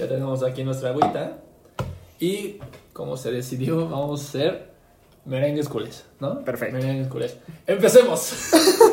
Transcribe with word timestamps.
Ya 0.00 0.08
tenemos 0.08 0.42
aquí 0.42 0.64
nuestra 0.64 0.88
agüita. 0.88 1.36
Y 2.18 2.56
como 2.94 3.18
se 3.18 3.30
decidió, 3.32 3.86
vamos 3.86 4.22
a 4.22 4.24
hacer 4.24 4.70
merengues 5.26 5.68
culés, 5.68 6.06
¿no? 6.20 6.42
Perfecto. 6.42 6.78
Merengues 6.78 7.08
culés. 7.08 7.36
¡Empecemos! 7.66 8.32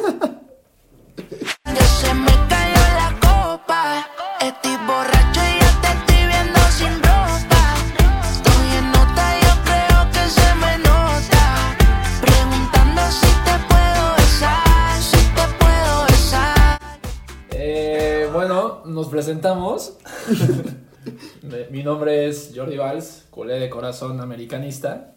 nombre 21.87 22.27
es 22.27 22.51
Jordi 22.53 22.75
Valls, 22.75 23.27
culé 23.29 23.59
de 23.61 23.69
corazón 23.69 24.19
americanista. 24.19 25.13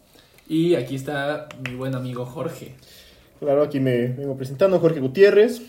Y 0.47 0.75
aquí 0.75 0.95
está 0.95 1.49
mi 1.67 1.75
buen 1.75 1.95
amigo 1.95 2.25
Jorge. 2.25 2.75
Claro, 3.41 3.63
aquí 3.63 3.81
me 3.81 4.07
vengo 4.07 4.37
presentando 4.37 4.79
Jorge 4.79 5.01
Gutiérrez. 5.01 5.61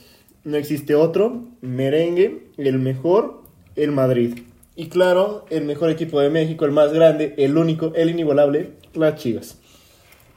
No 0.45 0.57
existe 0.57 0.95
otro. 0.95 1.43
Merengue, 1.61 2.47
el 2.57 2.79
mejor, 2.79 3.43
el 3.75 3.91
Madrid. 3.91 4.45
Y 4.77 4.91
claro, 4.91 5.45
el 5.51 5.65
mejor 5.65 5.91
equipo 5.91 6.21
de 6.21 6.31
México, 6.31 6.65
el 6.65 6.71
más 6.71 6.93
grande, 6.93 7.35
el 7.37 7.59
único, 7.59 7.93
el 7.97 8.09
inigualable, 8.09 8.75
las 8.95 9.17
Chivas. 9.17 9.59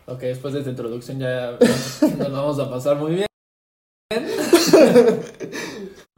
Ok, 0.07 0.21
después 0.21 0.55
de 0.55 0.61
esta 0.61 0.71
introducción 0.71 1.19
ya 1.19 1.59
nos 2.17 2.31
vamos 2.31 2.59
a 2.59 2.69
pasar 2.71 2.97
muy 2.97 3.13
bien. 3.13 3.27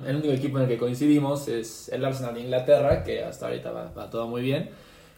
El 0.07 0.15
único 0.15 0.33
equipo 0.33 0.57
en 0.57 0.63
el 0.63 0.69
que 0.69 0.77
coincidimos 0.77 1.49
es 1.49 1.89
el 1.89 2.03
Arsenal 2.05 2.33
de 2.33 2.41
Inglaterra, 2.41 3.03
que 3.03 3.23
hasta 3.23 3.47
ahorita 3.47 3.71
va, 3.71 3.91
va 3.91 4.09
todo 4.09 4.27
muy 4.27 4.41
bien. 4.41 4.69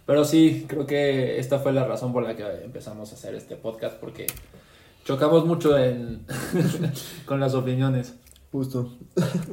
Pero 0.07 0.25
sí, 0.25 0.65
creo 0.67 0.87
que 0.87 1.39
esta 1.39 1.59
fue 1.59 1.71
la 1.71 1.85
razón 1.85 2.11
por 2.11 2.23
la 2.23 2.35
que 2.35 2.43
empezamos 2.63 3.11
a 3.11 3.15
hacer 3.15 3.35
este 3.35 3.55
podcast, 3.55 3.97
porque 3.97 4.25
chocamos 5.05 5.45
mucho 5.45 5.77
en 5.77 6.25
con 7.25 7.39
las 7.39 7.53
opiniones. 7.53 8.15
Justo. 8.51 8.91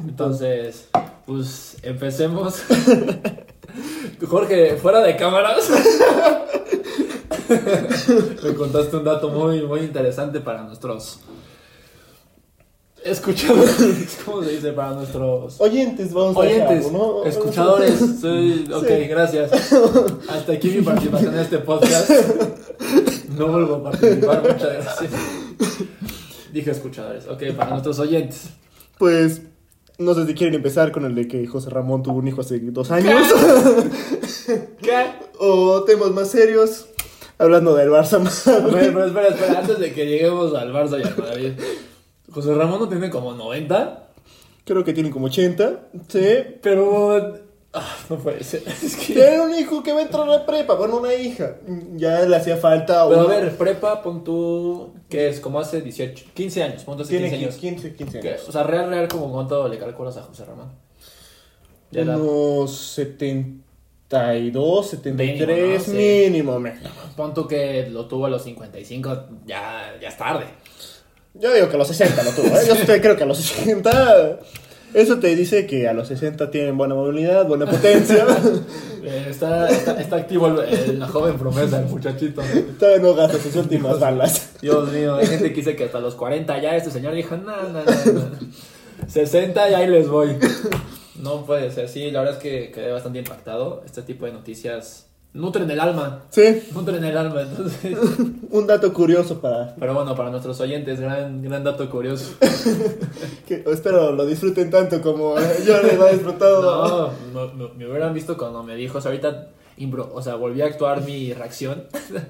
Entonces, 0.08 0.88
pues 1.26 1.76
empecemos. 1.82 2.62
Jorge, 4.26 4.76
fuera 4.76 5.02
de 5.02 5.16
cámaras. 5.16 5.68
Me 8.42 8.54
contaste 8.54 8.96
un 8.96 9.04
dato 9.04 9.28
muy, 9.28 9.60
muy 9.62 9.80
interesante 9.80 10.40
para 10.40 10.62
nuestros 10.62 11.20
escuchadores. 13.06 14.18
¿Cómo 14.24 14.42
se 14.42 14.50
dice? 14.52 14.72
Para 14.72 14.92
nuestros 14.94 15.60
Oyentes, 15.60 16.12
vamos 16.12 16.36
a 16.36 16.40
oyentes, 16.40 16.84
dejarlo, 16.84 17.22
¿no? 17.22 17.24
escuchadores. 17.24 17.94
Soy, 18.20 18.68
ok, 18.72 18.86
Sí. 18.86 19.04
gracias. 19.08 19.72
Hasta 20.28 20.52
aquí 20.52 20.68
mi 20.68 20.82
participación 20.82 21.34
en 21.34 21.40
este 21.40 21.58
podcast. 21.58 22.10
No 23.36 23.48
vuelvo 23.48 23.74
a 23.76 23.82
participar, 23.90 24.42
muchas 24.42 24.72
gracias. 24.72 25.10
Dije 26.52 26.70
escuchadores. 26.70 27.26
Ok, 27.28 27.42
para 27.56 27.70
nuestros 27.70 27.98
oyentes. 27.98 28.44
Pues, 28.98 29.42
no 29.98 30.14
sé 30.14 30.26
si 30.26 30.34
quieren 30.34 30.54
empezar 30.54 30.90
con 30.92 31.04
el 31.04 31.14
de 31.14 31.28
que 31.28 31.46
José 31.46 31.70
Ramón 31.70 32.02
tuvo 32.02 32.16
un 32.18 32.28
hijo 32.28 32.40
hace 32.40 32.58
dos 32.60 32.90
años. 32.90 33.22
¿Qué? 34.82 35.04
o 35.38 35.82
temas 35.84 36.10
más 36.12 36.28
serios. 36.30 36.86
Hablando 37.38 37.74
del 37.74 37.90
Barça 37.90 38.16
A 38.46 38.66
ver, 38.74 38.94
pero 38.94 39.04
espera, 39.04 39.28
espera, 39.28 39.58
antes 39.60 39.78
de 39.78 39.92
que 39.92 40.06
lleguemos 40.06 40.54
al 40.54 40.72
Barça 40.72 40.98
y 40.98 41.06
al 41.06 41.16
Madrid. 41.18 41.52
José 42.36 42.54
Ramón 42.54 42.80
no 42.80 42.88
tiene 42.88 43.08
como 43.08 43.32
90, 43.32 44.02
Creo 44.66 44.84
que 44.84 44.92
tienen 44.92 45.10
como 45.12 45.26
80. 45.26 45.88
Sí. 46.08 46.26
pero. 46.60 47.34
ah, 47.72 47.96
no 48.10 48.18
puede 48.18 48.44
ser. 48.44 48.62
Es 48.66 48.94
que. 48.96 49.14
Tiene 49.14 49.40
un 49.40 49.54
hijo 49.54 49.82
que 49.82 49.92
va 49.92 50.00
a 50.00 50.02
entrar 50.02 50.24
a 50.24 50.26
la 50.38 50.44
prepa, 50.44 50.74
bueno, 50.74 50.98
una 50.98 51.14
hija. 51.14 51.56
Ya 51.94 52.20
le 52.26 52.36
hacía 52.36 52.56
falta. 52.58 53.08
Pero 53.08 53.20
a 53.20 53.24
un- 53.24 53.30
ver, 53.30 53.56
prepa, 53.56 54.02
pon 54.02 54.22
tú. 54.22 54.92
¿Qué 55.08 55.28
es? 55.28 55.40
Como 55.40 55.60
hace 55.60 55.80
18, 55.80 56.26
15 56.34 56.62
años, 56.62 56.82
pon 56.84 57.00
hace 57.00 57.10
Tiene 57.10 57.30
15 57.30 57.44
años. 57.44 57.56
15, 57.56 57.94
15 57.94 58.20
¿Qué? 58.20 58.28
años. 58.30 58.48
O 58.48 58.52
sea, 58.52 58.64
real, 58.64 58.90
real, 58.90 59.08
como 59.08 59.32
cuánto 59.32 59.66
le 59.68 59.78
calculas 59.78 60.16
a 60.18 60.22
José 60.22 60.44
Ramón. 60.44 60.72
Ya 61.92 62.04
la- 62.04 62.18
Unos 62.18 62.76
72, 64.10 64.86
73 64.90 65.48
Mínimo, 65.48 65.72
¿no? 65.72 65.80
Sí. 65.80 65.92
mínimo. 65.92 66.58
mínimo. 66.58 66.88
Pon 67.16 67.32
tú 67.34 67.46
que 67.46 67.88
lo 67.90 68.06
tuvo 68.06 68.26
a 68.26 68.30
los 68.30 68.42
55, 68.42 69.26
ya, 69.46 69.96
ya 70.00 70.08
es 70.08 70.16
tarde. 70.16 70.44
Yo 71.40 71.52
digo 71.52 71.68
que 71.68 71.74
a 71.76 71.78
los 71.78 71.88
60 71.88 72.22
lo 72.22 72.30
tuvo. 72.30 72.46
¿eh? 72.46 72.60
Yo 72.68 72.74
creo 73.00 73.16
que 73.16 73.22
a 73.22 73.26
los 73.26 73.38
60. 73.38 74.38
Eso 74.94 75.18
te 75.18 75.34
dice 75.34 75.66
que 75.66 75.86
a 75.88 75.92
los 75.92 76.08
60 76.08 76.50
tienen 76.50 76.78
buena 76.78 76.94
movilidad, 76.94 77.46
buena 77.46 77.66
potencia. 77.66 78.26
Eh, 79.08 79.26
está, 79.30 79.68
está, 79.68 80.00
está 80.00 80.16
activo 80.16 80.48
el- 80.48 80.58
el- 80.68 80.98
la 80.98 81.06
joven 81.06 81.38
promesa, 81.38 81.78
el 81.78 81.86
muchachito. 81.86 82.42
Todavía 82.76 83.00
no 83.00 83.14
gasta 83.14 83.38
sus 83.38 83.54
últimas 83.54 84.00
balas. 84.00 84.54
Dios 84.60 84.90
mío, 84.90 85.14
hay 85.14 85.28
gente 85.28 85.50
que 85.50 85.54
dice 85.54 85.76
que 85.76 85.84
hasta 85.84 86.00
los 86.00 86.16
40 86.16 86.60
ya 86.60 86.74
este 86.74 86.90
señor 86.90 87.14
dijo, 87.14 87.36
no, 87.36 87.54
no, 87.68 87.84
no, 87.84 88.12
no. 88.12 88.30
60 89.06 89.70
y 89.70 89.74
ahí 89.74 89.86
les 89.86 90.08
voy. 90.08 90.36
No 91.20 91.46
puede 91.46 91.70
ser, 91.70 91.88
sí, 91.88 92.10
la 92.10 92.18
verdad 92.22 92.38
es 92.38 92.42
que 92.42 92.72
quedé 92.72 92.90
bastante 92.90 93.20
impactado. 93.20 93.84
Este 93.86 94.02
tipo 94.02 94.26
de 94.26 94.32
noticias 94.32 95.06
nutren 95.32 95.70
el 95.70 95.78
alma, 95.80 96.22
Sí, 96.30 96.62
nutren 96.72 97.04
el 97.04 97.16
alma, 97.16 97.42
entonces... 97.42 97.96
un 98.50 98.66
dato 98.66 98.92
curioso 98.92 99.40
para 99.40 99.74
Pero 99.74 99.94
bueno, 99.94 100.14
para 100.16 100.30
nuestros 100.30 100.58
oyentes, 100.60 100.98
gran, 101.00 101.42
gran 101.42 101.62
dato 101.62 101.88
curioso. 101.90 102.34
que 103.46 103.62
espero 103.66 104.12
lo 104.12 104.24
disfruten 104.26 104.70
tanto 104.70 105.00
como 105.02 105.34
yo 105.66 105.82
lo 105.82 106.06
he 106.08 106.12
disfrutado. 106.14 107.12
No, 107.32 107.46
no, 107.46 107.52
no, 107.54 107.74
me 107.74 107.86
hubieran 107.88 108.14
visto 108.14 108.36
cuando 108.38 108.62
me 108.62 108.74
dijo, 108.76 108.98
o 108.98 109.00
sea, 109.00 109.10
ahorita, 109.10 109.48
impro- 109.78 110.10
o 110.12 110.22
sea, 110.22 110.36
volví 110.36 110.62
a 110.62 110.66
actuar 110.66 111.02
mi 111.02 111.32
reacción. 111.34 111.84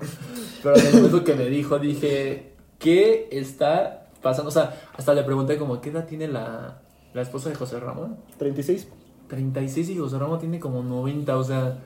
Pero 0.62 0.76
en 0.76 0.86
el 0.86 0.94
momento 0.94 1.22
que 1.24 1.34
me 1.34 1.46
dijo, 1.46 1.78
dije, 1.78 2.54
¿qué 2.80 3.28
está 3.30 4.06
pasando? 4.20 4.48
O 4.48 4.52
sea, 4.52 4.82
hasta 4.96 5.14
le 5.14 5.22
pregunté 5.22 5.56
como, 5.58 5.80
¿qué 5.80 5.90
edad 5.90 6.06
tiene 6.06 6.26
la, 6.26 6.78
la 7.14 7.22
esposa 7.22 7.50
de 7.50 7.54
José 7.54 7.78
Ramón? 7.78 8.16
36. 8.38 8.88
36 9.28 9.88
y 9.90 9.98
José 9.98 10.18
Ramón 10.18 10.38
tiene 10.40 10.58
como 10.60 10.82
90, 10.82 11.36
o 11.36 11.44
sea, 11.44 11.78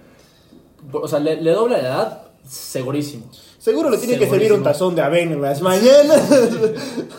o 0.93 1.09
sea, 1.09 1.19
le, 1.19 1.41
le 1.41 1.51
dobla 1.53 1.79
la 1.79 1.83
edad, 1.89 2.23
segurísimo. 2.49 3.31
Seguro 3.59 3.91
le 3.91 3.99
tiene 3.99 4.19
que 4.19 4.27
servir 4.29 4.53
un 4.55 4.63
tazón 4.63 4.95
de 4.95 5.03
avena 5.03 5.33
en 5.33 5.43
las 5.43 5.61
mañanas. 5.61 6.31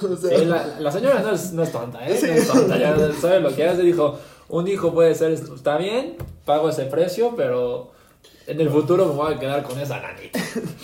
o 0.02 0.16
sea, 0.18 0.40
Sí, 0.40 0.46
la, 0.46 0.80
la 0.80 0.92
señora 0.92 1.20
no 1.22 1.32
es, 1.32 1.54
no 1.54 1.62
es 1.64 1.72
tonta, 1.72 2.00
¿eh? 2.08 2.20
No 2.22 2.34
es 2.34 2.48
tonta, 2.48 2.78
ya 2.80 2.96
sabe 3.22 3.40
lo 3.42 3.56
que 3.56 3.68
hace. 3.68 3.84
Dijo, 3.84 4.18
un 4.50 4.68
hijo 4.68 4.92
puede 4.94 5.14
ser, 5.14 5.32
está 5.34 5.78
bien, 5.78 6.16
pago 6.46 6.70
ese 6.70 6.86
precio, 6.86 7.34
pero 7.38 7.92
en 8.48 8.60
el 8.60 8.70
futuro 8.72 9.06
me 9.06 9.14
voy 9.14 9.34
a 9.36 9.40
quedar 9.40 9.62
con 9.64 9.80
esa 9.80 10.00
nanita. 10.02 10.40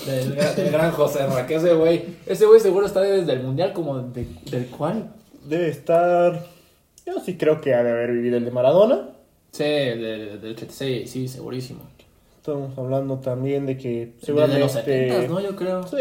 Del, 0.05 0.35
del 0.35 0.71
gran 0.71 0.91
José 0.91 1.25
Ra, 1.25 1.47
que 1.47 1.55
ese 1.55 1.73
güey, 1.73 2.05
ese 2.27 2.45
güey 2.45 2.59
seguro 2.59 2.85
está 2.85 3.01
desde 3.01 3.33
el 3.33 3.41
mundial 3.41 3.73
como 3.73 3.97
de, 3.99 4.27
del 4.51 4.67
cual. 4.67 5.11
Debe 5.43 5.69
estar. 5.69 6.45
Yo 7.05 7.13
sí 7.25 7.35
creo 7.35 7.61
que 7.61 7.73
ha 7.73 7.81
de 7.83 7.89
haber 7.91 8.11
vivido 8.11 8.37
el 8.37 8.45
de 8.45 8.51
Maradona. 8.51 9.09
Sí, 9.51 9.63
de- 9.63 10.37
del 10.37 10.51
86, 10.53 11.09
sí, 11.09 11.27
segurísimo. 11.27 11.79
Estamos 12.47 12.77
hablando 12.77 13.17
también 13.19 13.65
de 13.65 13.75
que 13.77 14.13
seguramente. 14.21 14.61
los 14.61 14.71
70, 14.71 15.27
¿no? 15.27 15.41
Yo 15.41 15.53
creo. 15.57 15.83
Sí, 15.85 15.97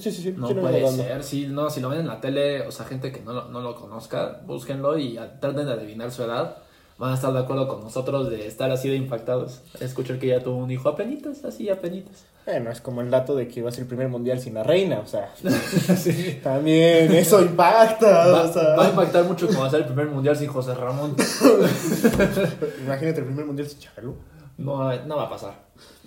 sí, 0.00 0.10
sí. 0.10 0.22
sí 0.22 0.34
No 0.36 0.48
puede 0.48 0.78
hablando. 0.78 1.04
ser, 1.04 1.22
sí, 1.22 1.46
no, 1.48 1.70
si 1.70 1.80
lo 1.80 1.88
ven 1.88 2.00
en 2.00 2.08
la 2.08 2.20
tele, 2.20 2.66
o 2.66 2.72
sea, 2.72 2.84
gente 2.84 3.12
que 3.12 3.20
no 3.20 3.32
lo, 3.32 3.44
no 3.44 3.60
lo 3.60 3.76
conozca, 3.76 4.40
búsquenlo 4.44 4.98
y 4.98 5.14
traten 5.40 5.66
de 5.66 5.72
adivinar 5.72 6.10
su 6.10 6.24
edad. 6.24 6.56
Van 6.98 7.12
a 7.12 7.14
estar 7.14 7.32
de 7.32 7.38
acuerdo 7.38 7.68
con 7.68 7.80
nosotros 7.80 8.28
de 8.28 8.44
estar 8.48 8.72
así 8.72 8.88
de 8.88 8.96
impactados. 8.96 9.62
Escuchar 9.78 10.18
que 10.18 10.26
ya 10.26 10.40
tuvo 10.42 10.56
un 10.56 10.70
hijo 10.72 10.88
apenitas, 10.88 11.44
así 11.44 11.70
apenitas. 11.70 12.24
Bueno, 12.44 12.72
es 12.72 12.80
como 12.80 13.00
el 13.00 13.10
dato 13.10 13.36
de 13.36 13.46
que 13.46 13.62
va 13.62 13.68
a 13.68 13.72
ser 13.72 13.82
el 13.82 13.86
primer 13.88 14.08
mundial 14.08 14.40
sin 14.40 14.54
la 14.54 14.64
reina, 14.64 14.98
o 14.98 15.06
sea. 15.06 15.32
Sí. 15.96 16.40
También 16.42 17.12
eso 17.14 17.40
impacta, 17.40 18.26
Va, 18.32 18.42
o 18.42 18.52
sea. 18.52 18.74
va 18.74 18.86
a 18.86 18.90
impactar 18.90 19.24
mucho 19.26 19.46
como 19.46 19.60
va 19.60 19.66
a 19.68 19.70
ser 19.70 19.82
el 19.82 19.86
primer 19.86 20.06
mundial 20.08 20.36
sin 20.36 20.48
José 20.48 20.74
Ramón. 20.74 21.14
Imagínate 22.84 23.20
el 23.20 23.26
primer 23.26 23.46
mundial 23.46 23.68
sin 23.68 23.78
Chabelo. 23.78 24.16
No, 24.58 24.92
no 25.06 25.16
va 25.16 25.24
a 25.24 25.30
pasar. 25.30 25.63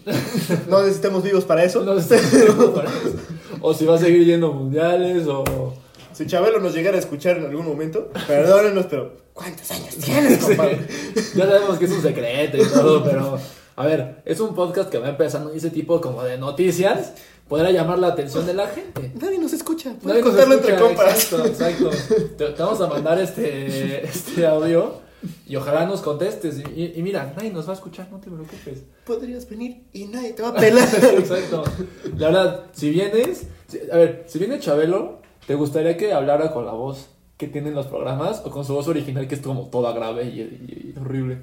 No 0.69 0.81
necesitamos 0.81 1.23
vivos 1.23 1.45
para 1.45 1.63
eso. 1.63 1.83
No 1.83 1.99
sé. 1.99 2.19
o 3.61 3.73
si 3.73 3.85
va 3.85 3.95
a 3.95 3.99
seguir 3.99 4.25
yendo 4.25 4.51
mundiales 4.53 5.27
o... 5.27 5.73
Si 6.13 6.25
Chabelo 6.25 6.59
nos 6.59 6.73
llegara 6.73 6.97
a 6.97 6.99
escuchar 6.99 7.37
en 7.37 7.45
algún 7.45 7.67
momento, 7.67 8.09
perdónenos, 8.25 8.87
pero 8.87 9.17
¿cuántos 9.33 9.69
años 9.69 9.95
tienes, 9.97 10.39
compadre? 10.43 10.79
Ya 11.35 11.45
sabemos 11.45 11.77
que 11.77 11.85
es 11.85 11.91
un 11.91 12.01
secreto 12.01 12.57
y 12.57 12.65
todo, 12.65 13.03
pero 13.03 13.37
a 13.75 13.85
ver, 13.85 14.23
es 14.25 14.39
un 14.39 14.55
podcast 14.55 14.89
que 14.89 14.97
va 14.97 15.09
empezando 15.09 15.53
ese 15.53 15.69
tipo 15.69 16.01
como 16.01 16.23
de 16.23 16.39
noticias 16.39 17.13
podrá 17.47 17.71
llamar 17.71 17.99
la 17.99 18.07
atención 18.07 18.45
de 18.45 18.53
la 18.53 18.67
gente. 18.67 19.11
Nadie 19.21 19.37
nos 19.37 19.53
escucha. 19.53 19.93
Nos 20.01 20.17
contarlo 20.23 20.55
entre 20.55 20.75
compas. 20.75 21.31
Exacto, 21.31 21.45
exacto. 21.45 21.89
Te, 22.37 22.45
te 22.47 22.63
vamos 22.63 22.81
a 22.81 22.87
mandar 22.87 23.19
este, 23.19 24.05
este 24.05 24.45
audio 24.45 25.06
y 25.47 25.55
ojalá 25.55 25.85
nos 25.85 26.01
contestes. 26.01 26.59
Y, 26.59 26.63
y- 26.81 26.93
y 26.95 27.01
mira, 27.03 27.33
nadie 27.35 27.51
nos 27.51 27.67
va 27.67 27.71
a 27.71 27.75
escuchar, 27.75 28.07
no 28.11 28.19
te 28.19 28.29
preocupes. 28.29 28.83
Podrías 29.05 29.47
venir 29.49 29.83
y 29.93 30.05
nadie 30.05 30.33
te 30.33 30.41
va 30.43 30.49
a 30.49 30.53
pelar. 30.55 30.87
Exacto. 31.17 31.63
La 32.17 32.27
verdad, 32.27 32.63
si 32.73 32.89
vienes, 32.89 33.43
si- 33.67 33.79
a 33.91 33.95
ver, 33.97 34.25
si 34.27 34.39
viene 34.39 34.59
Chabelo, 34.59 35.21
¿te 35.45 35.55
gustaría 35.55 35.97
que 35.97 36.13
hablara 36.13 36.51
con 36.53 36.65
la 36.65 36.73
voz 36.73 37.07
que 37.37 37.47
tienen 37.47 37.73
los 37.75 37.87
programas 37.87 38.41
o 38.45 38.49
con 38.51 38.65
su 38.65 38.73
voz 38.73 38.87
original 38.87 39.27
que 39.27 39.35
es 39.35 39.41
como 39.41 39.67
toda 39.69 39.91
grave 39.93 40.23
y, 40.25 40.39
y- 40.41 40.93
y 40.95 40.99
horrible? 40.99 41.39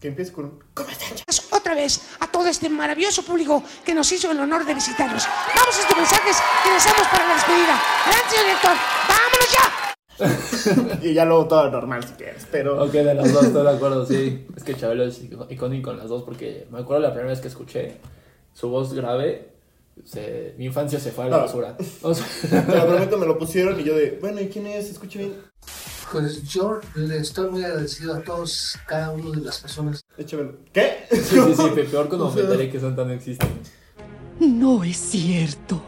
que 0.00 0.08
empiece 0.08 0.32
con. 0.32 0.58
¿Cómo 0.72 0.88
están? 0.88 1.08
Otra 1.50 1.74
vez 1.74 2.00
a 2.20 2.26
todo 2.26 2.46
este 2.46 2.70
maravilloso 2.70 3.22
público 3.22 3.62
que 3.84 3.92
nos 3.92 4.10
hizo 4.10 4.30
el 4.30 4.40
honor 4.40 4.64
de 4.64 4.72
visitarnos. 4.72 5.24
Vamos 5.54 5.76
a 5.76 5.80
estos 5.82 5.94
mensajes 5.96 6.36
que 6.64 6.70
hacemos 6.70 7.06
para 7.08 7.28
la 7.28 7.34
despedida. 7.34 7.78
Señor 8.30 8.44
director. 8.46 8.76
¡Vámonos 9.08 9.52
ya! 9.52 9.89
Y 11.02 11.14
ya 11.14 11.24
luego 11.24 11.46
todo 11.46 11.70
normal 11.70 12.04
si 12.04 12.12
quieres, 12.14 12.46
pero... 12.50 12.82
Ok, 12.84 12.92
de 12.92 13.14
las 13.14 13.32
dos 13.32 13.44
estoy 13.44 13.62
de 13.62 13.70
acuerdo, 13.70 14.06
sí. 14.06 14.46
Es 14.56 14.62
que 14.64 14.74
Chabelo 14.74 15.04
es 15.04 15.22
icó- 15.22 15.46
icónico 15.50 15.90
en 15.90 15.98
las 15.98 16.08
dos 16.08 16.22
porque 16.22 16.66
me 16.70 16.78
acuerdo 16.80 17.02
la 17.02 17.10
primera 17.10 17.30
vez 17.30 17.40
que 17.40 17.48
escuché 17.48 17.96
su 18.52 18.68
voz 18.68 18.92
grave, 18.92 19.48
se- 20.04 20.54
mi 20.58 20.66
infancia 20.66 20.98
se 21.00 21.10
fue 21.12 21.24
a 21.24 21.28
la 21.28 21.36
basura. 21.38 21.76
O 22.02 22.14
sea, 22.14 22.26
Te 22.66 22.76
lo 22.76 22.86
prometo, 22.86 23.18
me 23.18 23.26
lo 23.26 23.38
pusieron 23.38 23.78
y 23.80 23.84
yo 23.84 23.96
de, 23.96 24.18
bueno, 24.20 24.40
¿y 24.40 24.48
quién 24.48 24.66
es? 24.66 24.90
Escucha 24.90 25.18
bien. 25.18 25.34
Pues 26.12 26.42
yo 26.42 26.80
le 26.96 27.18
estoy 27.18 27.50
muy 27.50 27.62
agradecido 27.62 28.14
a 28.14 28.20
todos, 28.20 28.76
cada 28.86 29.10
uno 29.10 29.30
de 29.30 29.42
las 29.42 29.60
personas. 29.60 30.00
Échamelo. 30.18 30.54
¿Qué? 30.72 31.04
sí, 31.12 31.18
sí, 31.22 31.54
sí, 31.56 31.62
pe- 31.74 31.84
peor 31.84 32.08
cuando 32.08 32.30
me 32.32 32.40
enteré 32.40 32.68
que 32.68 32.80
Santa 32.80 33.04
no 33.04 33.12
existe. 33.12 33.46
No 34.40 34.82
es 34.82 34.96
cierto. 34.96 35.80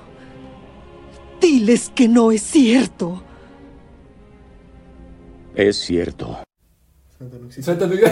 Diles 1.40 1.90
que 1.94 2.06
no 2.08 2.31
es 2.31 2.43
cierto. 2.43 3.23
Es 5.54 5.76
cierto. 5.78 6.38
Santa 7.19 7.38
no 7.38 7.46
existe. 7.46 7.62
Santa 7.62 7.87
no 7.87 7.94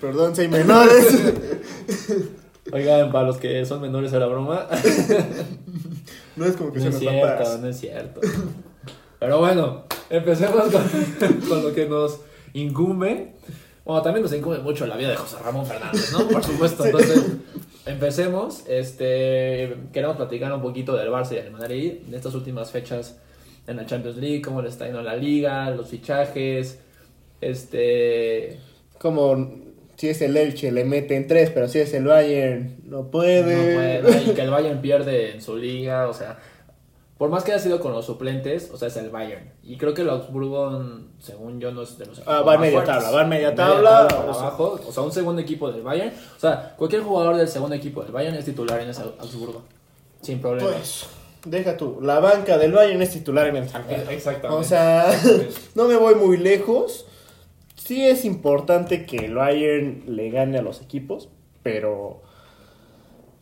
Perdón, 0.00 0.34
soy 0.34 0.48
menores. 0.48 1.06
Oigan, 2.72 3.12
para 3.12 3.26
los 3.26 3.36
que 3.36 3.64
son 3.66 3.82
menores 3.82 4.12
a 4.14 4.18
la 4.18 4.26
broma, 4.26 4.66
No 6.36 6.46
es 6.46 6.56
como 6.56 6.72
que 6.72 6.80
no 6.80 6.90
sean 6.90 6.94
es 6.94 6.98
cierto, 6.98 7.58
no 7.58 7.68
es 7.68 7.78
cierto. 7.78 8.20
Pero 9.20 9.38
bueno, 9.38 9.84
empecemos 10.10 10.64
con, 10.72 11.40
con 11.48 11.62
lo 11.62 11.72
que 11.72 11.86
nos 11.86 12.20
incumbe. 12.54 13.34
Bueno, 13.84 14.02
también 14.02 14.22
nos 14.22 14.32
incumbe 14.32 14.58
mucho 14.58 14.86
la 14.86 14.96
vida 14.96 15.10
de 15.10 15.16
José 15.16 15.36
Ramón 15.44 15.66
Fernández, 15.66 16.10
¿no? 16.12 16.26
Por 16.26 16.42
supuesto. 16.42 16.84
Entonces, 16.86 17.22
empecemos. 17.86 18.64
Este, 18.66 19.76
queremos 19.92 20.16
platicar 20.16 20.52
un 20.52 20.62
poquito 20.62 20.96
del 20.96 21.08
Barça 21.10 21.32
y 21.32 21.36
del 21.36 21.52
Madrid, 21.52 21.92
de 22.06 22.16
estas 22.16 22.34
últimas 22.34 22.70
fechas 22.72 23.16
en 23.66 23.76
la 23.76 23.86
Champions 23.86 24.16
League, 24.18 24.42
cómo 24.42 24.62
le 24.62 24.68
está 24.68 24.84
yendo 24.86 25.02
la 25.02 25.16
liga, 25.16 25.70
los 25.70 25.88
fichajes, 25.88 26.80
este... 27.40 28.58
Como 28.98 29.62
si 29.96 30.08
es 30.08 30.20
el 30.22 30.36
Elche 30.36 30.72
le 30.72 30.84
meten 30.84 31.26
tres, 31.26 31.50
pero 31.50 31.68
si 31.68 31.78
es 31.78 31.94
el 31.94 32.04
Bayern 32.04 32.78
no 32.84 33.10
puede. 33.10 34.00
No 34.02 34.02
puede, 34.08 34.22
y 34.24 34.34
que 34.34 34.42
el 34.42 34.50
Bayern 34.50 34.80
pierde 34.80 35.32
en 35.32 35.42
su 35.42 35.56
liga, 35.56 36.08
o 36.08 36.14
sea, 36.14 36.38
por 37.18 37.30
más 37.30 37.44
que 37.44 37.52
haya 37.52 37.60
sido 37.62 37.80
con 37.80 37.92
los 37.92 38.06
suplentes, 38.06 38.70
o 38.72 38.76
sea, 38.76 38.88
es 38.88 38.96
el 38.96 39.10
Bayern. 39.10 39.52
Y 39.62 39.76
creo 39.76 39.94
que 39.94 40.02
el 40.02 40.10
Augsburgo, 40.10 40.82
según 41.20 41.60
yo, 41.60 41.70
no 41.70 41.82
es 41.82 41.96
de 41.96 42.06
los 42.06 42.20
Ah, 42.26 42.42
va 42.42 42.54
en 42.54 42.60
más 42.60 42.60
media 42.60 42.72
fuertes. 42.72 42.94
tabla, 42.94 43.10
va 43.10 43.22
en 43.22 43.28
media 43.28 43.54
tabla, 43.54 44.08
para 44.08 44.20
o 44.30 44.34
sea. 44.34 44.42
abajo, 44.42 44.80
o 44.86 44.92
sea, 44.92 45.02
un 45.04 45.12
segundo 45.12 45.40
equipo 45.40 45.70
del 45.70 45.82
Bayern. 45.82 46.12
O 46.36 46.40
sea, 46.40 46.74
cualquier 46.76 47.02
jugador 47.02 47.36
del 47.36 47.48
segundo 47.48 47.76
equipo 47.76 48.02
del 48.02 48.10
Bayern 48.12 48.36
es 48.36 48.44
titular 48.44 48.80
en 48.80 48.90
ese 48.90 49.02
Augsburgo. 49.02 49.62
Sin 50.22 50.40
problema. 50.40 50.70
Pues, 50.70 51.06
deja 51.44 51.76
tú. 51.76 51.98
La 52.00 52.20
banca 52.20 52.58
del 52.58 52.72
Bayern 52.72 53.02
es 53.02 53.10
titular 53.10 53.48
en 53.48 53.56
el. 53.56 53.64
Exactamente. 54.10 54.48
O 54.48 54.64
sea, 54.64 55.06
no 55.74 55.86
me 55.86 55.96
voy 55.96 56.14
muy 56.14 56.36
lejos. 56.36 57.06
Sí 57.76 58.06
es 58.06 58.24
importante 58.24 59.04
que 59.04 59.16
el 59.18 59.34
Bayern 59.34 60.04
le 60.06 60.30
gane 60.30 60.58
a 60.58 60.62
los 60.62 60.80
equipos, 60.80 61.28
pero 61.62 62.22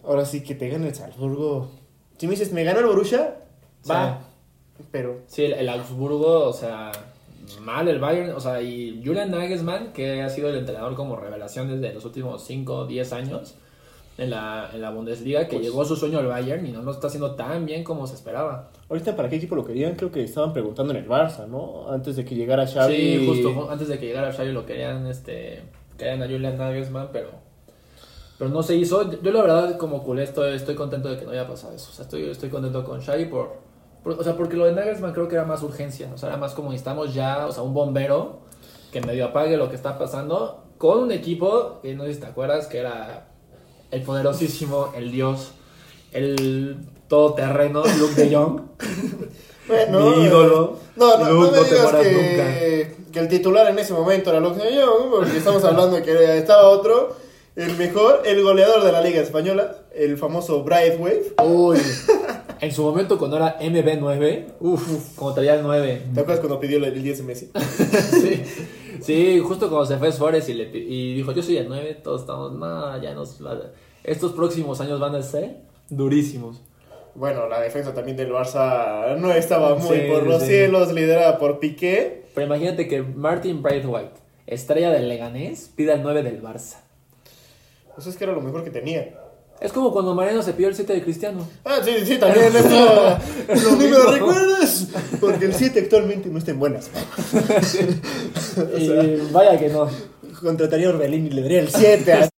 ahora 0.04 0.25
sí 0.25 0.43
que 0.43 0.54
te 0.54 0.69
gane 0.69 0.88
el 0.88 0.94
Salzburgo. 0.94 1.70
Si 2.19 2.26
me 2.26 2.32
dices, 2.32 2.52
¿me 2.52 2.64
gana 2.64 2.81
el 2.81 2.87
Borussia? 2.87 3.37
Va. 3.88 4.20
Pero 4.90 5.20
Sí, 5.26 5.44
el, 5.44 5.52
el 5.52 5.69
Augsburgo, 5.69 6.49
o 6.49 6.52
sea, 6.52 6.90
mal 7.60 7.87
el 7.88 8.00
Bayern, 8.00 8.31
o 8.32 8.40
sea, 8.40 8.60
y 8.62 9.00
Julian 9.04 9.31
Nagelsmann, 9.31 9.93
que 9.93 10.22
ha 10.22 10.28
sido 10.28 10.49
el 10.49 10.56
entrenador 10.56 10.94
como 10.96 11.16
revelación 11.16 11.69
desde 11.69 11.94
los 11.94 12.04
últimos 12.04 12.44
5 12.44 12.75
o 12.75 12.87
10 12.87 13.12
años 13.12 13.56
en 14.19 14.31
la, 14.31 14.69
en 14.75 14.81
la 14.82 14.91
Bundesliga, 14.91 15.49
que 15.49 15.56
Pues- 15.56 15.67
llegó 15.67 15.82
a 15.82 15.85
su 15.85 15.97
sueño 15.97 16.19
al 16.19 16.26
Bayern 16.26 16.67
y 16.67 16.70
no 16.73 16.82
lo 16.82 16.91
está 16.93 17.06
haciendo 17.06 17.35
tan 17.35 17.64
bien 17.67 17.82
como 17.85 18.06
se 18.06 18.14
esperaba. 18.14 18.70
ahorita 18.91 19.17
para 19.17 19.29
qué 19.31 19.37
equipo 19.37 19.55
lo 19.56 19.64
querían, 19.64 19.94
creo 19.94 20.11
que 20.12 20.23
estaban 20.23 20.53
preguntando 20.53 20.93
en 20.93 20.99
el 20.99 21.09
Barça, 21.09 21.47
¿no? 21.47 21.91
Antes 21.91 22.17
de 22.17 22.25
que 22.26 22.35
llegara 22.35 22.67
Xavi. 22.67 22.94
Sí, 22.94 23.26
justo 23.26 23.50
ju- 23.55 23.70
antes 23.70 23.88
de 23.88 23.99
que 23.99 24.06
llegara 24.06 24.32
Xavi 24.32 24.53
lo 24.53 24.67
querían, 24.67 25.06
este, 25.06 25.62
querían 25.97 26.23
a 26.23 26.26
Julian 26.26 26.59
Nagelsmann, 26.59 27.09
pero, 27.11 27.31
pero 28.38 28.50
no 28.50 28.62
se 28.62 28.76
hizo. 28.76 29.11
Yo 29.23 29.32
la 29.32 29.41
verdad 29.43 29.79
como 29.79 30.03
culé 30.03 30.25
estoy, 30.25 30.55
estoy 30.55 30.75
contento 30.75 31.09
de 31.09 31.17
que 31.19 31.25
no 31.25 31.31
haya 31.31 31.49
pasado 31.49 31.75
eso, 31.75 31.88
o 31.91 31.94
sea, 31.94 32.05
estoy, 32.05 32.29
estoy 32.29 32.50
contento 32.50 32.85
con 32.85 33.00
Xavi 33.00 33.25
por, 33.26 33.55
por- 34.05 34.12
o 34.20 34.23
sea, 34.23 34.37
porque 34.37 34.56
lo 34.56 34.67
de 34.67 34.73
Nagelsmann 34.73 35.12
creo 35.14 35.26
que 35.29 35.37
era 35.37 35.44
más 35.47 35.62
urgencia, 35.62 36.11
o 36.14 36.19
sea, 36.19 36.29
era 36.29 36.37
más 36.38 36.53
como 36.53 36.69
necesitamos 36.70 37.14
ya, 37.14 37.47
o 37.47 37.53
sea, 37.53 37.62
un 37.62 37.73
bombero 37.73 38.41
que 38.93 39.00
medio 39.00 39.25
apague 39.25 39.56
lo 39.56 39.70
que 39.70 39.76
está 39.76 39.97
pasando 39.99 40.64
con 40.76 40.99
un 40.99 41.12
equipo 41.12 41.79
que 41.81 41.94
no 41.94 42.05
sé 42.05 42.12
si 42.14 42.20
te 42.20 42.26
acuerdas 42.26 42.67
que 42.67 42.76
era 42.79 43.29
el 43.92 44.02
poderosísimo, 44.02 44.92
el 44.96 45.12
dios, 45.12 45.52
el 46.12 46.78
todoterreno 47.08 47.84
Luke 47.98 48.14
de 48.14 48.34
Jong. 48.34 48.60
Bueno, 49.68 50.00
Mi 50.00 50.24
ídolo. 50.24 50.76
No, 50.96 51.18
no, 51.18 51.24
no 51.24 51.32
Luke, 51.34 51.56
no 51.56 51.62
te 51.62 51.74
digas 51.74 51.92
mueras 51.92 52.02
que, 52.02 52.96
que 53.12 53.18
el 53.20 53.28
titular 53.28 53.68
en 53.68 53.78
ese 53.78 53.92
momento 53.92 54.30
era 54.30 54.40
Luke 54.40 54.60
de 54.60 54.82
Jong, 54.82 55.08
porque 55.08 55.36
estamos 55.36 55.62
hablando 55.62 55.96
de 55.96 56.02
que 56.02 56.38
estaba 56.38 56.68
otro, 56.68 57.14
el 57.54 57.76
mejor, 57.76 58.22
el 58.24 58.42
goleador 58.42 58.82
de 58.82 58.90
la 58.90 59.00
Liga 59.00 59.20
Española, 59.20 59.76
el 59.94 60.18
famoso 60.18 60.64
Brightwave. 60.64 61.34
Uy, 61.44 61.78
en 62.60 62.72
su 62.72 62.82
momento 62.82 63.18
cuando 63.18 63.36
era 63.36 63.58
MB9, 63.60 64.44
uff, 64.60 65.16
como 65.16 65.34
traía 65.34 65.54
el 65.54 65.62
9. 65.62 66.06
¿Te 66.14 66.20
acuerdas 66.20 66.40
cuando 66.40 66.58
pidió 66.58 66.84
el 66.84 67.02
10 67.02 67.18
de 67.18 67.24
Messi? 67.24 67.50
sí, 68.10 68.42
sí, 69.00 69.38
justo 69.40 69.68
cuando 69.68 69.86
se 69.86 69.98
fue 69.98 70.12
Suárez 70.12 70.48
y, 70.48 70.54
le, 70.54 70.64
y 70.64 71.14
dijo, 71.14 71.32
yo 71.32 71.42
soy 71.42 71.58
el 71.58 71.68
9, 71.68 72.00
todos 72.02 72.22
estamos, 72.22 72.52
no, 72.52 73.00
ya 73.00 73.14
nos 73.14 73.38
Estos 74.04 74.32
próximos 74.32 74.81
años 74.81 74.99
van 75.00 75.14
a 75.14 75.22
ser 75.22 75.56
durísimos. 75.88 76.60
Bueno, 77.14 77.46
la 77.49 77.60
defensa 77.60 77.93
también 77.93 78.16
del 78.16 78.32
Barça 78.32 79.16
no 79.19 79.32
estaba 79.32 79.75
muy 79.76 79.96
Sí, 79.99 80.02
por 80.08 80.22
los 80.26 80.40
sí. 80.43 80.49
cielos, 80.49 80.93
liderada 80.93 81.38
por 81.38 81.58
Piqué. 81.58 82.22
Pero 82.34 82.46
imagínate 82.46 82.88
que 82.88 83.02
Martin 83.02 83.62
Braithwaite, 83.62 84.14
estrella 84.46 84.90
del 84.90 85.08
Leganés, 85.08 85.70
pida 85.76 85.93
el 85.94 86.02
9 86.02 86.22
del 86.22 86.43
Barça. 86.43 86.76
Pues 87.94 88.06
es 88.06 88.16
que 88.16 88.25
era 88.25 88.32
lo 88.32 88.40
mejor 88.40 88.64
que 88.64 88.70
tenía. 88.70 89.14
Es 89.60 89.72
como 89.72 89.93
cuando 89.93 90.14
Mariano 90.14 90.43
se 90.43 90.54
pidió 90.54 90.69
el 90.69 90.75
7 90.75 90.93
de 90.94 91.02
Cristiano. 91.02 91.46
Ah, 91.64 91.78
sí, 91.84 91.93
sí, 92.04 92.16
también 92.19 92.46
esto. 92.56 93.19
Ni 93.78 93.84
me 93.84 93.90
lo 93.90 94.10
recuerdas. 94.10 94.88
Porque 95.20 95.44
el 95.44 95.54
7 95.54 95.81
actualmente 95.81 96.28
no 96.31 96.38
está 96.38 96.50
en 96.52 96.58
buenas. 96.58 96.90
y 98.78 99.31
vaya 99.31 99.58
que 99.58 99.69
no. 99.69 99.88
Contrataría 100.40 100.88
a 100.88 100.90
Orbelín 100.90 101.26
y 101.26 101.31
le 101.31 101.43
daría 101.43 101.60
el 101.60 101.69
7. 101.69 102.12
¡Ay, 102.12 102.19
no 102.19 102.19
digas 102.19 102.31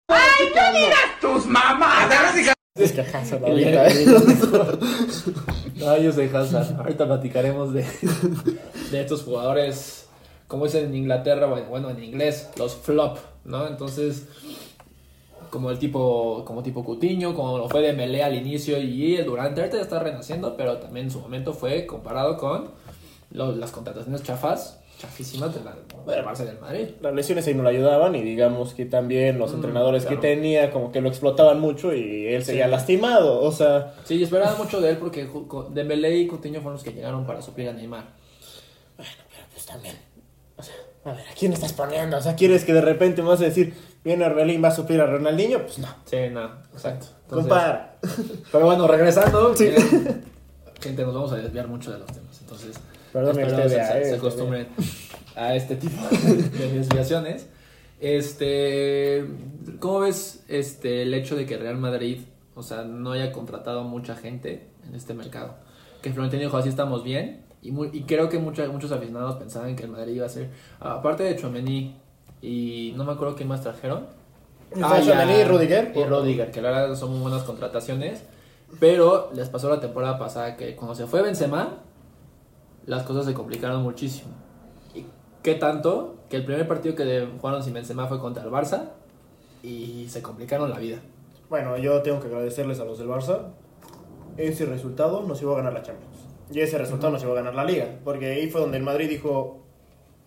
tus 1.44 1.50
mamadas! 1.50 2.34
Es 2.76 2.92
que 2.92 3.00
Hazard 3.02 3.44
ahorita, 3.44 3.88
¿eh? 3.88 4.06
Ay, 5.86 6.02
yo 6.04 6.12
soy 6.12 6.26
Hazard. 6.32 6.76
Ahorita 6.80 7.06
platicaremos 7.06 7.72
de, 7.72 7.84
de 8.90 9.00
estos 9.00 9.22
jugadores, 9.22 10.06
como 10.48 10.64
dicen 10.64 10.86
en 10.86 10.94
Inglaterra, 10.96 11.46
bueno, 11.46 11.66
bueno, 11.68 11.90
en 11.90 12.02
inglés, 12.02 12.48
los 12.56 12.74
flop, 12.74 13.18
¿no? 13.44 13.68
Entonces, 13.68 14.24
como 15.50 15.70
el 15.70 15.78
tipo, 15.78 16.44
como 16.44 16.64
tipo 16.64 16.82
Cutiño, 16.84 17.32
como 17.34 17.58
lo 17.58 17.68
fue 17.68 17.80
de 17.82 17.92
Melé 17.92 18.24
al 18.24 18.34
inicio 18.34 18.80
y 18.80 19.14
el 19.16 19.24
Durante, 19.26 19.60
ahorita 19.60 19.76
ya 19.76 19.82
está 19.84 20.00
renaciendo, 20.00 20.56
pero 20.56 20.78
también 20.78 21.06
en 21.06 21.12
su 21.12 21.20
momento 21.20 21.52
fue 21.52 21.86
comparado 21.86 22.36
con 22.36 22.70
los- 23.30 23.56
las 23.56 23.70
contrataciones 23.70 24.24
chafas, 24.24 24.80
chafísimas 25.04 25.54
de 25.54 25.60
la, 25.62 25.74
del 26.14 26.24
Barça 26.24 26.44
del 26.44 26.58
Madrid. 26.58 26.88
Las 27.00 27.14
lesiones 27.14 27.46
ahí 27.46 27.54
no 27.54 27.62
le 27.62 27.70
ayudaban 27.70 28.14
y 28.14 28.22
digamos 28.22 28.74
que 28.74 28.86
también 28.86 29.38
los 29.38 29.52
entrenadores 29.52 30.04
claro. 30.04 30.20
que 30.20 30.28
tenía 30.28 30.70
como 30.70 30.90
que 30.92 31.00
lo 31.00 31.08
explotaban 31.08 31.60
mucho 31.60 31.94
y 31.94 32.26
él 32.28 32.44
seguía 32.44 32.64
Sí. 32.66 32.70
lastimado. 32.70 33.40
O 33.42 33.52
sea, 33.52 33.94
Sí, 34.04 34.22
esperaba 34.22 34.56
mucho 34.56 34.80
de 34.80 34.90
él 34.90 34.96
porque 34.98 35.28
Dembélé 35.70 36.16
y 36.16 36.26
Coutinho 36.26 36.60
fueron 36.60 36.74
los 36.74 36.82
que 36.84 36.92
llegaron 36.92 37.26
para 37.26 37.42
suplir 37.42 37.68
a 37.68 37.72
Neymar. 37.72 38.04
pues 39.52 39.66
también. 39.66 39.96
O 40.56 40.62
sea, 40.62 40.74
a 41.04 41.12
ver, 41.12 41.20
¿a 41.30 41.34
quién 41.38 41.52
estás 41.52 41.72
poniendo? 41.72 42.16
O 42.16 42.20
sea, 42.20 42.34
¿quieres 42.34 42.64
que 42.64 42.72
de 42.72 42.80
repente 42.80 43.22
me 43.22 43.28
vas 43.28 43.40
a 43.40 43.44
decir, 43.44 43.74
viene 44.04 44.24
Orbelín, 44.24 44.62
va 44.62 44.68
a 44.68 44.74
suplir 44.74 45.00
a 45.00 45.06
Ronaldinho? 45.06 45.62
Pues 45.62 45.78
no. 45.78 45.88
Sí, 46.04 46.16
no, 46.30 46.44
exacto. 46.72 47.06
Entonces- 47.24 47.48
Compara. 47.48 47.96
Pero 48.52 48.64
bueno, 48.66 48.86
regresando, 48.86 49.54
eh, 49.60 49.76
gente, 50.80 51.02
nos 51.04 51.14
vamos 51.14 51.32
a 51.32 51.36
desviar 51.36 51.66
mucho 51.68 51.90
de 51.92 51.98
los 51.98 52.06
temas. 52.06 52.40
Entonces, 52.40 52.76
Perdón, 53.14 53.38
espero 53.40 53.56
este 53.62 53.68
se, 53.70 53.74
vea, 53.76 53.86
se- 53.86 53.92
eh, 53.92 54.04
se 54.04 54.04
este 54.10 54.16
acostumbren 54.16 54.66
a 55.36 55.54
este 55.54 55.76
tipo 55.76 56.02
de 56.58 56.68
desviaciones. 56.72 57.46
Este, 58.00 59.24
¿cómo 59.80 60.00
ves 60.00 60.44
este 60.48 61.02
el 61.02 61.14
hecho 61.14 61.36
de 61.36 61.46
que 61.46 61.56
Real 61.56 61.78
Madrid, 61.78 62.20
o 62.54 62.62
sea, 62.62 62.82
no 62.82 63.12
haya 63.12 63.32
contratado 63.32 63.82
mucha 63.84 64.14
gente 64.14 64.68
en 64.86 64.94
este 64.94 65.14
mercado? 65.14 65.54
Que 66.02 66.12
Florentino 66.12 66.42
dijo, 66.42 66.56
así 66.56 66.68
estamos 66.68 67.02
bien. 67.02 67.42
Y, 67.62 67.70
mu- 67.72 67.84
y 67.86 68.02
creo 68.02 68.28
que 68.28 68.38
mucha- 68.38 68.68
muchos 68.68 68.92
aficionados 68.92 69.36
pensaban 69.36 69.74
que 69.74 69.84
el 69.84 69.90
Madrid 69.90 70.14
iba 70.16 70.26
a 70.26 70.28
ser, 70.28 70.50
aparte 70.80 71.22
de 71.22 71.36
Chomení 71.36 71.96
y 72.42 72.92
no 72.96 73.04
me 73.04 73.12
acuerdo 73.12 73.34
quién 73.36 73.48
más 73.48 73.62
trajeron. 73.62 74.06
Ya. 74.76 75.00
Tchouaméni 75.00 75.40
y 75.40 75.44
Rudiger. 75.44 75.92
Y 75.94 76.04
Rudiger, 76.04 76.50
que 76.50 76.60
la 76.60 76.70
verdad 76.70 76.94
son 76.96 77.12
muy 77.12 77.20
buenas 77.20 77.42
contrataciones. 77.44 78.22
Pero 78.80 79.30
les 79.34 79.48
pasó 79.48 79.70
la 79.70 79.80
temporada 79.80 80.18
pasada 80.18 80.56
que 80.56 80.74
cuando 80.76 80.94
se 80.94 81.06
fue 81.06 81.22
Benzema, 81.22 81.78
las 82.86 83.02
cosas 83.04 83.24
se 83.26 83.34
complicaron 83.34 83.82
muchísimo. 83.82 84.30
Y 84.94 85.06
¿Qué 85.42 85.54
tanto? 85.54 86.16
Que 86.28 86.36
el 86.36 86.44
primer 86.44 86.66
partido 86.68 86.94
que 86.94 87.28
jugaron 87.40 87.62
sin 87.62 87.74
Benzema 87.74 88.06
fue 88.06 88.18
contra 88.20 88.42
el 88.44 88.50
Barça 88.50 88.90
y 89.62 90.06
se 90.08 90.22
complicaron 90.22 90.70
la 90.70 90.78
vida. 90.78 90.98
Bueno, 91.50 91.76
yo 91.78 92.02
tengo 92.02 92.20
que 92.20 92.26
agradecerles 92.28 92.80
a 92.80 92.84
los 92.84 92.98
del 92.98 93.08
Barça. 93.08 93.48
Ese 94.36 94.66
resultado 94.66 95.22
nos 95.22 95.40
iba 95.42 95.52
a 95.52 95.56
ganar 95.56 95.72
la 95.72 95.82
Champions. 95.82 96.16
Y 96.50 96.60
ese 96.60 96.76
resultado 96.78 97.12
nos 97.12 97.22
iba 97.22 97.32
a 97.32 97.36
ganar 97.36 97.54
la 97.54 97.64
Liga. 97.64 97.98
Porque 98.04 98.32
ahí 98.32 98.50
fue 98.50 98.60
donde 98.60 98.78
el 98.78 98.82
Madrid 98.82 99.08
dijo, 99.08 99.62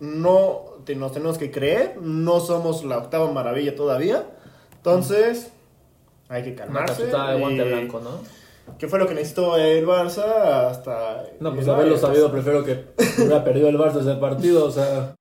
no 0.00 0.62
te- 0.84 0.94
nos 0.96 1.12
tenemos 1.12 1.38
que 1.38 1.50
creer, 1.50 1.96
no 2.00 2.40
somos 2.40 2.84
la 2.84 2.98
octava 2.98 3.30
maravilla 3.32 3.74
todavía. 3.76 4.24
Entonces, 4.76 5.52
hay 6.28 6.42
que 6.44 6.52
Una 6.52 6.62
calmarse. 6.64 7.02
cachetada 7.02 7.32
de 7.32 7.40
guante 7.40 7.66
y- 7.66 7.68
blanco, 7.68 8.00
¿no? 8.00 8.10
¿Qué 8.78 8.88
fue 8.88 8.98
lo 8.98 9.06
que 9.06 9.14
necesitó 9.14 9.56
el 9.56 9.86
Barça 9.86 10.68
hasta... 10.70 11.24
No, 11.40 11.54
pues 11.54 11.66
haberlo 11.68 11.92
Bayern? 11.94 12.00
sabido, 12.00 12.30
prefiero 12.32 12.64
que 12.64 12.84
hubiera 13.18 13.42
perdido 13.44 13.68
el 13.68 13.78
Barça 13.78 14.00
ese 14.00 14.14
partido, 14.16 14.64
o 14.66 14.70
sea... 14.70 15.14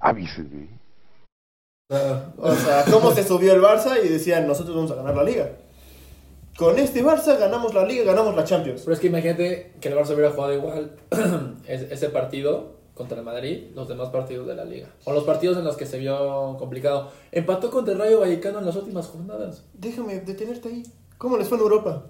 Avísenme. 0.00 0.68
o 1.90 1.94
sea, 1.96 2.32
O 2.38 2.54
sea, 2.54 2.84
¿cómo 2.90 3.10
se 3.12 3.24
subió 3.26 3.52
el 3.54 3.60
Barça 3.62 3.96
y 4.04 4.08
decían, 4.08 4.46
nosotros 4.46 4.74
vamos 4.76 4.90
a 4.90 4.94
ganar 4.96 5.16
la 5.16 5.24
Liga? 5.24 5.50
Con 6.56 6.78
este 6.78 7.04
Barça 7.04 7.38
ganamos 7.38 7.74
la 7.74 7.84
Liga, 7.84 8.04
ganamos 8.04 8.34
la 8.34 8.44
Champions. 8.44 8.82
Pero 8.82 8.94
es 8.94 9.00
que 9.00 9.06
imagínate 9.08 9.72
que 9.80 9.88
el 9.88 9.94
Barça 9.96 10.12
hubiera 10.14 10.30
jugado 10.30 10.54
igual 10.54 10.96
es- 11.66 11.90
ese 11.90 12.08
partido 12.10 12.76
contra 12.94 13.16
el 13.18 13.24
Madrid, 13.24 13.66
los 13.76 13.88
demás 13.88 14.08
partidos 14.08 14.44
de 14.48 14.56
la 14.56 14.64
liga. 14.64 14.88
O 15.04 15.12
los 15.12 15.22
partidos 15.22 15.56
en 15.56 15.62
los 15.64 15.76
que 15.76 15.86
se 15.86 15.98
vio 16.00 16.56
complicado. 16.58 17.12
Empató 17.30 17.70
contra 17.70 17.92
el 17.94 18.00
Rayo 18.00 18.18
Vallecano 18.18 18.58
en 18.58 18.66
las 18.66 18.74
últimas 18.74 19.06
jornadas. 19.06 19.62
Déjame 19.72 20.18
detenerte 20.18 20.68
ahí. 20.68 20.82
¿Cómo 21.18 21.36
les 21.36 21.48
fue 21.48 21.58
en 21.58 21.62
Europa? 21.64 22.04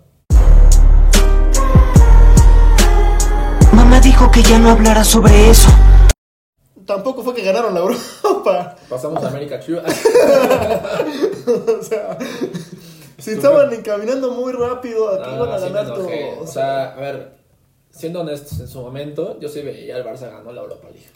Mamá 3.72 4.00
dijo 4.00 4.30
que 4.30 4.42
ya 4.42 4.58
no 4.58 4.70
hablara 4.70 5.02
sobre 5.04 5.50
eso. 5.50 5.68
Tampoco 6.86 7.22
fue 7.22 7.34
que 7.34 7.42
ganaron 7.42 7.74
la 7.74 7.80
Europa. 7.80 8.76
Pasamos 8.88 9.22
a 9.24 9.28
América 9.28 9.60
Chivas. 9.60 9.84
o 11.46 11.82
sea, 11.82 12.18
si 13.18 13.32
estaban 13.32 13.72
encaminando 13.72 14.32
muy 14.32 14.52
rápido, 14.52 15.08
aquí 15.10 15.30
iban 15.34 15.50
a 15.50 15.54
Ah, 15.54 15.58
sí 15.58 15.64
me 15.66 15.70
ganar 15.72 15.94
todo. 15.94 16.08
O 16.40 16.46
sea, 16.46 16.92
a 16.94 16.96
ver, 16.96 17.38
siendo 17.90 18.20
honestos, 18.20 18.60
en 18.60 18.68
su 18.68 18.80
momento, 18.80 19.38
yo 19.40 19.48
sí 19.48 19.60
veía 19.62 19.96
el 19.98 20.04
Barça 20.04 20.30
ganó 20.30 20.52
la 20.52 20.62
Europa 20.62 20.88
League. 20.90 21.08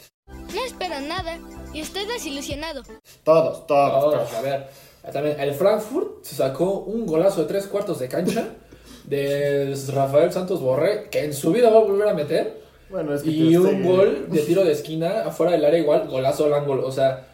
No 0.54 0.64
espero 0.64 1.00
nada 1.00 1.38
y 1.72 1.80
estoy 1.80 2.04
desilusionado. 2.06 2.82
todos, 3.25 3.66
todos, 3.66 3.66
Todos, 3.66 4.14
todos. 4.14 4.34
a 4.34 4.40
ver, 4.42 4.68
también 5.11 5.40
el 5.40 5.52
Frankfurt 5.54 6.23
se 6.23 6.37
sacó 6.37 6.80
un 6.80 7.06
golazo 7.06 7.42
de 7.42 7.49
tres 7.49 7.66
cuartos 7.66 7.99
de 7.99 8.09
cancha 8.09 8.50
de 9.04 9.75
Rafael 9.92 10.32
Santos 10.32 10.61
Borré, 10.61 11.09
que 11.11 11.25
en 11.25 11.35
su 11.35 11.52
vida 11.52 11.71
va 11.71 11.78
a 11.78 11.85
volver 11.85 12.09
a 12.09 12.14
meter. 12.14 12.62
Bueno, 12.88 13.14
es 13.14 13.23
que 13.23 13.30
Y 13.30 13.56
un 13.56 13.82
gol 13.82 14.26
de 14.30 14.40
tiro 14.40 14.64
de 14.64 14.73
esquina 14.73 15.23
afuera 15.23 15.52
del 15.52 15.64
área 15.64 15.80
igual, 15.80 16.09
golazo 16.09 16.44
al 16.44 16.54
ángulo. 16.54 16.87
O 16.87 16.92
sea, 16.92 17.26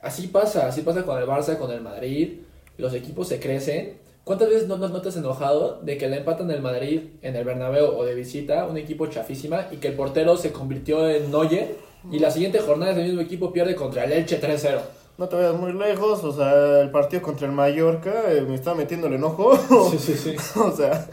así 0.00 0.28
pasa, 0.28 0.66
así 0.66 0.82
pasa 0.82 1.02
con 1.02 1.18
el 1.18 1.26
Barça, 1.26 1.58
con 1.58 1.70
el 1.72 1.80
Madrid. 1.82 2.40
Los 2.78 2.94
equipos 2.94 3.28
se 3.28 3.38
crecen. 3.38 3.98
¿Cuántas 4.24 4.48
veces 4.48 4.68
no, 4.68 4.76
no, 4.76 4.88
no 4.88 5.00
te 5.00 5.08
has 5.08 5.16
enojado 5.16 5.80
de 5.82 5.96
que 5.98 6.08
le 6.08 6.18
empatan 6.18 6.50
el 6.50 6.60
Madrid 6.60 7.00
en 7.22 7.34
el 7.34 7.44
Bernabéu 7.44 7.96
o 7.96 8.04
de 8.04 8.14
visita, 8.14 8.66
un 8.66 8.76
equipo 8.76 9.06
chafísima, 9.06 9.68
y 9.70 9.76
que 9.76 9.88
el 9.88 9.94
portero 9.94 10.36
se 10.36 10.52
convirtió 10.52 11.08
en 11.08 11.30
Neuer 11.30 11.76
y 12.12 12.18
la 12.18 12.30
siguiente 12.30 12.60
jornada 12.60 12.92
ese 12.92 13.02
mismo 13.02 13.20
equipo 13.20 13.52
pierde 13.52 13.74
contra 13.74 14.04
el 14.04 14.12
Elche 14.12 14.40
3-0? 14.40 14.80
No 15.18 15.28
te 15.28 15.36
vayas 15.36 15.54
muy 15.56 15.72
lejos, 15.72 16.22
o 16.24 16.32
sea, 16.32 16.80
el 16.80 16.90
partido 16.90 17.22
contra 17.22 17.46
el 17.46 17.52
Mallorca 17.52 18.22
eh, 18.32 18.42
me 18.48 18.54
está 18.54 18.74
metiendo 18.74 19.08
el 19.08 19.14
enojo. 19.14 19.56
Sí, 19.90 19.98
sí, 19.98 20.14
sí. 20.14 20.36
o 20.58 20.70
sea, 20.74 21.06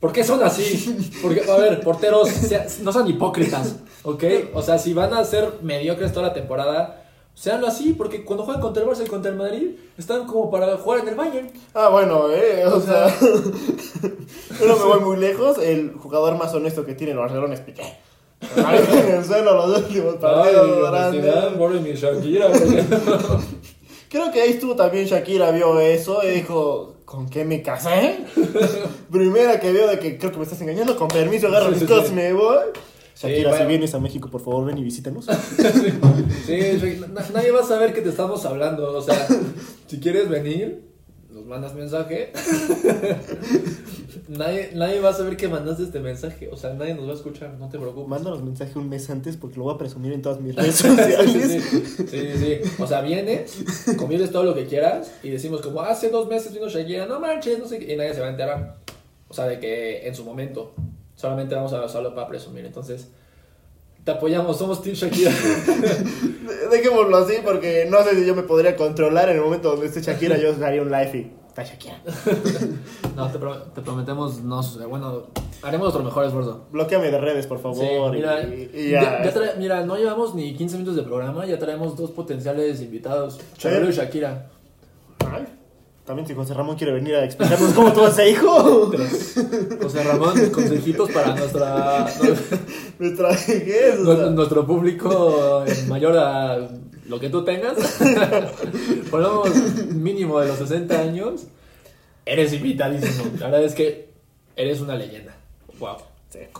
¿Por 0.00 0.10
qué 0.12 0.24
son 0.24 0.42
así? 0.42 1.12
Porque, 1.22 1.48
a 1.48 1.56
ver, 1.58 1.80
porteros, 1.80 2.28
sea- 2.28 2.66
no 2.80 2.92
son 2.92 3.06
hipócritas, 3.08 3.76
¿ok? 4.02 4.24
O 4.54 4.60
sea, 4.62 4.76
si 4.78 4.92
van 4.94 5.14
a 5.14 5.22
ser 5.24 5.58
mediocres 5.62 6.12
toda 6.12 6.26
la 6.28 6.32
temporada, 6.34 7.04
seanlo 7.34 7.68
así, 7.68 7.92
porque 7.92 8.24
cuando 8.24 8.42
juegan 8.44 8.60
contra 8.62 8.82
el 8.82 8.88
Barça 8.88 9.04
y 9.04 9.08
contra 9.08 9.30
el 9.30 9.36
Madrid, 9.36 9.76
están 9.96 10.26
como 10.26 10.50
para 10.50 10.76
jugar 10.78 11.00
en 11.00 11.08
el 11.10 11.14
Bayern. 11.14 11.50
ah, 11.74 11.88
bueno, 11.90 12.30
eh, 12.32 12.64
o, 12.66 12.76
O 12.76 12.80
sea, 12.80 13.08
sea- 13.10 13.30
yo 14.60 14.66
no 14.66 14.76
me 14.76 14.84
voy 14.84 15.00
muy 15.00 15.16
lejos. 15.18 15.58
El 15.58 15.92
jugador 15.92 16.36
más 16.36 16.52
honesto 16.54 16.84
que 16.84 16.94
tiene 16.94 17.12
el 17.12 17.18
Barcelona 17.18 17.54
es 17.54 17.60
Piqué. 17.60 17.84
En 18.56 19.14
el 19.16 19.24
suelo 19.24 19.54
los 19.66 19.78
últimos 19.78 20.16
partidos. 20.16 20.90
grandes. 20.90 21.82
mi 21.82 21.92
Shakira. 21.94 22.48
Creo 24.08 24.30
que 24.30 24.42
ahí 24.42 24.50
estuvo 24.50 24.76
también 24.76 25.06
Shakira, 25.06 25.50
vio 25.52 25.80
eso 25.80 26.22
y 26.22 26.28
dijo, 26.32 26.96
¿con 27.06 27.28
qué 27.30 27.44
me 27.46 27.62
casé? 27.62 28.18
Primera 29.10 29.58
que 29.58 29.72
veo 29.72 29.88
de 29.88 29.98
que 29.98 30.18
creo 30.18 30.30
que 30.32 30.36
me 30.38 30.44
estás 30.44 30.60
engañando, 30.60 30.96
con 30.96 31.08
permiso 31.08 31.46
agarro 31.48 31.66
Sí, 31.66 31.70
mis 31.72 31.80
sí, 31.80 31.86
cosas 31.86 32.06
sí. 32.08 32.12
y 32.12 32.16
me 32.16 32.32
voy. 32.34 32.56
Shakira, 33.16 33.50
bueno. 33.50 33.64
si 33.64 33.68
vienes 33.68 33.94
a 33.94 33.98
México, 34.00 34.28
por 34.30 34.42
favor, 34.42 34.66
ven 34.66 34.78
y 34.78 34.84
visítanos. 34.84 35.26
Sí, 36.46 37.00
na- 37.12 37.24
nadie 37.32 37.52
va 37.52 37.60
a 37.60 37.64
saber 37.66 37.94
que 37.94 38.02
te 38.02 38.08
estamos 38.10 38.44
hablando. 38.44 38.92
O 38.98 39.00
sea, 39.00 39.26
si 39.86 40.00
quieres 40.00 40.28
venir, 40.28 40.82
nos 41.32 41.46
mandas 41.46 41.74
mensaje. 41.74 42.32
nadie, 44.28 44.70
nadie 44.74 45.00
va 45.00 45.10
a 45.10 45.12
saber 45.12 45.36
que 45.36 45.48
mandaste 45.48 45.84
este 45.84 46.00
mensaje. 46.00 46.48
O 46.50 46.56
sea, 46.56 46.74
nadie 46.74 46.94
nos 46.94 47.06
va 47.06 47.12
a 47.12 47.14
escuchar, 47.14 47.54
no 47.58 47.68
te 47.68 47.78
preocupes. 47.78 48.08
Mándanos 48.08 48.42
mensaje 48.42 48.78
un 48.78 48.88
mes 48.88 49.08
antes 49.10 49.36
porque 49.36 49.56
lo 49.56 49.64
voy 49.64 49.74
a 49.74 49.78
presumir 49.78 50.12
en 50.12 50.22
todas 50.22 50.40
mis 50.40 50.54
redes 50.56 50.76
sociales. 50.76 51.32
sí, 51.32 51.60
sí, 51.60 52.06
sí, 52.06 52.28
sí. 52.36 52.82
O 52.82 52.86
sea, 52.86 53.00
vienes, 53.00 53.64
convives 53.96 54.30
todo 54.30 54.44
lo 54.44 54.54
que 54.54 54.66
quieras 54.66 55.12
y 55.22 55.30
decimos 55.30 55.60
como 55.60 55.80
hace 55.80 56.10
dos 56.10 56.28
meses 56.28 56.52
vino 56.52 56.68
Shakira, 56.68 57.06
no 57.06 57.20
manches, 57.20 57.58
no 57.58 57.66
sé 57.66 57.78
qué", 57.78 57.94
y 57.94 57.96
nadie 57.96 58.14
se 58.14 58.20
va 58.20 58.26
a 58.26 58.30
enterar. 58.30 58.76
O 59.28 59.34
sea, 59.34 59.46
de 59.46 59.58
que 59.58 60.06
en 60.06 60.14
su 60.14 60.24
momento 60.24 60.72
solamente 61.14 61.54
vamos 61.54 61.72
a 61.72 61.84
usarlo 61.84 62.14
para 62.14 62.28
presumir. 62.28 62.66
Entonces, 62.66 63.08
te 64.04 64.10
apoyamos, 64.10 64.58
somos 64.58 64.82
Team 64.82 64.94
Shakira. 64.96 65.30
Dejémoslo 66.70 67.16
así 67.18 67.34
porque 67.44 67.86
no 67.90 68.02
sé 68.02 68.14
si 68.16 68.26
yo 68.26 68.34
me 68.34 68.42
podría 68.42 68.76
controlar 68.76 69.28
en 69.30 69.36
el 69.36 69.42
momento 69.42 69.70
donde 69.70 69.86
esté 69.86 70.00
Shakira, 70.02 70.36
yo 70.38 70.54
haría 70.64 70.82
un 70.82 70.90
live 70.90 71.10
y 71.18 71.48
está 71.48 71.62
Shakira. 71.64 72.00
No, 73.16 73.30
te, 73.30 73.38
pro- 73.38 73.62
te 73.74 73.82
prometemos, 73.82 74.40
no, 74.42 74.62
bueno, 74.88 75.24
haremos 75.60 75.84
nuestro 75.84 76.02
mejor 76.02 76.24
esfuerzo. 76.24 76.64
Bloqueame 76.72 77.10
de 77.10 77.18
redes, 77.18 77.46
por 77.46 77.58
favor. 77.60 77.76
Sí, 77.84 77.86
mira, 78.10 78.42
y, 78.42 78.70
y 78.72 78.90
ya- 78.90 79.20
mira, 79.58 79.84
no 79.84 79.96
llevamos 79.98 80.34
ni 80.34 80.54
15 80.54 80.76
minutos 80.78 80.96
de 80.96 81.02
programa, 81.02 81.44
ya 81.44 81.58
traemos 81.58 81.94
dos 81.94 82.10
potenciales 82.10 82.80
invitados, 82.80 83.38
Chabelo 83.58 83.90
y 83.90 83.92
Shakira. 83.92 84.48
También 86.04 86.26
si 86.26 86.34
José 86.34 86.52
Ramón 86.52 86.76
quiere 86.76 86.92
venir 86.92 87.14
a 87.14 87.24
explicarnos 87.24 87.72
cómo 87.74 87.92
tuvo 87.92 88.08
ese 88.08 88.28
hijo. 88.28 88.90
José 89.82 90.02
Ramón, 90.02 90.34
consejitos 90.50 91.10
para 91.12 91.36
nuestra, 91.36 92.06
Nuestra 92.98 93.28
vejez, 93.28 94.00
o 94.00 94.16
sea. 94.16 94.26
nuestro, 94.30 94.66
público 94.66 95.64
mayor 95.86 96.18
a 96.18 96.68
lo 97.06 97.20
que 97.20 97.28
tú 97.28 97.44
tengas. 97.44 97.76
Ponemos 99.10 99.48
mínimo 99.94 100.40
de 100.40 100.48
los 100.48 100.58
60 100.58 100.98
años. 100.98 101.44
Eres 102.26 102.52
invitadísimo. 102.52 103.30
La 103.38 103.46
verdad 103.46 103.64
es 103.64 103.74
que 103.74 104.10
eres 104.56 104.80
una 104.80 104.96
leyenda. 104.96 105.36
Wow. 105.78 105.98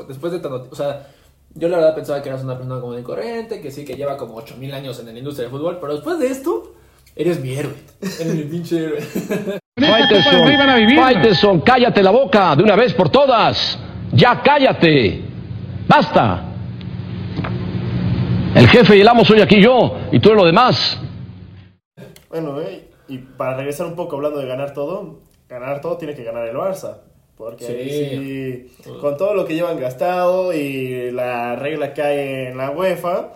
Después 0.06 0.32
de 0.32 0.38
tanto, 0.38 0.68
o 0.70 0.76
sea, 0.76 1.08
yo 1.54 1.68
la 1.68 1.78
verdad 1.78 1.94
pensaba 1.96 2.22
que 2.22 2.28
eras 2.28 2.44
una 2.44 2.56
persona 2.56 2.80
común 2.80 2.98
y 2.98 3.02
corriente, 3.02 3.60
que 3.60 3.72
sí, 3.72 3.84
que 3.84 3.96
lleva 3.96 4.16
como 4.16 4.36
8000 4.36 4.72
años 4.72 5.00
en 5.00 5.06
la 5.06 5.18
industria 5.18 5.48
del 5.48 5.50
fútbol, 5.50 5.78
pero 5.80 5.94
después 5.94 6.18
de 6.18 6.28
esto, 6.28 6.74
eres 7.16 7.40
mi 7.40 7.52
héroe. 7.52 7.74
Eres 8.00 8.34
mi 8.34 8.42
pinche 8.44 8.76
héroe. 8.76 9.00
Faitelson, 10.96 11.60
cállate 11.60 12.02
la 12.02 12.10
boca 12.10 12.54
de 12.56 12.62
una 12.62 12.76
vez 12.76 12.92
por 12.94 13.10
todas. 13.10 13.78
Ya 14.12 14.40
cállate. 14.42 15.22
Basta. 15.88 16.48
El 18.54 18.68
jefe 18.68 18.96
y 18.96 19.00
el 19.00 19.08
amo 19.08 19.24
soy 19.24 19.40
aquí 19.40 19.60
yo 19.60 19.98
y 20.12 20.20
tú 20.20 20.28
eres 20.28 20.40
lo 20.40 20.46
demás. 20.46 21.00
Bueno, 22.28 22.60
eh, 22.60 22.88
y 23.08 23.18
para 23.18 23.56
regresar 23.56 23.86
un 23.86 23.96
poco 23.96 24.16
hablando 24.16 24.38
de 24.38 24.46
ganar 24.46 24.74
todo, 24.74 25.20
ganar 25.48 25.80
todo 25.80 25.96
tiene 25.96 26.14
que 26.14 26.24
ganar 26.24 26.46
el 26.46 26.56
Barça. 26.56 26.98
Porque 27.36 27.66
ahí 27.66 28.68
sí, 28.82 28.92
con 29.00 29.16
todo 29.16 29.34
lo 29.34 29.46
que 29.46 29.54
llevan 29.54 29.80
gastado 29.80 30.52
y 30.52 31.10
la 31.10 31.56
regla 31.56 31.92
que 31.92 32.02
hay 32.02 32.18
en 32.48 32.56
la 32.56 32.70
UEFA, 32.70 33.32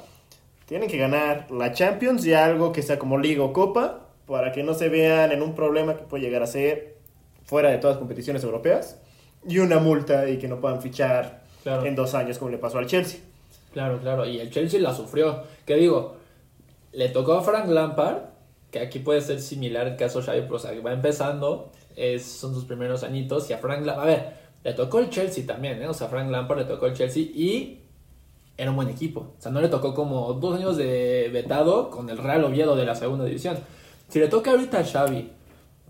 tienen 0.67 0.89
que 0.89 0.99
ganar 0.99 1.51
la 1.51 1.73
Champions 1.73 2.27
y 2.27 2.35
algo 2.35 2.73
que 2.73 2.83
sea 2.83 2.99
como 2.99 3.19
Liga 3.19 3.43
o 3.43 3.53
Copa, 3.53 4.09
para 4.27 4.53
que 4.53 4.63
no 4.63 4.75
se 4.75 4.89
vean 4.89 5.33
en 5.33 5.43
un 5.43 5.55
problema 5.55 5.97
que 5.97 6.03
puede 6.03 6.25
llegar 6.25 6.43
a 6.43 6.47
ser 6.47 6.97
fuera 7.45 7.71
de 7.71 7.79
todas 7.79 7.95
las 7.97 8.01
competiciones 8.01 8.43
europeas, 8.45 9.01
y 9.49 9.61
una 9.61 9.79
multa 9.79 10.29
y 10.29 10.39
que 10.39 10.49
no 10.49 10.61
puedan 10.61 10.83
fichar 10.83 11.45
Claro. 11.63 11.85
en 11.85 11.97
dos 11.97 12.15
años 12.15 12.39
como 12.39 12.51
le 12.53 12.59
pasó 12.59 12.79
al 12.79 12.87
Chelsea. 12.87 13.19
Claro, 13.73 13.99
claro. 13.99 14.25
Y 14.25 14.39
el 14.39 14.51
Chelsea 14.51 14.81
la 14.81 14.95
sufrió. 14.95 15.43
Que 15.65 15.75
digo, 15.75 16.17
le 16.93 17.09
tocó 17.09 17.35
a 17.35 17.43
Frank 17.43 17.69
Lampard, 17.69 18.19
que 18.71 18.79
aquí 18.79 19.01
puede 19.01 19.21
ser 19.21 19.41
similar 19.41 19.87
el 19.89 19.97
caso 19.97 20.21
de 20.21 20.27
Xavi, 20.27 20.59
sea, 20.59 20.73
que 20.73 20.81
va 20.81 20.93
empezando, 20.93 21.73
es, 21.97 22.25
son 22.25 22.55
sus 22.55 22.65
primeros 22.65 23.03
añitos, 23.03 23.51
y 23.51 23.53
a 23.53 23.59
Frank 23.59 23.85
Lampard, 23.85 24.03
a 24.03 24.07
ver, 24.07 24.33
le 24.63 24.73
tocó 24.75 25.01
el 25.01 25.11
Chelsea 25.11 25.45
también, 25.45 25.83
¿eh? 25.83 25.89
O 25.89 25.95
sea, 25.95 26.07
a 26.07 26.11
Frank 26.11 26.31
Lampard 26.31 26.59
le 26.61 26.65
tocó 26.65 26.87
el 26.87 26.95
Chelsea 26.95 27.23
y 27.23 27.81
era 28.57 28.71
un 28.71 28.77
buen 28.77 28.89
equipo. 28.89 29.21
O 29.39 29.41
sea, 29.43 29.53
no 29.53 29.61
le 29.61 29.69
tocó 29.69 29.95
como 29.95 30.33
dos 30.35 30.57
años 30.57 30.77
de 30.77 31.29
vetado 31.33 31.91
con 31.91 32.09
el 32.11 32.19
Real 32.19 32.45
Oviedo 32.45 32.75
de 32.77 32.85
la 32.87 32.95
segunda 32.95 33.25
división. 33.25 33.57
Si 34.09 34.19
le 34.19 34.29
toca 34.29 34.51
ahorita 34.53 34.79
a 34.81 34.85
Xavi, 34.85 35.31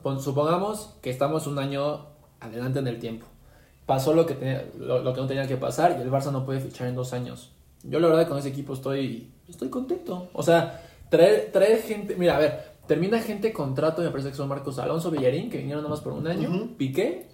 pon- 0.03 0.21
supongamos 0.21 0.95
que 1.03 1.11
estamos 1.11 1.47
un 1.47 1.59
año 1.59 2.07
adelante 2.41 2.79
en 2.81 2.89
el 2.89 2.99
tiempo. 2.99 3.27
Pasó 3.87 4.15
lo 4.15 4.27
que, 4.27 4.35
tenía- 4.35 4.65
lo, 4.79 5.01
lo 5.03 5.15
que 5.15 5.21
no 5.21 5.27
tenía 5.27 5.47
que 5.47 5.57
pasar 5.57 5.97
y 5.99 6.03
el 6.03 6.11
Barça 6.11 6.33
no 6.33 6.45
puede 6.45 6.61
fichar 6.61 6.89
en 6.89 6.95
dos 6.97 7.13
años. 7.13 7.53
Yo 7.85 8.01
la 8.01 8.09
verdad 8.09 8.27
con 8.29 8.39
ese 8.39 8.49
equipo 8.49 8.73
estoy 8.73 9.31
estoy 9.49 9.69
contento. 9.69 10.29
O 10.33 10.43
sea, 10.43 10.83
traer, 11.09 11.51
traer 11.53 11.81
gente, 11.83 12.17
mira, 12.17 12.37
a 12.37 12.41
ver, 12.41 12.65
termina 12.89 13.21
gente 13.21 13.53
contrato, 13.53 14.03
me 14.03 14.11
parece 14.11 14.31
que 14.31 14.35
son 14.35 14.49
Marcos 14.49 14.79
Alonso, 14.81 15.11
Villarín, 15.13 15.51
que 15.51 15.59
vinieron 15.59 15.85
nomás 15.85 16.01
por 16.01 16.13
un 16.15 16.27
año, 16.27 16.49
Ujú. 16.51 16.77
Piqué. 16.77 17.29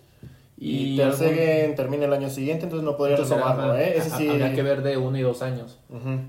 Y, 0.64 0.94
Y, 0.94 0.96
Ter 0.96 1.06
algún- 1.08 1.74
termina 1.74 2.04
el 2.04 2.12
año 2.12 2.30
siguiente, 2.30 2.64
entonces 2.64 2.84
no 2.84 2.96
podría 2.96 3.16
entonces, 3.16 3.36
renovarlo, 3.36 3.72
ajá, 3.72 3.82
¿eh? 3.82 3.94
Ese 3.96 4.10
sí. 4.10 4.28
Habría 4.28 4.54
que 4.54 4.62
ver 4.62 4.82
de 4.82 4.96
uno 4.96 5.18
y 5.18 5.22
dos 5.22 5.42
años. 5.42 5.80
Ujú. 5.90 6.20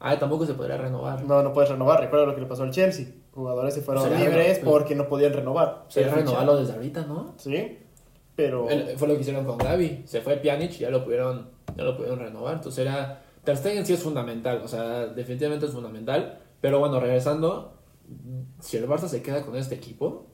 Ah, 0.00 0.18
tampoco 0.18 0.46
se 0.46 0.54
podría 0.54 0.78
renovar. 0.78 1.22
No, 1.24 1.42
no 1.42 1.52
puedes 1.52 1.68
renovar. 1.70 2.00
Recuerda 2.00 2.24
lo 2.26 2.34
que 2.34 2.40
le 2.40 2.46
pasó 2.46 2.62
al 2.62 2.70
Chelsea. 2.70 3.06
Jugadores 3.32 3.74
se 3.74 3.82
fueron 3.82 4.04
Será 4.04 4.18
libres 4.18 4.58
reno- 4.60 4.70
porque 4.70 4.94
no 4.94 5.08
podían 5.08 5.34
renovar. 5.34 5.84
Se 5.88 6.04
renovarlo 6.08 6.56
desde 6.56 6.72
ahorita, 6.72 7.04
¿no? 7.06 7.34
Sí, 7.36 7.78
pero. 8.34 8.68
El- 8.70 8.96
fue 8.96 9.08
lo 9.08 9.14
que 9.14 9.20
hicieron 9.20 9.44
con 9.44 9.58
Gaby. 9.58 10.04
Se 10.06 10.22
fue 10.22 10.36
Pjanic 10.38 10.72
y 10.72 10.78
ya 10.78 10.90
lo 10.90 11.04
pudieron, 11.04 11.50
ya 11.76 11.84
lo 11.84 11.94
pudieron 11.94 12.18
renovar. 12.18 12.54
Entonces 12.54 12.86
era... 12.86 13.22
Ter 13.44 13.56
Stegen 13.58 13.84
sí 13.84 13.92
es 13.92 14.02
fundamental. 14.02 14.62
O 14.64 14.68
sea, 14.68 15.06
definitivamente 15.08 15.66
es 15.66 15.72
fundamental. 15.72 16.38
Pero 16.62 16.78
bueno, 16.78 16.98
regresando. 16.98 17.74
Si 18.58 18.76
el 18.78 18.88
Barça 18.88 19.06
se 19.08 19.20
queda 19.22 19.42
con 19.44 19.54
este 19.56 19.74
equipo... 19.74 20.28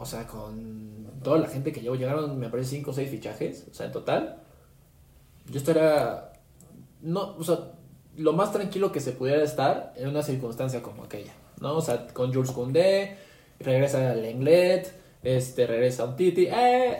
O 0.00 0.06
sea, 0.06 0.26
con 0.26 1.20
toda 1.22 1.36
la 1.36 1.46
gente 1.46 1.72
que 1.72 1.82
llevó... 1.82 1.94
Llegaron, 1.94 2.38
me 2.38 2.48
parece, 2.48 2.70
5 2.70 2.90
o 2.90 2.94
6 2.94 3.10
fichajes. 3.10 3.66
O 3.70 3.74
sea, 3.74 3.84
en 3.84 3.92
total. 3.92 4.42
Yo 5.46 5.58
estaría... 5.58 6.32
No, 7.02 7.36
o 7.36 7.44
sea... 7.44 7.72
Lo 8.16 8.32
más 8.32 8.50
tranquilo 8.50 8.92
que 8.92 9.00
se 9.00 9.12
pudiera 9.12 9.42
estar 9.42 9.92
en 9.96 10.08
una 10.08 10.22
circunstancia 10.22 10.82
como 10.82 11.04
aquella, 11.04 11.32
¿no? 11.60 11.76
O 11.76 11.80
sea, 11.80 12.08
con 12.08 12.34
Jules 12.34 12.50
Koundé, 12.50 13.16
regresa 13.60 14.14
Lenglet, 14.14 14.92
este, 15.22 15.66
regresa 15.66 16.06
un 16.06 16.16
Titi, 16.16 16.46
¡eh! 16.50 16.98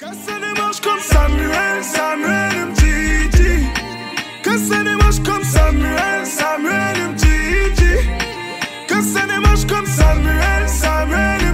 Comme 0.00 1.02
Samuel, 1.02 1.84
Samuel 1.84 2.66
Mtiti. 2.70 3.70
Caçanemos 4.42 5.20
comme 5.20 5.44
Samuel, 5.44 6.26
Samuel 6.26 7.10
Mtiti. 7.10 7.94
Caçanemos 8.88 9.66
comme 9.66 9.86
Samuel, 9.86 10.68
Samuel 10.68 11.45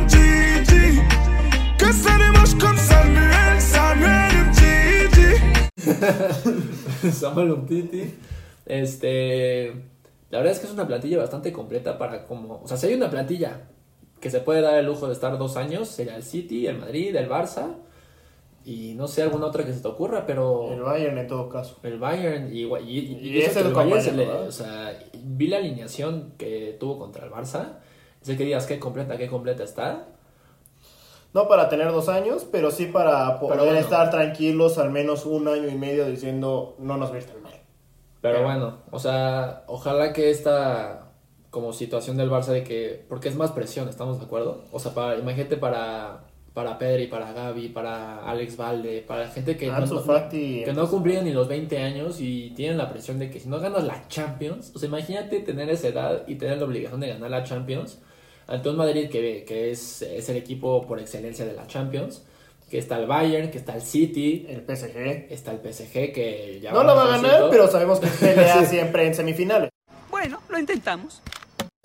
Samuel 7.12 7.50
Umtiti. 7.52 8.14
Este. 8.66 9.72
La 10.30 10.38
verdad 10.38 10.52
es 10.54 10.60
que 10.60 10.66
es 10.66 10.72
una 10.72 10.86
plantilla 10.86 11.18
bastante 11.18 11.52
completa 11.52 11.98
para 11.98 12.24
como. 12.24 12.60
O 12.62 12.68
sea, 12.68 12.76
si 12.76 12.86
hay 12.86 12.94
una 12.94 13.10
plantilla 13.10 13.68
que 14.20 14.30
se 14.30 14.40
puede 14.40 14.60
dar 14.60 14.78
el 14.78 14.86
lujo 14.86 15.06
de 15.08 15.12
estar 15.12 15.36
dos 15.38 15.56
años, 15.56 15.88
sería 15.88 16.16
el 16.16 16.22
City, 16.22 16.66
el 16.66 16.78
Madrid, 16.78 17.14
el 17.14 17.28
Barça. 17.28 17.74
Y 18.64 18.94
no 18.94 19.08
sé 19.08 19.22
alguna 19.22 19.46
otra 19.46 19.64
que 19.66 19.72
se 19.72 19.80
te 19.80 19.88
ocurra, 19.88 20.24
pero. 20.24 20.72
El 20.72 20.82
Bayern 20.82 21.18
en 21.18 21.26
todo 21.26 21.48
caso. 21.48 21.78
El 21.82 21.98
Bayern 21.98 22.54
y, 22.54 22.60
y, 22.62 22.98
y- 22.98 23.18
Y 23.20 23.38
eso 23.38 23.50
ese 23.50 23.60
es 23.60 23.66
el 23.66 23.72
Bayern 23.74 24.00
se 24.02 24.12
le- 24.12 24.26
o 24.30 24.52
sea, 24.52 24.98
vi 25.24 25.48
la 25.48 25.56
alineación 25.56 26.34
que 26.38 26.76
tuvo 26.78 26.98
contra 26.98 27.24
el 27.26 27.32
Barça. 27.32 27.78
Sé 28.20 28.36
que 28.36 28.44
digas 28.44 28.66
qué 28.66 28.78
completa, 28.78 29.16
qué 29.18 29.26
completa 29.26 29.64
está. 29.64 30.06
No 31.34 31.48
para 31.48 31.68
tener 31.68 31.90
dos 31.92 32.08
años, 32.08 32.46
pero 32.50 32.70
sí 32.70 32.86
para 32.86 33.40
poder 33.40 33.58
bueno. 33.60 33.78
estar 33.78 34.10
tranquilos 34.10 34.78
al 34.78 34.90
menos 34.90 35.24
un 35.24 35.48
año 35.48 35.68
y 35.68 35.76
medio 35.76 36.06
diciendo 36.06 36.76
no 36.78 36.96
nos 36.98 37.10
va 37.10 37.14
a 37.14 37.18
ir 37.18 37.24
tan 37.24 37.42
mal. 37.42 37.52
Pero 38.20 38.34
Pero- 38.36 38.42
bueno, 38.44 38.78
o 38.90 38.98
sea, 38.98 39.64
ojalá 39.66 40.12
que 40.12 40.30
esta 40.30 41.08
como 41.50 41.72
situación 41.72 42.16
del 42.16 42.30
Barça 42.30 42.46
de 42.46 42.64
que 42.64 43.04
porque 43.08 43.28
es 43.28 43.36
más 43.36 43.52
presión, 43.52 43.88
¿estamos 43.88 44.18
de 44.18 44.24
acuerdo? 44.24 44.64
O 44.72 44.78
sea, 44.78 44.92
para 44.94 45.16
imagínate 45.18 45.56
para 45.56 46.24
para 46.54 46.78
Pedri, 46.78 47.06
para 47.06 47.32
Gaby, 47.32 47.68
para 47.68 48.24
Alex 48.26 48.56
Valde, 48.58 49.02
para 49.06 49.26
gente 49.28 49.56
que 49.56 49.68
no, 49.68 49.86
Fati, 49.86 50.62
que 50.64 50.72
no 50.74 50.88
cumplían 50.88 51.24
ni 51.24 51.32
los 51.32 51.48
20 51.48 51.78
años 51.78 52.20
y 52.20 52.50
tienen 52.50 52.76
la 52.76 52.90
presión 52.90 53.18
de 53.18 53.30
que 53.30 53.40
si 53.40 53.48
no 53.48 53.58
ganas 53.58 53.84
la 53.84 54.06
Champions, 54.08 54.70
o 54.74 54.78
sea, 54.78 54.88
imagínate 54.88 55.40
tener 55.40 55.70
esa 55.70 55.88
edad 55.88 56.22
y 56.26 56.34
tener 56.34 56.58
la 56.58 56.66
obligación 56.66 57.00
de 57.00 57.08
ganar 57.08 57.30
la 57.30 57.42
Champions 57.42 58.00
ante 58.52 58.68
un 58.68 58.76
Madrid 58.76 59.08
que, 59.08 59.44
que 59.46 59.70
es, 59.70 60.02
es 60.02 60.28
el 60.28 60.36
equipo 60.36 60.86
por 60.86 61.00
excelencia 61.00 61.46
de 61.46 61.54
la 61.54 61.66
Champions, 61.66 62.22
que 62.70 62.76
está 62.76 62.98
el 62.98 63.06
Bayern, 63.06 63.50
que 63.50 63.56
está 63.56 63.74
el 63.74 63.80
City, 63.80 64.46
El 64.46 64.60
PSG. 64.60 65.32
está 65.32 65.52
el 65.52 65.60
PSG 65.60 66.12
que 66.12 66.60
ya 66.62 66.72
No 66.72 66.84
la 66.84 66.92
va 66.92 67.04
a 67.04 67.16
ganar, 67.16 67.48
pero 67.50 67.66
sabemos 67.68 67.98
que 67.98 68.06
pelea 68.20 68.62
siempre 68.66 69.06
en 69.06 69.14
semifinales. 69.14 69.70
Bueno, 70.10 70.38
lo 70.50 70.58
intentamos. 70.58 71.22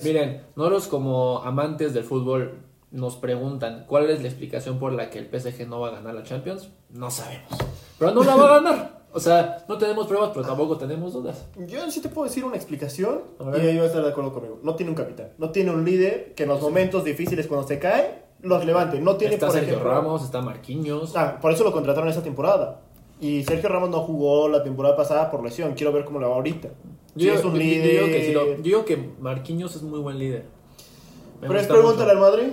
Miren, 0.04 0.44
nosotros 0.58 0.88
como 0.88 1.41
amantes 1.44 1.94
del 1.94 2.04
fútbol 2.04 2.60
nos 2.91 3.15
preguntan 3.15 3.86
cuál 3.88 4.10
es 4.10 4.22
la 4.22 4.28
explicación 4.28 4.78
por 4.78 4.91
la 4.91 5.10
que 5.10 5.20
el 5.20 5.28
PSG 5.28 5.68
no 5.68 5.80
va 5.80 5.88
a 5.88 5.91
ganar 5.91 6.15
la 6.15 6.24
Champions. 6.24 6.70
No 6.89 7.10
sabemos. 7.10 7.50
Pero 7.98 8.12
no 8.12 8.24
la 8.24 8.36
va 8.36 8.46
a 8.46 8.60
ganar. 8.62 9.07
O 9.13 9.20
sea, 9.20 9.65
no 9.67 9.78
tenemos 9.78 10.06
pruebas, 10.08 10.32
pero 10.34 10.46
tampoco 10.46 10.78
tenemos 10.78 11.13
dudas. 11.13 11.46
Yo 11.65 11.89
sí 11.89 12.02
te 12.02 12.10
puedo 12.10 12.28
decir 12.28 12.43
una 12.46 12.56
explicación 12.56 13.22
y 13.56 13.60
ahí 13.65 13.76
vas 13.78 13.86
a 13.86 13.88
estar 13.88 14.04
de 14.04 14.10
acuerdo 14.10 14.34
conmigo. 14.34 14.60
No 14.63 14.76
tiene 14.76 14.91
un 14.91 14.96
capitán, 14.96 15.30
no 15.38 15.50
tiene 15.52 15.72
un 15.72 15.84
líder 15.86 16.34
que 16.36 16.43
en 16.43 16.50
los 16.50 16.62
momentos 16.62 17.04
difíciles 17.04 17.48
cuando 17.48 17.67
se 17.67 17.80
cae 17.80 18.24
los 18.41 18.63
levante. 18.65 19.00
No 19.00 19.15
tiene 19.15 19.36
Está 19.36 19.48
por 19.48 19.56
Sergio 19.56 19.74
ejemplo- 19.78 19.91
Ramos, 19.91 20.24
está 20.24 20.41
Marquinhos. 20.41 21.15
Ah, 21.15 21.39
por 21.41 21.52
eso 21.52 21.63
lo 21.63 21.72
contrataron 21.72 22.10
esa 22.10 22.22
temporada. 22.22 22.82
Y 23.20 23.43
Sergio 23.46 23.70
Ramos 23.70 23.89
no 23.89 24.02
jugó 24.02 24.48
la 24.50 24.62
temporada 24.63 24.96
pasada 24.96 25.32
por 25.32 25.43
lesión. 25.43 25.74
Quiero 25.74 25.91
ver 25.91 26.06
cómo 26.06 26.20
le 26.20 26.28
va 26.28 26.36
ahorita. 26.36 26.70
Yo, 27.15 27.34
es 27.34 27.43
un 27.43 27.54
yo- 27.54 27.58
yo 27.58 27.63
líder. 27.63 27.91
digo 27.91 28.06
que 28.06 28.26
sí 28.26 28.32
lo- 28.34 28.46
yo 28.58 28.62
digo 28.62 28.86
que 28.86 29.10
Marquinhos 29.20 29.76
es 29.76 29.82
muy 29.82 30.00
buen 30.00 30.20
líder. 30.20 30.46
Me 31.41 31.48
Pero 31.48 31.60
es 31.60 31.65
pregúntale 31.67 32.12
al 32.12 32.17
mucho. 32.17 32.30
Madrid. 32.32 32.48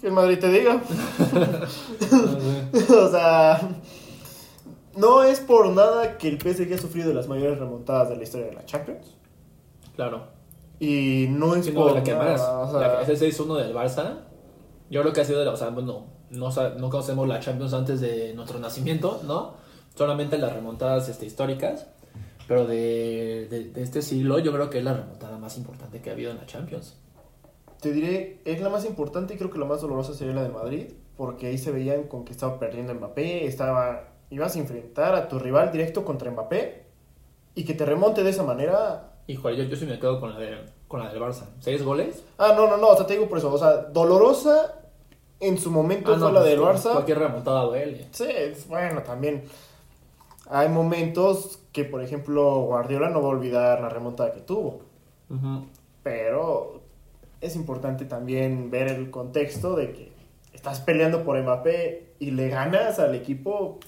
Que 0.00 0.06
el 0.08 0.12
Madrid 0.12 0.38
te 0.40 0.48
diga. 0.48 0.74
No 0.74 1.66
sé. 2.86 2.94
o 2.94 3.08
sea, 3.10 3.77
no 4.96 5.22
es 5.22 5.40
por 5.40 5.68
nada 5.68 6.18
que 6.18 6.28
el 6.28 6.40
PSG 6.40 6.74
ha 6.74 6.78
sufrido 6.78 7.08
de 7.08 7.14
las 7.14 7.28
mayores 7.28 7.58
remontadas 7.58 8.08
de 8.10 8.16
la 8.16 8.22
historia 8.22 8.46
de 8.46 8.54
la 8.54 8.64
Champions. 8.64 9.16
Claro. 9.96 10.26
Y 10.80 11.26
no 11.30 11.54
es 11.56 11.64
Sino 11.64 11.82
por 11.82 11.94
la 11.94 12.02
que 12.02 12.12
nada, 12.12 12.32
más. 12.32 12.40
o 12.40 12.78
sea, 12.78 13.02
ese 13.02 13.30
6-1 13.30 13.56
del 13.56 13.74
Barça. 13.74 14.20
Yo 14.90 15.02
creo 15.02 15.12
que 15.12 15.20
ha 15.20 15.24
sido 15.24 15.40
de 15.40 15.44
la. 15.44 15.52
O 15.52 15.56
sea, 15.56 15.70
bueno, 15.70 16.06
no, 16.30 16.50
no 16.50 16.90
conocemos 16.90 17.26
la 17.26 17.40
Champions 17.40 17.74
antes 17.74 18.00
de 18.00 18.32
nuestro 18.34 18.58
nacimiento, 18.58 19.20
¿no? 19.24 19.54
Solamente 19.94 20.38
las 20.38 20.52
remontadas 20.52 21.08
este, 21.08 21.26
históricas. 21.26 21.86
Pero 22.46 22.66
de, 22.66 23.46
de, 23.50 23.64
de 23.70 23.82
este 23.82 24.00
siglo, 24.00 24.38
yo 24.38 24.52
creo 24.52 24.70
que 24.70 24.78
es 24.78 24.84
la 24.84 24.94
remontada 24.94 25.36
más 25.36 25.58
importante 25.58 26.00
que 26.00 26.08
ha 26.08 26.14
habido 26.14 26.30
en 26.30 26.38
la 26.38 26.46
Champions. 26.46 26.96
Te 27.80 27.92
diré, 27.92 28.40
es 28.44 28.60
la 28.60 28.70
más 28.70 28.84
importante 28.84 29.34
y 29.34 29.36
creo 29.36 29.50
que 29.50 29.58
la 29.58 29.66
más 29.66 29.82
dolorosa 29.82 30.14
sería 30.14 30.34
la 30.34 30.42
de 30.42 30.48
Madrid, 30.48 30.86
porque 31.16 31.46
ahí 31.46 31.58
se 31.58 31.70
veían 31.70 32.04
con 32.04 32.24
que 32.24 32.32
estaba 32.32 32.58
perdiendo 32.58 32.94
Mbappé, 32.94 33.46
estaba, 33.46 34.14
ibas 34.30 34.56
a 34.56 34.58
enfrentar 34.58 35.14
a 35.14 35.28
tu 35.28 35.38
rival 35.38 35.72
directo 35.72 36.04
contra 36.04 36.30
Mbappé 36.30 36.84
y 37.54 37.64
que 37.64 37.74
te 37.74 37.84
remonte 37.84 38.22
de 38.22 38.30
esa 38.30 38.42
manera. 38.42 39.12
Híjole, 39.26 39.56
yo, 39.56 39.64
yo 39.64 39.76
sí 39.76 39.86
me 39.86 39.98
quedo 39.98 40.20
con 40.20 40.32
la, 40.32 40.38
de, 40.38 40.58
con 40.86 41.00
la 41.00 41.12
del 41.12 41.20
Barça. 41.20 41.46
¿Seis 41.60 41.82
goles? 41.82 42.24
Ah, 42.38 42.54
no, 42.56 42.66
no, 42.66 42.76
no, 42.76 42.88
o 42.88 42.96
sea, 42.96 43.06
te 43.06 43.14
digo 43.14 43.28
por 43.28 43.38
eso, 43.38 43.52
o 43.52 43.58
sea, 43.58 43.76
dolorosa 43.76 44.74
en 45.40 45.58
su 45.58 45.70
momento 45.70 46.12
Ah, 46.12 46.16
no, 46.16 46.26
fue 46.26 46.32
la 46.32 46.40
pues, 46.40 46.50
del 46.50 46.60
Barça. 46.60 46.92
Cualquier 46.92 47.18
remontada 47.18 47.62
duele. 47.62 48.06
Sí, 48.12 48.26
bueno, 48.68 49.02
también 49.02 49.44
hay 50.50 50.68
momentos 50.68 51.60
que, 51.72 51.84
por 51.84 52.02
ejemplo, 52.02 52.62
Guardiola 52.62 53.10
no 53.10 53.20
va 53.22 53.28
a 53.28 53.32
olvidar 53.32 53.80
la 53.80 53.88
remontada 53.88 54.32
que 54.32 54.40
tuvo. 54.40 54.80
Pero 56.02 56.80
es 57.40 57.54
importante 57.54 58.06
también 58.06 58.70
ver 58.70 58.88
el 58.88 59.10
contexto 59.10 59.76
de 59.76 59.92
que 59.92 60.12
estás 60.52 60.80
peleando 60.80 61.22
por 61.22 61.40
Mbappé 61.40 62.14
y 62.18 62.30
le 62.30 62.48
ganas 62.48 62.98
al 62.98 63.14
equipo. 63.14 63.78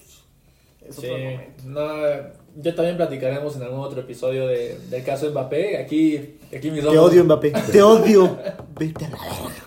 Es 0.91 0.97
Sí, 0.97 1.07
otro 1.07 1.17
momento. 1.23 1.63
no, 1.65 2.61
ya 2.63 2.75
también 2.75 2.97
platicaremos 2.97 3.55
en 3.55 3.63
algún 3.63 3.79
otro 3.79 4.01
episodio 4.01 4.47
de, 4.47 4.77
del 4.89 5.03
caso 5.03 5.25
de 5.25 5.31
Mbappé. 5.31 5.77
Aquí, 5.77 6.37
aquí 6.55 6.71
mis 6.71 6.81
Te 6.81 6.87
ojos- 6.87 7.11
odio, 7.11 7.23
Mbappé. 7.25 7.51
Te 7.71 7.81
odio. 7.81 8.37
Vete 8.77 9.05
a 9.05 9.09
la 9.09 9.17
verga. 9.17 9.65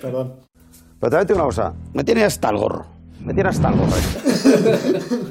Perdón. 0.00 0.34
Pero 1.00 1.10
también 1.10 1.26
te 1.26 1.32
digo 1.32 1.44
una 1.44 1.54
cosa, 1.54 1.74
me 1.94 2.04
tiene 2.04 2.24
hasta 2.24 2.50
el 2.50 2.56
gorro. 2.58 2.86
Me 3.20 3.34
tiene 3.34 3.48
hasta 3.50 3.68
el 3.68 3.74
gorro. 3.76 3.92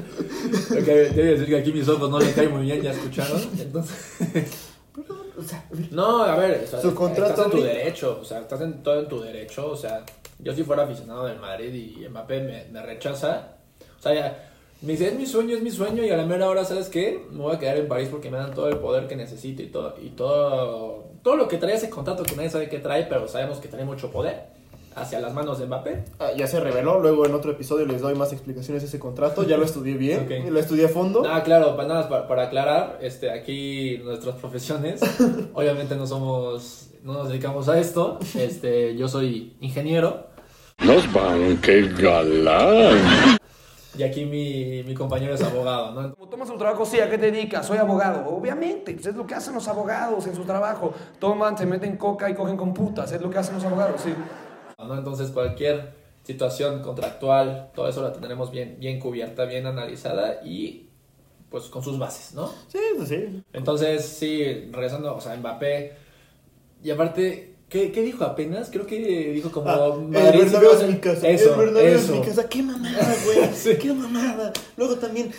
Ok, 0.70 0.86
debe 0.86 1.22
decir 1.32 1.46
que 1.46 1.58
aquí 1.58 1.72
mis 1.72 1.86
ojos 1.88 2.10
no 2.10 2.18
le 2.18 2.32
caen 2.32 2.52
muy 2.52 2.62
bien, 2.62 2.80
ya 2.82 2.90
escucharon. 2.92 3.40
Entonces. 3.58 3.96
No, 5.90 6.22
a 6.22 6.36
ver, 6.36 6.64
o 6.64 6.66
sea, 6.66 6.80
Su 6.82 6.94
contrato 6.94 7.30
estás 7.30 7.46
en 7.46 7.50
tu 7.52 7.62
derecho, 7.62 8.18
o 8.20 8.24
sea, 8.24 8.40
estás 8.40 8.60
en 8.60 8.82
todo 8.82 9.00
en 9.00 9.08
tu 9.08 9.20
derecho, 9.22 9.70
o 9.70 9.76
sea, 9.76 10.04
yo 10.38 10.54
si 10.54 10.64
fuera 10.64 10.82
aficionado 10.82 11.24
del 11.26 11.38
Madrid 11.38 11.72
y 11.72 12.06
Mbappé 12.08 12.40
me, 12.42 12.64
me 12.70 12.82
rechaza, 12.84 13.54
o 13.98 14.02
sea, 14.02 14.12
ya, 14.14 14.49
me 14.82 14.92
dice, 14.92 15.08
es 15.08 15.14
mi 15.14 15.26
sueño, 15.26 15.56
es 15.56 15.62
mi 15.62 15.70
sueño, 15.70 16.04
y 16.04 16.10
a 16.10 16.16
la 16.16 16.24
mera 16.24 16.48
hora, 16.48 16.64
¿sabes 16.64 16.88
qué? 16.88 17.26
Me 17.30 17.42
voy 17.42 17.54
a 17.54 17.58
quedar 17.58 17.76
en 17.76 17.88
París 17.88 18.08
porque 18.10 18.30
me 18.30 18.38
dan 18.38 18.54
todo 18.54 18.68
el 18.68 18.78
poder 18.78 19.08
que 19.08 19.16
necesito 19.16 19.62
y 19.62 19.66
todo, 19.66 19.94
y 20.02 20.10
todo, 20.10 21.04
todo 21.22 21.36
lo 21.36 21.48
que 21.48 21.58
trae 21.58 21.74
ese 21.74 21.90
contrato 21.90 22.22
que 22.22 22.36
nadie 22.36 22.50
sabe 22.50 22.68
qué 22.68 22.78
trae, 22.78 23.04
pero 23.04 23.28
sabemos 23.28 23.58
que 23.58 23.68
trae 23.68 23.84
mucho 23.84 24.10
poder 24.10 24.60
hacia 24.94 25.20
las 25.20 25.32
manos 25.32 25.58
de 25.58 25.66
Mbappé. 25.66 26.04
Ah, 26.18 26.30
ya 26.36 26.46
se 26.46 26.60
reveló. 26.60 27.00
Luego 27.00 27.26
en 27.26 27.34
otro 27.34 27.52
episodio 27.52 27.86
les 27.86 28.00
doy 28.00 28.14
más 28.14 28.32
explicaciones 28.32 28.82
de 28.82 28.88
ese 28.88 28.98
contrato. 28.98 29.44
Ya 29.44 29.56
lo 29.56 29.64
estudié 29.64 29.96
bien. 29.96 30.26
Lo 30.52 30.58
estudié 30.58 30.86
a 30.86 30.88
fondo. 30.88 31.22
Ah, 31.26 31.42
claro, 31.42 31.76
para, 31.76 31.88
nada, 31.88 32.08
para, 32.08 32.28
para 32.28 32.42
aclarar, 32.44 32.98
este, 33.00 33.30
aquí 33.30 33.98
nuestras 34.04 34.36
profesiones, 34.36 35.00
obviamente 35.54 35.96
no 35.96 36.06
somos, 36.06 36.90
no 37.04 37.14
nos 37.14 37.28
dedicamos 37.28 37.68
a 37.68 37.78
esto, 37.78 38.18
este, 38.34 38.96
yo 38.96 39.08
soy 39.08 39.54
ingeniero, 39.60 40.26
Los 40.78 41.10
van, 41.12 41.58
qué 41.58 41.82
galán. 41.98 43.39
Y 43.98 44.02
aquí 44.02 44.24
mi, 44.24 44.82
mi 44.84 44.94
compañero 44.94 45.34
es 45.34 45.42
abogado, 45.42 45.92
¿no? 45.92 46.14
Como 46.14 46.28
tomas 46.28 46.48
tu 46.48 46.56
trabajo, 46.56 46.86
sí, 46.86 47.00
¿a 47.00 47.10
qué 47.10 47.18
te 47.18 47.30
dedicas? 47.30 47.66
Soy 47.66 47.78
abogado. 47.78 48.28
Obviamente, 48.28 48.92
pues 48.94 49.06
es 49.06 49.16
lo 49.16 49.26
que 49.26 49.34
hacen 49.34 49.54
los 49.54 49.66
abogados 49.66 50.26
en 50.26 50.34
su 50.34 50.44
trabajo. 50.44 50.92
Toman, 51.18 51.58
se 51.58 51.66
meten 51.66 51.96
coca 51.96 52.30
y 52.30 52.34
cogen 52.34 52.56
con 52.56 52.72
putas. 52.72 53.10
Es 53.12 53.20
lo 53.20 53.30
que 53.30 53.38
hacen 53.38 53.54
los 53.54 53.64
abogados, 53.64 54.00
sí. 54.00 54.14
¿no? 54.78 54.96
Entonces 54.96 55.30
cualquier 55.30 55.92
situación 56.22 56.82
contractual, 56.82 57.70
todo 57.74 57.88
eso 57.88 58.02
la 58.02 58.12
tendremos 58.12 58.50
bien, 58.50 58.76
bien 58.78 59.00
cubierta, 59.00 59.44
bien 59.44 59.66
analizada 59.66 60.40
y 60.44 60.88
pues 61.50 61.64
con 61.64 61.82
sus 61.82 61.98
bases, 61.98 62.34
¿no? 62.34 62.48
Sí, 62.68 62.78
pues 62.96 63.08
sí. 63.08 63.42
Entonces, 63.52 64.04
sí, 64.04 64.68
regresando, 64.70 65.16
o 65.16 65.20
sea, 65.20 65.36
Mbappé. 65.36 65.96
Y 66.82 66.90
aparte, 66.90 67.49
¿qué, 67.70 67.90
qué 67.92 68.02
dijo 68.02 68.24
apenas? 68.24 68.68
Creo 68.70 68.86
que 68.86 68.98
dijo 69.32 69.50
como... 69.50 69.70
Ah, 69.70 69.96
Madrid 69.96 70.40
el 70.42 70.48
sí 70.48 70.54
Bernabéu 70.56 70.72
es 70.72 70.86
mi 70.88 70.98
casa. 70.98 71.28
Eso, 71.28 71.52
el 71.54 71.58
Bernabéu 71.60 71.94
es 71.94 72.02
eso. 72.04 72.14
mi 72.16 72.20
casa. 72.20 72.48
Qué 72.48 72.62
mamada, 72.62 73.16
güey. 73.24 73.78
Qué 73.78 73.92
mamada. 73.94 74.52
Luego 74.76 74.96
también. 74.96 75.30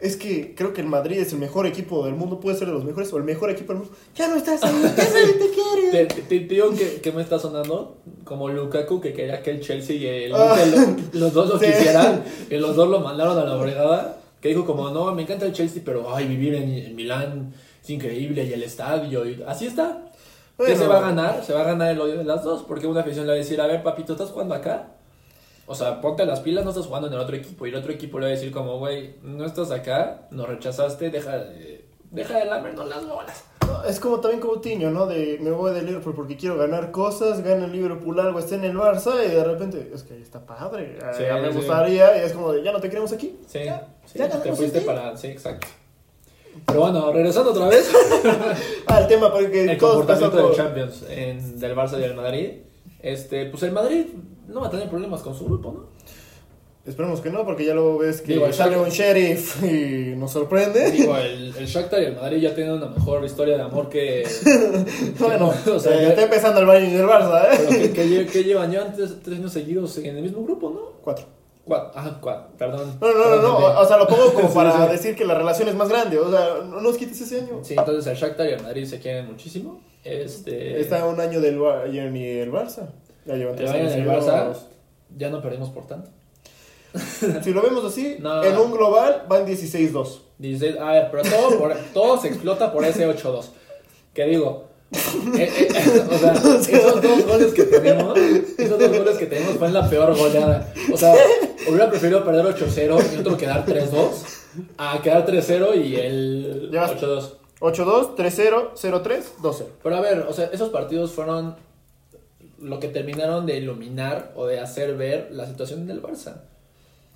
Es 0.00 0.16
que 0.16 0.54
creo 0.54 0.72
que 0.72 0.80
el 0.80 0.86
Madrid 0.86 1.18
es 1.18 1.30
el 1.34 1.38
mejor 1.38 1.66
equipo 1.66 2.06
del 2.06 2.14
mundo, 2.14 2.40
puede 2.40 2.56
ser 2.56 2.68
de 2.68 2.72
los 2.72 2.84
mejores 2.86 3.12
o 3.12 3.18
el 3.18 3.22
mejor 3.24 3.50
equipo 3.50 3.74
del 3.74 3.82
mundo. 3.82 3.94
Ya 4.16 4.28
no 4.28 4.36
estás 4.36 4.62
ahí, 4.64 4.72
ya 4.82 5.04
nadie 5.04 5.32
te 5.34 5.50
quiere. 5.50 5.90
Te, 6.06 6.22
te- 6.22 6.22
te 6.40 6.54
digo 6.54 6.70
que, 6.74 7.02
que 7.02 7.12
me 7.12 7.20
está 7.20 7.38
sonando 7.38 7.98
como 8.24 8.48
Lukaku 8.48 8.98
que 9.02 9.12
quería 9.12 9.42
que 9.42 9.50
el 9.50 9.60
Chelsea 9.60 9.96
y 9.96 10.06
el 10.06 10.34
Ah. 10.34 10.56
Lo- 11.12 11.20
los 11.20 11.34
dos 11.34 11.50
lo 11.50 11.58
Sí. 11.58 11.66
quisieran 11.66 12.24
y 12.50 12.54
los 12.56 12.76
dos 12.76 12.88
lo 12.88 13.00
mandaron 13.00 13.38
a 13.38 13.44
la 13.44 13.56
brigada 13.56 14.16
que 14.40 14.48
dijo 14.48 14.64
como 14.64 14.88
no 14.88 15.14
me 15.14 15.20
encanta 15.20 15.44
el 15.44 15.52
Chelsea 15.52 15.82
pero 15.84 16.16
ay 16.16 16.26
vivir 16.26 16.54
en, 16.54 16.70
en 16.72 16.96
Milán 16.96 17.52
es 17.84 17.90
increíble 17.90 18.44
y 18.46 18.54
el 18.54 18.62
estadio 18.62 19.26
y 19.28 19.42
así 19.46 19.66
está 19.66 20.09
¿Qué 20.66 20.76
se 20.76 20.86
va 20.86 20.98
a 20.98 21.00
ganar? 21.00 21.44
Se 21.44 21.52
va 21.52 21.62
a 21.62 21.64
ganar 21.64 21.90
el 21.90 22.00
odio 22.00 22.18
de 22.18 22.24
las 22.24 22.42
dos 22.42 22.62
porque 22.62 22.86
una 22.86 23.00
afición 23.00 23.26
le 23.26 23.32
va 23.32 23.34
a 23.36 23.38
decir 23.38 23.60
a 23.60 23.66
ver 23.66 23.82
papito 23.82 24.12
estás 24.12 24.30
jugando 24.30 24.54
acá 24.54 24.88
o 25.70 25.74
sea, 25.76 26.00
ponte 26.00 26.26
las 26.26 26.40
pilas, 26.40 26.64
no 26.64 26.70
estás 26.70 26.86
jugando 26.86 27.06
en 27.06 27.14
el 27.14 27.20
otro 27.20 27.36
equipo. 27.36 27.64
Y 27.64 27.70
el 27.70 27.76
otro 27.76 27.92
equipo 27.92 28.18
le 28.18 28.26
va 28.26 28.32
a 28.32 28.34
decir 28.34 28.50
como, 28.50 28.80
güey, 28.80 29.14
no 29.22 29.44
estás 29.44 29.70
acá, 29.70 30.22
nos 30.32 30.48
rechazaste, 30.48 31.10
deja 31.10 31.38
de, 31.38 31.84
deja 32.10 32.38
de 32.40 32.46
lamernos 32.46 32.88
las 32.88 33.06
bolas. 33.06 33.44
No, 33.64 33.84
es 33.84 34.00
como 34.00 34.18
también 34.18 34.40
como 34.40 34.60
Tiño, 34.60 34.90
¿no? 34.90 35.06
De 35.06 35.38
me 35.40 35.52
voy 35.52 35.72
de 35.72 35.82
Liverpool 35.82 36.16
porque 36.16 36.36
quiero 36.36 36.58
ganar 36.58 36.90
cosas, 36.90 37.44
gana 37.44 37.66
el 37.66 37.70
Liverpool 37.70 38.18
algo, 38.18 38.40
está 38.40 38.56
en 38.56 38.64
el 38.64 38.76
Barça 38.76 39.24
y 39.24 39.30
de 39.30 39.44
repente, 39.44 39.92
es 39.94 40.02
que 40.02 40.14
ahí 40.14 40.22
está 40.22 40.44
padre, 40.44 40.98
eh, 41.00 41.12
Sí, 41.16 41.22
ya 41.22 41.36
me 41.36 41.52
sí. 41.52 41.58
gustaría 41.58 42.16
y 42.16 42.24
es 42.26 42.32
como 42.32 42.50
de, 42.50 42.64
ya 42.64 42.72
no 42.72 42.80
te 42.80 42.88
queremos 42.88 43.12
aquí. 43.12 43.38
Sí, 43.46 43.60
sí, 44.06 44.18
ya 44.18 44.28
te 44.28 44.38
ganamos 44.38 44.58
fuiste 44.58 44.80
para... 44.80 45.16
Sí, 45.16 45.28
exacto. 45.28 45.68
Pero 46.66 46.80
bueno, 46.80 47.12
regresando 47.12 47.50
otra 47.50 47.68
vez. 47.68 47.90
El 48.98 49.06
tema 49.08 49.32
porque 49.32 49.64
el 49.72 49.78
todos 49.78 49.96
comportamiento 50.06 50.38
empezó 50.38 50.48
del 50.48 50.56
Champions, 50.56 51.04
en- 51.08 51.58
del 51.60 51.74
Barça 51.76 51.98
y 51.98 52.00
del 52.02 52.14
Madrid. 52.14 52.50
Este, 53.02 53.46
pues 53.46 53.62
el 53.62 53.72
Madrid 53.72 54.06
no 54.48 54.60
va 54.60 54.66
a 54.66 54.70
tener 54.70 54.88
problemas 54.88 55.22
con 55.22 55.34
su 55.34 55.46
grupo, 55.46 55.72
¿no? 55.72 56.00
Esperemos 56.86 57.20
que 57.20 57.30
no, 57.30 57.44
porque 57.44 57.64
ya 57.66 57.74
luego 57.74 57.98
ves 57.98 58.20
que 58.22 58.32
Digo, 58.32 58.46
el 58.46 58.54
sale 58.54 58.76
Shakhtar- 58.76 58.82
un 58.84 58.88
sheriff 58.88 59.62
y 59.62 60.14
nos 60.16 60.32
sorprende. 60.32 60.90
Digo, 60.90 61.16
el, 61.16 61.54
el 61.56 61.66
Shakhtar 61.66 62.02
y 62.02 62.06
el 62.06 62.16
Madrid 62.16 62.38
ya 62.38 62.54
tienen 62.54 62.72
una 62.74 62.86
mejor 62.86 63.24
historia 63.24 63.56
de 63.56 63.62
amor 63.62 63.88
que... 63.90 64.26
bueno, 65.18 65.52
o 65.74 65.78
sea, 65.78 65.92
eh, 65.94 66.02
ya- 66.02 66.08
está 66.10 66.22
empezando 66.22 66.60
el 66.60 66.66
Bayern 66.66 66.92
y 66.92 66.96
el 66.96 67.06
Barça, 67.06 67.44
¿eh? 67.52 67.56
Pero 67.58 67.68
que, 67.70 67.92
que 67.92 68.04
lle- 68.06 68.26
que 68.30 68.44
llevan 68.44 68.72
ya 68.72 68.92
tres 68.92 69.38
años 69.38 69.52
seguidos 69.52 69.96
en 69.98 70.16
el 70.16 70.22
mismo 70.22 70.42
grupo, 70.44 70.70
¿no? 70.70 70.80
Cuatro. 71.02 71.26
Cuatro. 71.70 71.92
Ah, 71.94 72.18
cuatro, 72.20 72.50
perdón. 72.58 72.98
No, 73.00 73.12
no, 73.14 73.36
no, 73.36 73.42
no, 73.42 73.80
o 73.80 73.86
sea, 73.86 73.96
lo 73.96 74.08
pongo 74.08 74.34
como 74.34 74.52
para 74.54 74.88
decir 74.88 75.14
que 75.14 75.24
la 75.24 75.34
relación 75.34 75.68
es 75.68 75.76
más 75.76 75.88
grande, 75.88 76.18
o 76.18 76.28
sea, 76.28 76.64
no 76.64 76.80
nos 76.80 76.96
quites 76.96 77.20
ese 77.20 77.42
año. 77.42 77.60
Sí, 77.62 77.76
entonces 77.78 78.04
el 78.08 78.16
Shakhtar 78.16 78.48
y 78.48 78.52
el 78.54 78.62
Madrid 78.62 78.84
se 78.84 78.98
quieren 78.98 79.26
muchísimo. 79.28 79.80
Este... 80.02 80.80
Está 80.80 81.06
un 81.06 81.20
año 81.20 81.40
del 81.40 81.60
Bayern 81.60 82.16
y 82.16 82.26
el 82.26 82.50
Barça. 82.50 82.88
Ya 83.24 83.36
llevan 83.36 83.54
tres 83.54 83.70
años 83.70 83.92
el 83.92 84.08
Barça 84.08 84.52
ya 85.16 85.30
no 85.30 85.40
perdimos 85.40 85.70
por 85.70 85.86
tanto. 85.86 86.10
Si 87.42 87.52
lo 87.52 87.62
vemos 87.62 87.84
así, 87.84 88.16
No. 88.20 88.42
en 88.42 88.56
un 88.58 88.72
global 88.72 89.26
van 89.28 89.46
16-2. 89.46 90.18
Dice, 90.38 90.76
a 90.80 90.90
ver, 90.90 91.08
pero 91.12 91.22
todo, 91.22 91.56
por- 91.56 91.76
todo 91.94 92.20
se 92.20 92.28
explota 92.28 92.72
por 92.72 92.84
ese 92.84 93.06
8-2. 93.06 93.44
Que 94.12 94.24
digo, 94.24 94.70
eh, 95.38 95.48
eh, 95.72 96.02
o 96.10 96.18
sea, 96.18 96.32
esos 96.32 97.00
dos 97.00 97.26
goles 97.26 97.52
que 97.52 97.62
tenemos, 97.62 98.18
esos 98.58 98.76
dos 98.78 98.88
goles 98.88 99.18
que 99.18 99.26
tenemos 99.26 99.54
fue 99.54 99.68
en 99.68 99.74
la 99.74 99.88
peor 99.88 100.16
goleada. 100.16 100.72
O 100.92 100.96
sea, 100.96 101.14
hubiera 101.68 101.90
preferido 101.90 102.24
perder 102.24 102.46
8-0 102.46 103.14
y 103.14 103.16
otro 103.18 103.36
quedar 103.36 103.64
3-2 103.66 104.10
a 104.78 105.00
quedar 105.02 105.26
3-0 105.26 105.84
y 105.84 105.96
el 105.96 106.70
Ya 106.72 106.82
vas. 106.82 106.92
8-2. 106.92 107.34
8-2, 107.60 108.16
3-0, 108.16 108.70
0-3, 108.74 109.22
2-0. 109.42 109.64
Pero 109.82 109.96
a 109.96 110.00
ver, 110.00 110.20
o 110.20 110.32
sea, 110.32 110.46
esos 110.46 110.70
partidos 110.70 111.12
fueron 111.12 111.56
lo 112.58 112.80
que 112.80 112.88
terminaron 112.88 113.44
de 113.46 113.58
iluminar 113.58 114.32
o 114.34 114.46
de 114.46 114.60
hacer 114.60 114.96
ver 114.96 115.28
la 115.30 115.46
situación 115.46 115.86
del 115.86 116.02
Barça. 116.02 116.42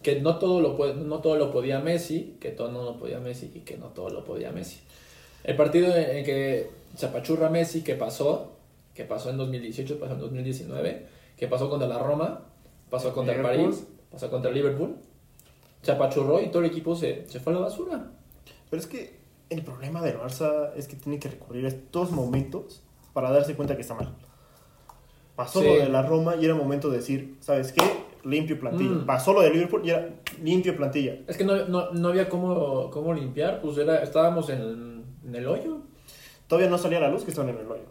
Que 0.02 0.20
no 0.20 0.38
todo 0.38 0.60
lo, 0.60 0.76
puede- 0.76 0.94
no 0.94 1.20
todo 1.20 1.36
lo 1.36 1.50
podía 1.50 1.80
Messi, 1.80 2.36
que 2.40 2.50
todo 2.50 2.70
no 2.70 2.82
lo 2.84 2.98
podía 2.98 3.20
Messi 3.20 3.50
y 3.54 3.60
que 3.60 3.78
no 3.78 3.86
todo 3.88 4.10
lo 4.10 4.24
podía 4.24 4.52
Messi. 4.52 4.80
El 5.44 5.56
partido 5.56 5.94
en 5.96 6.18
el 6.18 6.24
que 6.24 6.68
se 6.94 7.06
apachurra 7.06 7.48
Messi, 7.48 7.82
que 7.82 7.94
pasó, 7.94 8.52
que 8.94 9.04
pasó 9.04 9.30
en 9.30 9.38
2018, 9.38 9.98
pasó 9.98 10.12
en 10.12 10.20
2019, 10.20 11.06
que 11.38 11.48
pasó 11.48 11.70
contra 11.70 11.88
la 11.88 11.98
Roma, 11.98 12.42
pasó 12.90 13.14
contra 13.14 13.34
el 13.34 13.40
Liverpool. 13.42 13.74
París, 14.14 14.20
pasó 14.20 14.30
contra 14.30 14.50
Liverpool, 14.50 14.96
se 15.82 15.92
apachurró 15.92 16.40
y 16.40 16.48
todo 16.48 16.60
el 16.62 16.70
equipo 16.70 16.96
se, 16.96 17.28
se 17.28 17.40
fue 17.40 17.52
a 17.52 17.56
la 17.56 17.62
basura. 17.62 18.10
Pero 18.70 18.80
es 18.80 18.86
que 18.86 19.18
el 19.50 19.62
problema 19.62 20.02
del 20.02 20.18
Barça 20.18 20.70
es 20.76 20.88
que 20.88 20.96
tiene 20.96 21.18
que 21.18 21.28
recurrir 21.28 21.64
a 21.66 21.68
estos 21.68 22.10
momentos 22.10 22.82
para 23.12 23.30
darse 23.30 23.54
cuenta 23.54 23.76
que 23.76 23.82
está 23.82 23.94
mal. 23.94 24.14
Pasó 25.36 25.60
Sí. 25.60 25.66
lo 25.66 25.74
de 25.74 25.88
la 25.88 26.02
Roma 26.02 26.36
y 26.36 26.44
era 26.44 26.54
momento 26.54 26.90
de 26.90 26.98
decir, 26.98 27.36
¿sabes 27.40 27.72
qué? 27.72 27.82
Limpio 28.24 28.58
plantilla. 28.58 28.90
Mm. 28.90 29.06
Pasó 29.06 29.32
lo 29.32 29.42
de 29.42 29.50
Liverpool 29.50 29.82
y 29.84 29.90
era 29.90 30.08
limpio 30.42 30.76
plantilla. 30.76 31.18
Es 31.26 31.36
que 31.36 31.44
no, 31.44 31.66
no, 31.66 31.90
no 31.90 32.08
había 32.08 32.28
cómo, 32.28 32.90
cómo 32.90 33.12
limpiar, 33.12 33.60
pues 33.60 33.76
era, 33.78 34.02
estábamos 34.02 34.48
en, 34.48 35.04
en 35.26 35.34
el 35.34 35.46
hoyo. 35.46 35.78
Todavía 36.46 36.70
no 36.70 36.78
salía 36.78 37.00
la 37.00 37.10
luz 37.10 37.24
que 37.24 37.30
estaban 37.30 37.50
en 37.54 37.60
el 37.60 37.70
hoyo. 37.70 37.82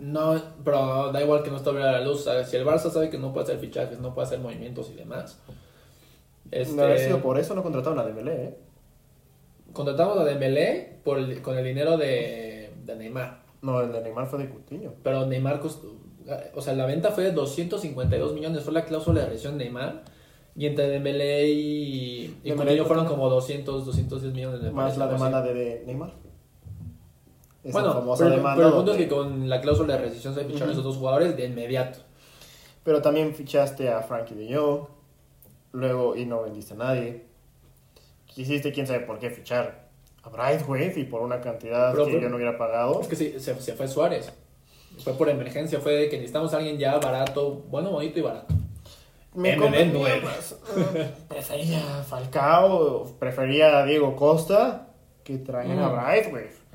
No, 0.00 0.40
pero 0.64 1.12
da 1.12 1.22
igual 1.22 1.42
que 1.42 1.50
no 1.50 1.56
estuviera 1.56 1.88
a 1.90 1.92
la 1.92 2.00
luz. 2.00 2.24
¿sabes? 2.24 2.48
Si 2.48 2.56
el 2.56 2.64
Barça 2.66 2.90
sabe 2.90 3.10
que 3.10 3.18
no 3.18 3.32
puede 3.32 3.44
hacer 3.44 3.58
fichajes, 3.58 3.98
no 4.00 4.14
puede 4.14 4.26
hacer 4.26 4.38
movimientos 4.40 4.90
y 4.90 4.94
demás. 4.94 5.40
Este, 6.50 6.76
De 6.76 6.82
haber 6.82 6.98
sido 6.98 7.20
por 7.22 7.38
eso 7.38 7.54
no 7.54 7.62
contrataron 7.62 7.98
a 7.98 8.04
Dembélé, 8.04 8.44
¿eh? 8.44 8.58
Contratamos 9.72 10.18
a 10.18 10.24
Dembélé 10.24 10.98
por 11.04 11.18
el- 11.18 11.42
con 11.42 11.58
el 11.58 11.64
dinero 11.64 11.96
de, 11.96 12.70
de 12.84 12.96
Neymar. 12.96 13.42
No, 13.62 13.80
el 13.80 13.92
de 13.92 14.00
Neymar 14.00 14.26
fue 14.26 14.38
de 14.40 14.48
Coutinho. 14.48 14.94
Pero 15.02 15.26
Neymar 15.26 15.60
costó... 15.60 15.96
O 16.54 16.60
sea, 16.60 16.74
la 16.74 16.86
venta 16.86 17.10
fue 17.12 17.24
de 17.24 17.32
252 17.32 18.32
millones. 18.34 18.62
Fue 18.62 18.72
la 18.72 18.84
cláusula 18.84 19.20
de 19.22 19.26
rescisión 19.26 19.58
de 19.58 19.64
Neymar. 19.64 20.02
Y 20.56 20.66
entre 20.66 20.88
Dembélé 20.88 21.48
y, 21.48 22.24
y 22.42 22.48
Dembélé 22.48 22.54
Coutinho 22.56 22.82
y 22.82 22.86
fueron 22.86 23.06
como 23.06 23.28
200, 23.28 23.84
210 23.84 24.32
millones 24.34 24.62
de 24.62 24.70
Más 24.70 24.96
la 24.96 25.06
demanda 25.08 25.42
de, 25.42 25.52
de 25.54 25.82
Neymar. 25.84 26.14
Esa 27.68 27.72
Bueno, 27.80 27.92
famosa 27.94 28.24
pero, 28.24 28.36
demanda 28.36 28.56
pero 28.56 28.68
el 28.68 28.74
punto 28.74 28.92
es 28.92 28.98
que 28.98 29.08
con 29.08 29.48
la 29.48 29.60
cláusula 29.60 29.94
de 29.96 30.02
rescisión 30.02 30.34
se 30.34 30.44
ficharon 30.44 30.70
esos 30.70 30.84
dos 30.84 30.96
jugadores 30.96 31.36
de 31.36 31.46
inmediato. 31.46 31.98
Pero 32.84 33.02
también 33.02 33.34
fichaste 33.34 33.88
a 33.90 34.02
Frankie 34.02 34.34
de 34.34 34.54
Jong. 34.56 34.86
Luego, 35.72 36.14
y 36.16 36.24
no 36.26 36.42
vendiste 36.42 36.74
a 36.74 36.76
nadie. 36.76 37.24
Quisiste, 38.26 38.72
quién 38.72 38.86
sabe 38.86 39.00
por 39.00 39.18
qué, 39.18 39.30
fichar 39.30 39.86
a 40.22 40.28
Brightway 40.28 40.92
y 40.96 41.04
por 41.04 41.22
una 41.22 41.40
cantidad 41.40 41.90
Pero 41.92 42.04
que 42.06 42.12
fue- 42.12 42.20
yo 42.22 42.28
no 42.28 42.36
hubiera 42.36 42.56
pagado. 42.56 43.00
Es 43.00 43.08
que 43.08 43.16
sí, 43.16 43.34
se, 43.38 43.60
se 43.60 43.72
fue 43.74 43.88
Suárez. 43.88 44.32
Fue 45.02 45.12
por 45.14 45.28
emergencia, 45.28 45.80
fue 45.80 45.92
de 45.92 46.08
que 46.08 46.16
necesitamos 46.16 46.54
a 46.54 46.58
alguien 46.58 46.78
ya 46.78 46.98
barato, 46.98 47.64
bueno, 47.68 47.90
bonito 47.90 48.18
y 48.18 48.22
barato. 48.22 48.54
Me. 49.34 49.52
Eh, 49.54 49.58
prefería 51.28 51.98
a 51.98 52.02
Falcao, 52.02 53.16
prefería 53.18 53.78
a 53.80 53.84
Diego 53.84 54.16
Costa 54.16 54.88
que 55.22 55.36
traen 55.38 55.78
a 55.78 55.88
Mm. 55.88 55.92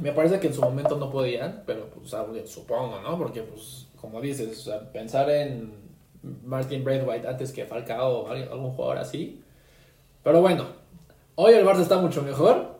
Me 0.01 0.11
parece 0.11 0.39
que 0.39 0.47
en 0.47 0.53
su 0.53 0.61
momento 0.61 0.97
no 0.97 1.11
podían, 1.11 1.63
pero 1.65 1.87
pues 1.89 2.11
supongo, 2.49 2.99
¿no? 3.01 3.17
Porque 3.17 3.43
pues, 3.43 3.87
como 3.99 4.19
dices, 4.19 4.67
o 4.67 4.91
pensar 4.91 5.29
en 5.29 5.73
Martin 6.43 6.83
Braithwaite 6.83 7.27
antes 7.27 7.51
que 7.51 7.65
Falcao 7.65 8.23
o 8.23 8.27
algún 8.29 8.71
jugador 8.71 8.97
así. 8.97 9.41
Pero 10.23 10.41
bueno, 10.41 10.65
hoy 11.35 11.53
el 11.53 11.65
Barça 11.65 11.81
está 11.81 11.97
mucho 11.97 12.23
mejor. 12.23 12.79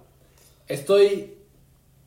Estoy 0.68 1.38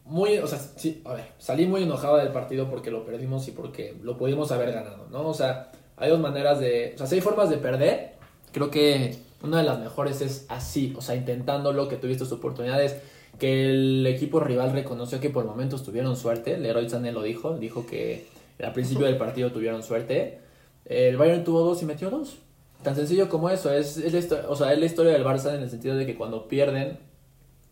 muy, 0.05 0.39
o 0.39 0.47
sea, 0.47 0.59
sí, 0.59 1.03
a 1.05 1.15
ver, 1.15 1.25
salí 1.39 1.67
muy 1.67 1.83
enojado 1.83 2.17
del 2.17 2.29
partido 2.29 2.69
porque 2.69 2.91
lo 2.91 3.05
perdimos 3.05 3.49
y 3.49 3.53
porque 3.53 3.97
lo 4.03 4.17
pudimos 4.17 4.53
haber 4.53 4.73
ganado, 4.73 5.07
¿no? 5.11 5.29
O 5.29 5.35
sea, 5.35 5.73
hay 5.97 6.11
dos 6.11 6.21
maneras 6.21 6.61
de, 6.61 6.93
o 6.95 6.99
sea, 6.99 7.07
si 7.07 7.17
hay 7.17 7.21
formas 7.21 7.51
de 7.51 7.57
perder, 7.57 8.15
creo 8.53 8.71
que 8.71 9.17
una 9.43 9.59
de 9.59 9.65
las 9.65 9.79
mejores 9.79 10.21
es 10.21 10.47
así, 10.49 10.95
o 10.97 11.01
sea, 11.01 11.15
intentándolo, 11.15 11.89
que 11.89 11.97
tuviste 11.97 12.25
tus 12.25 12.33
oportunidades, 12.33 12.97
que 13.39 13.71
el 13.71 14.07
equipo 14.07 14.41
rival 14.41 14.73
reconoció 14.73 15.21
que 15.21 15.31
por 15.31 15.45
momentos 15.45 15.83
tuvieron 15.83 16.17
suerte, 16.17 16.59
Leroy 16.59 16.89
Sané 16.89 17.13
lo 17.13 17.23
dijo, 17.23 17.57
dijo 17.59 17.87
que 17.87 18.27
al 18.63 18.73
principio 18.73 19.07
del 19.07 19.17
partido 19.17 19.51
tuvieron 19.53 19.83
suerte, 19.83 20.39
el 20.85 21.17
Bayern 21.17 21.45
tuvo 21.45 21.61
dos 21.61 21.83
y 21.83 21.87
metió 21.87 22.11
dos. 22.11 22.37
Tan 22.83 22.95
sencillo 22.95 23.29
como 23.29 23.49
eso, 23.51 23.73
es, 23.73 23.97
es 23.97 24.31
la 24.31 24.49
o 24.49 24.57
sea, 24.57 24.73
es 24.73 24.79
la 24.79 24.85
historia 24.87 25.13
del 25.13 25.25
Barça 25.25 25.55
en 25.55 25.63
el 25.63 25.71
sentido 25.71 25.97
de 25.97 26.05
que 26.07 26.15
cuando 26.17 26.47
pierden, 26.49 26.99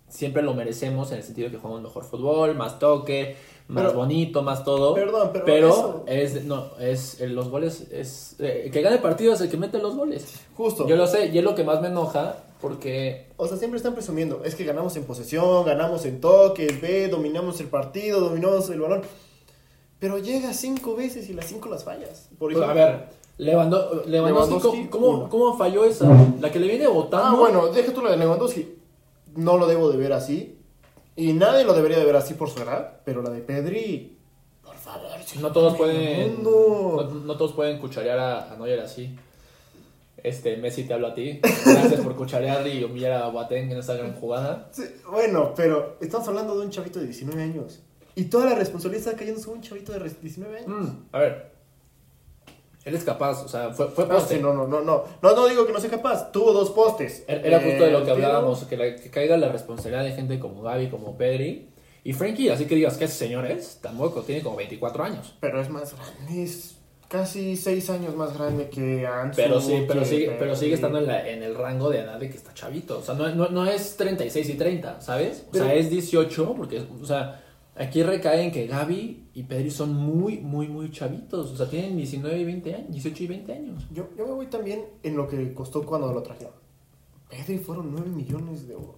siempre 0.09 0.42
lo 0.42 0.55
merecemos 0.55 1.11
en 1.12 1.18
el 1.18 1.22
sentido 1.22 1.48
de 1.48 1.53
que 1.53 1.59
jugamos 1.61 1.83
mejor 1.83 2.05
fútbol, 2.05 2.55
más 2.55 2.79
toque, 2.79 3.37
más 3.68 3.85
Pero- 3.85 3.96
bonito, 3.98 4.42
más 4.42 4.64
todo. 4.64 4.94
Perdón, 4.94 5.31
pero 5.44 5.68
eso- 5.68 6.05
es 6.07 6.44
no, 6.44 6.77
es 6.79 7.20
eh, 7.20 7.29
los 7.29 7.48
goles 7.48 7.88
es 7.92 8.37
eh, 8.40 8.70
que 8.72 8.83
gane 8.83 8.96
el 8.96 9.03
partido 9.03 9.35
es 9.35 9.40
el 9.42 9.51
que 9.51 9.57
mete 9.57 9.79
los 9.79 9.94
goles. 9.96 10.40
Justo. 10.57 10.87
Yo 10.88 10.96
lo 10.96 11.07
sé, 11.07 11.27
y 11.27 11.38
es 11.38 11.44
lo 11.44 11.55
que 11.55 11.64
más 11.64 11.81
me 11.81 11.88
enoja 11.88 12.37
Porque 12.62 13.27
O 13.37 13.46
sea, 13.48 13.57
siempre 13.59 13.77
están 13.77 13.92
presumiendo, 13.94 14.42
es 14.44 14.55
que 14.55 14.64
ganamos 14.64 14.96
en 14.96 15.05
posesión, 15.05 15.66
ganamos 15.66 16.07
en 16.07 16.20
toques, 16.20 16.81
ve, 16.81 17.09
dominamos 17.09 17.61
el 17.61 17.66
partido, 17.66 18.20
dominamos 18.20 18.70
el 18.70 18.81
balón. 18.81 19.03
Pero 19.98 20.18
llega 20.18 20.53
cinco 20.55 20.94
veces 20.96 21.29
y 21.29 21.33
las 21.35 21.46
cinco 21.46 21.68
las 21.68 21.85
fallas. 21.85 22.29
Por 22.38 22.53
Pues, 22.53 22.62
a 22.64 22.72
ejemplo. 22.72 22.85
ver, 22.85 23.09
Lewando- 23.38 24.05
Lewandowski, 24.07 24.11
Lewandowski, 24.51 24.87
¿cómo, 24.88 25.29
cómo 25.29 25.57
falló 25.59 25.85
esa? 25.85 26.09
La 26.40 26.51
que 26.53 26.61
le 26.61 26.68
viene 26.68 26.87
botando. 26.87 27.37
Ah, 27.37 27.40
bueno, 27.40 27.66
deja 27.68 27.92
tú 27.92 28.01
la 28.01 28.11
de 28.12 28.16
Lewandowski. 28.16 28.77
No 29.37 29.57
lo 29.59 29.66
debo 29.66 29.90
de 29.90 29.96
ver 29.96 30.12
así. 30.12 30.59
Y 31.16 31.33
nadie 31.33 31.64
lo 31.64 31.75
debería 31.75 31.98
de 31.98 32.05
ver 32.05 32.16
así 32.16 32.35
por 32.35 32.48
su 32.51 32.61
edad. 32.62 33.01
Pero 33.05 33.22
la 33.22 33.31
de 33.31 33.40
Pedri, 33.40 34.18
por 34.62 34.77
favor. 34.77 35.09
sí, 35.27 35.38
No 35.40 35.51
todos 35.51 35.75
pueden. 35.77 36.42
no 36.42 37.37
todos 37.37 37.53
pueden 37.53 37.79
cucharear 37.81 38.18
a, 38.18 38.53
a 38.53 38.57
Neuer 38.57 38.81
así. 38.81 39.16
Este, 40.22 40.56
Messi 40.56 40.85
te 40.85 40.94
hablo 40.94 41.08
a 41.08 41.14
ti. 41.14 41.40
Gracias 41.42 42.00
por 42.00 42.14
cucharear 42.14 42.66
y 42.68 42.85
humillar 42.85 43.12
a 43.12 43.28
Boateng 43.28 43.70
en 43.72 43.78
esa 43.78 43.94
gran 43.94 44.14
jugada. 44.14 44.68
Sí, 44.72 44.85
bueno, 45.11 45.52
pero 45.56 45.96
estamos 46.00 46.26
hablando 46.28 46.56
de 46.58 46.64
un 46.66 46.70
chavito 46.70 47.00
de 47.00 47.06
19 47.06 47.42
años. 47.42 47.80
Y 48.14 48.24
toda 48.24 48.46
la 48.50 48.54
responsabilidad 48.54 49.06
está 49.08 49.18
cayendo 49.18 49.40
sobre 49.40 49.56
un 49.56 49.62
chavito 49.62 49.92
de 49.92 49.98
res- 49.98 50.20
19 50.20 50.58
años. 50.58 50.68
Mm, 50.68 50.88
a 51.12 51.18
ver. 51.18 51.52
Él 52.85 52.94
es 52.96 53.04
capaz, 53.04 53.44
o 53.44 53.48
sea, 53.48 53.70
fue, 53.70 53.88
fue 53.88 54.06
No, 54.06 54.14
poste. 54.14 54.37
sí, 54.37 54.42
no, 54.42 54.52
no, 54.52 54.66
no, 54.66 54.80
no. 54.82 55.04
No, 55.22 55.37
no 55.37 55.46
digo 55.46 55.66
que 55.66 55.72
no 55.72 55.80
sea 55.80 55.90
capaz. 55.90 56.32
Tuvo 56.32 56.52
dos 56.52 56.70
postes. 56.70 57.24
Era 57.28 57.61
justo 57.61 57.85
de 57.85 57.90
lo 57.92 58.02
que 58.04 58.11
Eh, 58.11 58.12
hablábamos, 58.14 58.64
que, 58.64 58.76
la- 58.76 58.96
que 58.96 59.08
caiga 59.11 59.37
la 59.37 59.50
responsabilidad 59.50 60.04
de 60.04 60.12
gente 60.12 60.38
como 60.40 60.62
Gaby, 60.62 60.88
como 60.88 61.16
Pedri. 61.16 61.68
Y 62.04 62.12
Frankie, 62.12 62.48
así 62.50 62.64
que 62.66 62.74
digas 62.74 62.96
que 62.96 63.04
ese 63.04 63.14
señor 63.14 63.46
es, 63.46 63.78
tampoco, 63.80 64.22
tiene 64.22 64.42
como 64.42 64.56
24 64.56 65.04
años. 65.04 65.37
Pero 65.40 65.61
es 65.61 65.68
más 65.70 65.94
grande. 65.94 66.42
Es 66.42 66.76
casi 67.12 67.57
6 67.57 67.90
años 67.90 68.16
más 68.16 68.33
grande 68.38 68.70
que 68.70 69.07
Ansu. 69.07 69.37
Pero 69.37 69.61
sí, 69.61 69.85
pero 69.87 70.01
que 70.01 70.07
sigue, 70.07 70.37
pero 70.38 70.57
sigue 70.57 70.75
estando 70.75 70.98
en, 70.98 71.07
la- 71.07 71.29
en 71.29 71.42
el 71.42 71.55
rango 71.55 71.90
de 71.90 71.98
edad 72.01 72.18
de 72.18 72.31
que 72.31 72.37
está 72.38 72.55
chavito. 72.55 72.98
O 72.98 73.03
sea, 73.03 73.14
no, 73.14 73.29
no, 73.35 73.48
no 73.51 73.66
es 73.66 73.96
36 73.98 74.48
y 74.48 74.55
30, 74.55 75.01
¿sabes? 75.03 75.46
O 75.53 75.55
sea, 75.55 75.75
es 75.75 75.90
18, 75.90 76.55
porque, 76.57 76.83
o 77.01 77.05
sea, 77.05 77.42
aquí 77.77 78.03
recae 78.03 78.42
en 78.44 78.51
que 78.51 78.66
Gaby 78.66 79.29
y 79.35 79.42
Pedri 79.42 79.70
son 79.70 79.92
muy, 79.94 80.38
muy, 80.38 80.68
muy 80.68 80.90
chavitos. 80.90 81.51
O 81.53 81.57
sea, 81.57 81.68
tienen 81.68 81.96
19 81.98 82.38
y 82.38 82.44
20 82.44 82.75
años, 82.75 82.90
18 82.90 83.22
y 83.22 83.27
20 83.27 83.53
años. 83.53 83.87
Yo, 83.92 84.09
yo 84.16 84.27
me 84.27 84.33
voy 84.33 84.46
también 84.46 84.85
en 85.03 85.14
lo 85.16 85.29
que 85.29 85.53
costó 85.53 85.83
cuando 85.85 86.11
lo 86.12 86.22
trajeron. 86.22 86.55
Pedri 87.29 87.59
fueron 87.59 87.92
9 87.92 88.09
millones 88.09 88.66
de 88.66 88.72
euros. 88.75 88.96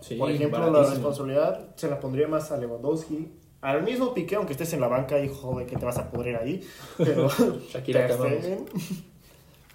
Sí, 0.00 0.14
Por 0.14 0.30
ejemplo, 0.30 0.58
la 0.58 0.66
baratísimo. 0.66 0.94
responsabilidad 0.94 1.68
se 1.76 1.88
la 1.90 2.00
pondría 2.00 2.26
más 2.28 2.50
a 2.52 2.56
Lewandowski. 2.56 3.32
Al 3.62 3.82
mismo 3.82 4.14
Piqué, 4.14 4.36
aunque 4.36 4.52
estés 4.52 4.72
en 4.72 4.80
la 4.80 4.88
banca, 4.88 5.18
hijo 5.20 5.58
de 5.58 5.66
que 5.66 5.76
te 5.76 5.84
vas 5.84 5.98
a 5.98 6.10
pudrir 6.10 6.36
ahí. 6.36 6.66
Pero 6.96 7.28
Shakira, 7.72 8.06
Ter. 8.06 8.16
Stegen, 8.16 8.66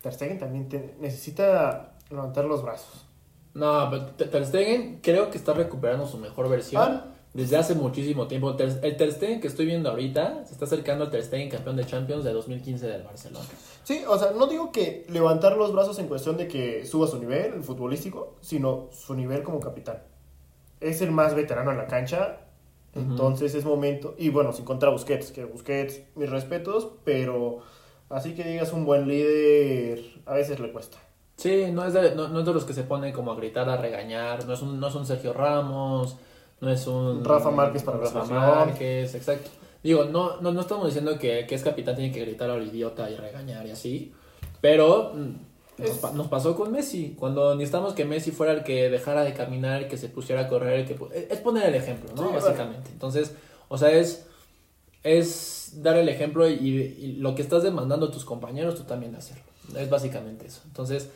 Ter 0.02 0.13
Stegen 0.13 0.39
también 0.39 0.67
te- 0.69 0.95
necesita 1.00 1.93
levantar 2.10 2.45
los 2.45 2.63
brazos. 2.63 3.06
No, 3.54 3.88
pero 3.89 4.06
Ter 4.30 4.45
Stegen 4.45 5.00
creo 5.02 5.30
que 5.30 5.38
está 5.38 5.54
recuperando 5.54 6.08
su 6.08 6.17
mejor 6.17 6.50
versión 6.50 6.82
Ah. 6.82 7.06
desde 7.34 7.58
hace 7.58 7.76
muchísimo 7.76 8.28
tiempo. 8.28 8.56
El 8.58 8.98
Ter 8.98 9.12
Stegen 9.12 9.39
que 9.39 9.48
estoy 9.48 9.65
viendo 9.67 9.89
ahorita 9.91 10.45
se 10.45 10.54
está 10.54 10.65
acercando 10.65 11.06
al 11.06 11.12
Ter 11.12 11.24
Stegen 11.24 11.50
campeón 11.50 11.76
de 11.76 11.86
Champions 11.86 12.24
de 12.24 12.34
2015 12.34 12.88
del 12.88 13.04
Barcelona. 13.04 13.45
Sí, 13.84 14.04
o 14.08 14.17
sea, 14.17 14.32
no 14.32 14.48
digo 14.48 14.71
que 14.71 15.06
levantar 15.10 15.58
los 15.58 15.71
brazos 15.74 16.00
en 16.00 16.08
cuestión 16.08 16.38
de 16.38 16.48
que 16.48 16.86
suba 16.86 17.06
su 17.08 17.19
nivel 17.19 17.62
futbolístico, 17.63 18.36
sino 18.41 18.89
su 18.91 19.13
nivel 19.15 19.43
como 19.43 19.60
capitán. 19.60 20.02
Es 20.82 21.02
el 21.02 21.12
más 21.12 21.34
veterano 21.36 21.71
en 21.71 21.78
la 21.78 21.88
cancha, 21.88 22.38
entonces 22.95 23.53
es 23.53 23.65
momento. 23.65 24.15
Y 24.17 24.29
bueno, 24.29 24.53
sin 24.53 24.65
contra 24.65 24.89
Busquets, 24.89 25.31
que 25.31 25.43
Busquets, 25.43 26.01
mis 26.15 26.29
respetos, 26.29 26.88
pero 27.03 27.60
así 28.10 28.34
que 28.34 28.43
digas 28.43 28.71
un 28.73 28.86
buen 28.86 29.08
líder, 29.08 29.99
a 30.25 30.34
veces 30.34 30.60
le 30.60 30.71
cuesta. 30.71 30.97
Sí, 31.36 31.65
no 31.71 31.86
es, 31.86 31.93
de, 31.93 32.15
no, 32.15 32.29
no 32.29 32.39
es 32.39 32.45
de 32.45 32.53
los 32.53 32.63
que 32.63 32.73
se 32.73 32.84
ponen 32.84 33.12
como 33.13 33.31
a 33.31 33.36
gritar, 33.36 33.67
a 33.67 33.77
regañar. 33.77 34.45
No 34.45 34.53
es 34.53 34.62
un, 34.62 34.79
no 34.79 34.88
es 34.88 34.95
un 34.95 35.05
Sergio 35.05 35.34
Ramos, 35.34 36.15
no 36.62 36.69
es 36.69 36.88
un. 36.88 37.23
Rafa 37.25 37.51
Márquez 37.51 37.84
para 37.84 37.97
Rafa. 37.97 38.23
Márquez, 38.23 39.13
exacto. 39.13 39.49
Digo, 39.84 40.05
no, 40.05 40.41
no, 40.41 40.51
no 40.51 40.62
estamos 40.62 40.88
diciendo 40.88 41.19
que, 41.19 41.45
que 41.45 41.55
es 41.55 41.63
capitán, 41.63 41.95
tiene 41.95 42.12
que 42.12 42.21
gritar 42.21 42.49
al 42.49 42.65
idiota 42.65 43.10
y 43.10 43.15
regañar 43.15 43.67
y 43.67 43.71
así. 43.71 44.13
Pero 44.62 45.12
mm, 45.13 45.36
nos, 45.77 45.97
pa- 45.97 46.11
nos 46.11 46.27
pasó 46.27 46.55
con 46.55 46.71
Messi. 46.71 47.15
Cuando 47.17 47.53
necesitamos 47.55 47.93
que 47.93 48.05
Messi 48.05 48.31
fuera 48.31 48.53
el 48.53 48.63
que 48.63 48.89
dejara 48.89 49.23
de 49.23 49.33
caminar, 49.33 49.88
que 49.88 49.97
se 49.97 50.09
pusiera 50.09 50.41
a 50.43 50.47
correr, 50.47 50.79
el 50.81 50.85
que 50.88 50.97
es 51.29 51.39
poner 51.39 51.67
el 51.67 51.75
ejemplo, 51.75 52.09
¿no? 52.15 52.23
Sí, 52.23 52.27
bueno. 52.29 52.45
Básicamente. 52.45 52.89
Entonces, 52.91 53.33
o 53.67 53.77
sea, 53.77 53.91
es, 53.91 54.25
es 55.03 55.81
dar 55.81 55.97
el 55.97 56.09
ejemplo 56.09 56.49
y, 56.49 56.53
y 56.53 57.13
lo 57.17 57.35
que 57.35 57.41
estás 57.41 57.63
demandando 57.63 58.07
a 58.07 58.11
tus 58.11 58.25
compañeros, 58.25 58.75
tú 58.75 58.83
también 58.83 59.15
hacerlo. 59.15 59.43
Es 59.77 59.89
básicamente 59.89 60.45
eso. 60.47 60.61
Entonces, 60.65 61.09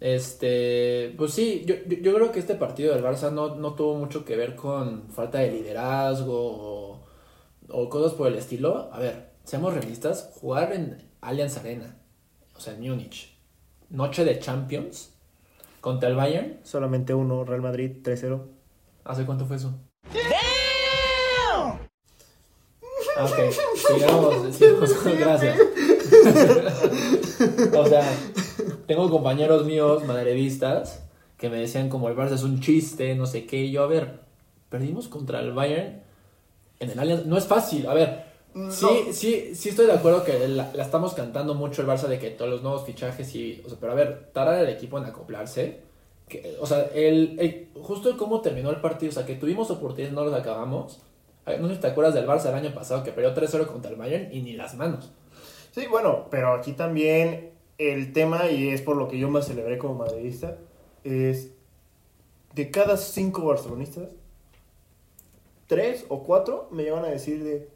este, 0.00 1.14
pues 1.16 1.32
sí, 1.34 1.64
yo, 1.66 1.74
yo, 1.86 1.98
yo 1.98 2.14
creo 2.14 2.32
que 2.32 2.38
este 2.38 2.54
partido 2.54 2.94
del 2.94 3.02
Barça 3.04 3.32
no, 3.32 3.56
no 3.56 3.74
tuvo 3.74 3.96
mucho 3.96 4.24
que 4.24 4.36
ver 4.36 4.54
con 4.54 5.08
falta 5.10 5.38
de 5.38 5.50
liderazgo 5.50 6.34
o, 6.36 7.00
o 7.68 7.88
cosas 7.88 8.12
por 8.14 8.28
el 8.28 8.36
estilo. 8.36 8.88
A 8.92 9.00
ver, 9.00 9.30
seamos 9.44 9.74
realistas, 9.74 10.30
jugar 10.40 10.72
en 10.72 11.02
Allianz 11.20 11.56
Arena, 11.58 11.96
o 12.56 12.60
sea, 12.60 12.74
en 12.74 12.80
Múnich, 12.82 13.27
noche 13.90 14.24
de 14.24 14.38
Champions 14.38 15.12
contra 15.80 16.08
el 16.08 16.16
Bayern, 16.16 16.58
Solamente 16.62 17.14
uno, 17.14 17.44
Real 17.44 17.62
Madrid, 17.62 17.92
3-0. 18.02 18.40
¿hace 19.04 19.24
cuánto 19.24 19.46
fue 19.46 19.56
eso? 19.56 19.74
Ah, 23.16 23.24
Ok, 23.24 23.52
sigamos, 23.74 24.54
sigamos, 24.54 25.04
gracias. 25.18 25.58
o 27.76 27.86
sea, 27.86 28.08
tengo 28.86 29.10
compañeros 29.10 29.64
míos 29.64 30.04
madridistas 30.04 31.02
que 31.36 31.48
me 31.48 31.56
decían 31.56 31.88
como 31.88 32.08
el 32.08 32.16
Barça 32.16 32.34
es 32.34 32.42
un 32.44 32.60
chiste, 32.60 33.14
no 33.16 33.26
sé 33.26 33.46
qué, 33.46 33.64
y 33.64 33.72
yo, 33.72 33.82
a 33.82 33.86
ver, 33.86 34.20
perdimos 34.68 35.08
contra 35.08 35.40
el 35.40 35.52
Bayern 35.52 36.02
en 36.80 36.90
el 36.90 36.98
Allianz, 36.98 37.26
no 37.26 37.36
es 37.36 37.46
fácil, 37.46 37.86
a 37.88 37.94
ver, 37.94 38.24
sí, 38.66 39.08
sí, 39.12 39.54
sí 39.54 39.68
estoy 39.70 39.86
de 39.86 39.92
acuerdo 39.92 40.24
que 40.24 40.48
la, 40.48 40.70
la 40.74 40.82
estamos 40.84 41.14
cantando 41.14 41.54
mucho 41.54 41.82
el 41.82 41.88
Barça 41.88 42.06
de 42.08 42.18
que 42.18 42.30
todos 42.30 42.50
los 42.50 42.62
nuevos 42.62 42.84
fichajes 42.84 43.34
y, 43.34 43.62
o 43.64 43.68
sea, 43.68 43.78
pero 43.80 43.92
a 43.92 43.94
ver, 43.94 44.30
tarda 44.32 44.60
el 44.60 44.68
equipo 44.68 44.98
en 44.98 45.04
acoplarse, 45.04 45.80
que, 46.28 46.56
o 46.60 46.66
sea, 46.66 46.82
el, 46.94 47.38
el- 47.40 47.68
justo 47.82 48.16
cómo 48.16 48.40
terminó 48.40 48.70
el 48.70 48.80
partido, 48.80 49.10
o 49.10 49.14
sea, 49.14 49.26
que 49.26 49.34
tuvimos 49.36 49.70
oportunidades, 49.70 50.14
no 50.14 50.24
los 50.24 50.34
acabamos, 50.34 51.00
no 51.60 51.68
sé 51.68 51.76
si 51.76 51.80
te 51.80 51.86
acuerdas 51.86 52.14
del 52.14 52.26
Barça 52.26 52.48
el 52.50 52.54
año 52.54 52.74
pasado 52.74 53.02
que 53.04 53.12
perdió 53.12 53.32
3-0 53.34 53.66
contra 53.66 53.90
el 53.90 53.96
Bayern 53.96 54.28
y 54.32 54.42
ni 54.42 54.52
las 54.52 54.74
manos. 54.74 55.10
Sí, 55.72 55.86
bueno, 55.88 56.26
pero 56.30 56.52
aquí 56.54 56.72
también 56.72 57.50
el 57.78 58.12
tema, 58.12 58.50
y 58.50 58.68
es 58.68 58.82
por 58.82 58.96
lo 58.96 59.08
que 59.08 59.18
yo 59.18 59.30
me 59.30 59.42
celebré 59.42 59.78
como 59.78 59.94
madridista, 59.94 60.58
es 61.04 61.50
de 62.54 62.70
cada 62.70 62.96
cinco 62.98 63.46
barcelonistas, 63.46 64.10
tres 65.66 66.04
o 66.08 66.22
cuatro 66.22 66.68
me 66.70 66.82
llevan 66.82 67.04
a 67.04 67.08
decir 67.08 67.42
de, 67.44 67.68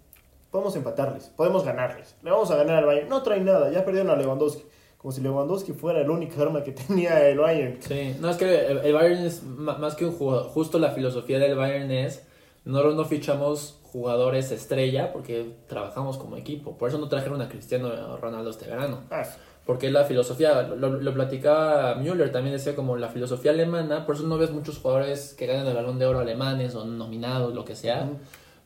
podemos 0.52 0.76
empatarles, 0.76 1.32
podemos 1.34 1.64
ganarles, 1.64 2.14
le 2.22 2.30
vamos 2.30 2.50
a 2.50 2.56
ganar 2.56 2.76
al 2.76 2.84
Bayern. 2.84 3.08
No 3.08 3.22
trae 3.22 3.40
nada, 3.40 3.72
ya 3.72 3.84
perdieron 3.84 4.10
a 4.10 4.16
Lewandowski. 4.16 4.62
Como 4.98 5.10
si 5.10 5.20
Lewandowski 5.20 5.72
fuera 5.72 6.00
el 6.00 6.10
único 6.10 6.40
arma 6.40 6.62
que 6.62 6.72
tenía 6.86 7.26
el 7.26 7.38
Bayern. 7.38 7.78
Sí, 7.80 8.14
no 8.20 8.30
es 8.30 8.36
que 8.36 8.66
el, 8.66 8.92
Bayern 8.92 9.24
es 9.24 9.42
más 9.42 9.96
que 9.96 10.04
un 10.04 10.12
jugador, 10.12 10.50
justo 10.50 10.78
la 10.78 10.90
filosofía 10.90 11.38
del 11.38 11.56
Bayern 11.56 11.90
es, 11.90 12.24
no, 12.64 12.84
no 12.92 13.04
fichamos 13.06 13.80
jugadores 13.84 14.52
estrella 14.52 15.12
porque 15.12 15.54
trabajamos 15.66 16.18
como 16.18 16.36
equipo, 16.36 16.76
por 16.76 16.90
eso 16.90 16.98
no 16.98 17.08
trajeron 17.08 17.40
a 17.40 17.48
Cristiano 17.48 18.16
Ronaldo 18.18 18.50
este 18.50 18.66
verano. 18.66 19.00
Ah, 19.10 19.24
Porque 19.64 19.90
la 19.90 20.04
filosofía, 20.04 20.62
lo, 20.62 20.90
lo 20.90 21.14
platicaba 21.14 21.94
Müller, 21.94 22.30
también 22.30 22.54
decía 22.54 22.76
como 22.76 22.96
la 22.98 23.08
filosofía 23.08 23.52
alemana, 23.52 24.04
por 24.04 24.16
eso 24.16 24.24
no 24.24 24.36
ves 24.36 24.50
muchos 24.50 24.78
jugadores 24.78 25.34
que 25.34 25.46
ganan 25.46 25.66
el 25.66 25.74
balón 25.74 25.98
de 25.98 26.04
oro 26.04 26.18
alemanes 26.20 26.74
o 26.74 26.84
nominados, 26.84 27.54
lo 27.54 27.64
que 27.64 27.74
sea, 27.74 28.10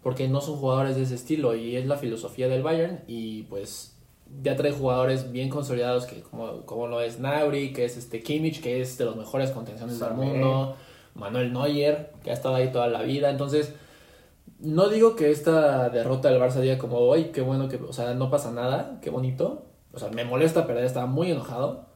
porque 0.07 0.29
no 0.29 0.41
son 0.41 0.59
jugadores 0.59 0.95
de 0.95 1.03
ese 1.03 1.17
estilo 1.17 1.57
y 1.57 1.75
es 1.75 1.85
la 1.85 1.97
filosofía 1.97 2.47
del 2.47 2.63
Bayern 2.63 3.01
y 3.09 3.43
pues 3.43 3.99
ya 4.41 4.55
trae 4.55 4.71
jugadores 4.71 5.33
bien 5.33 5.49
consolidados 5.49 6.07
que 6.07 6.21
como, 6.21 6.65
como 6.65 6.87
lo 6.87 7.01
es 7.01 7.19
Nauri, 7.19 7.73
que 7.73 7.85
es 7.85 7.97
este 7.97 8.23
Kimmich, 8.23 8.63
que 8.63 8.81
es 8.81 8.99
de 8.99 9.05
los 9.05 9.17
mejores 9.17 9.51
contenciones 9.51 9.99
del 9.99 10.15
mundo, 10.15 10.77
Manuel 11.17 11.53
Neuer, 11.53 12.13
que 12.23 12.31
ha 12.31 12.35
estado 12.35 12.55
ahí 12.55 12.71
toda 12.71 12.87
la 12.87 13.03
vida, 13.03 13.31
entonces 13.31 13.75
no 14.61 14.89
digo 14.89 15.17
que 15.17 15.33
esta 15.33 15.89
derrota 15.89 16.31
del 16.31 16.41
Barça 16.41 16.61
diga 16.61 16.79
como, 16.79 16.99
hoy 16.99 17.33
qué 17.33 17.41
bueno 17.41 17.69
que, 17.69 17.75
o 17.75 17.93
sea, 17.93 18.15
no 18.15 18.31
pasa 18.31 18.53
nada, 18.53 19.01
qué 19.03 19.11
bonito. 19.11 19.67
O 19.93 19.99
sea, 19.99 20.11
me 20.11 20.25
molesta 20.25 20.69
perder, 20.69 20.85
estaba 20.85 21.07
muy 21.07 21.33
enojado. 21.33 21.87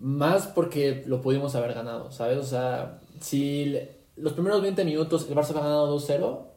Más 0.00 0.48
porque 0.48 1.04
lo 1.06 1.20
pudimos 1.20 1.54
haber 1.54 1.72
ganado, 1.74 2.10
¿sabes? 2.10 2.38
O 2.38 2.42
sea, 2.42 3.00
si 3.20 3.78
los 4.16 4.32
primeros 4.32 4.60
20 4.60 4.84
minutos 4.84 5.28
el 5.28 5.36
Barça 5.36 5.54
va 5.54 5.60
ganado 5.60 5.96
2-0, 5.96 6.53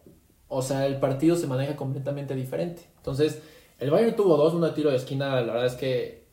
o 0.49 0.61
sea, 0.61 0.85
el 0.85 0.97
partido 0.99 1.35
se 1.35 1.47
maneja 1.47 1.75
completamente 1.75 2.35
diferente. 2.35 2.83
Entonces, 2.97 3.41
el 3.79 3.91
Bayern 3.91 4.15
tuvo 4.15 4.37
dos, 4.37 4.53
uno 4.53 4.67
de 4.67 4.73
tiro 4.73 4.89
de 4.89 4.95
esquina, 4.97 5.35
la 5.35 5.41
verdad 5.53 5.65
es 5.65 5.75
que 5.75 6.23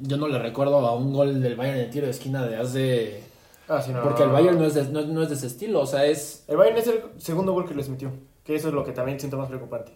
yo 0.00 0.16
no 0.16 0.26
le 0.28 0.38
recuerdo 0.38 0.78
a 0.78 0.96
un 0.96 1.12
gol 1.12 1.40
del 1.40 1.54
Bayern 1.56 1.78
de 1.78 1.86
tiro 1.86 2.06
de 2.06 2.10
esquina 2.12 2.44
de 2.46 2.56
hace... 2.56 3.22
Ah, 3.68 3.80
sí, 3.80 3.92
no. 3.92 4.02
Porque 4.02 4.24
el 4.24 4.30
Bayern 4.30 4.58
no 4.58 4.64
es, 4.64 4.74
de, 4.74 4.84
no, 4.88 5.02
no 5.02 5.22
es 5.22 5.28
de 5.28 5.36
ese 5.36 5.46
estilo, 5.46 5.80
o 5.80 5.86
sea, 5.86 6.04
es... 6.06 6.44
El 6.48 6.56
Bayern 6.56 6.78
es 6.78 6.86
el 6.88 7.02
segundo 7.18 7.52
gol 7.52 7.66
que 7.68 7.74
les 7.74 7.88
metió. 7.88 8.10
Que 8.44 8.54
eso 8.56 8.68
es 8.68 8.74
lo 8.74 8.84
que 8.84 8.92
también 8.92 9.18
siento 9.20 9.38
más 9.38 9.48
preocupante. 9.48 9.92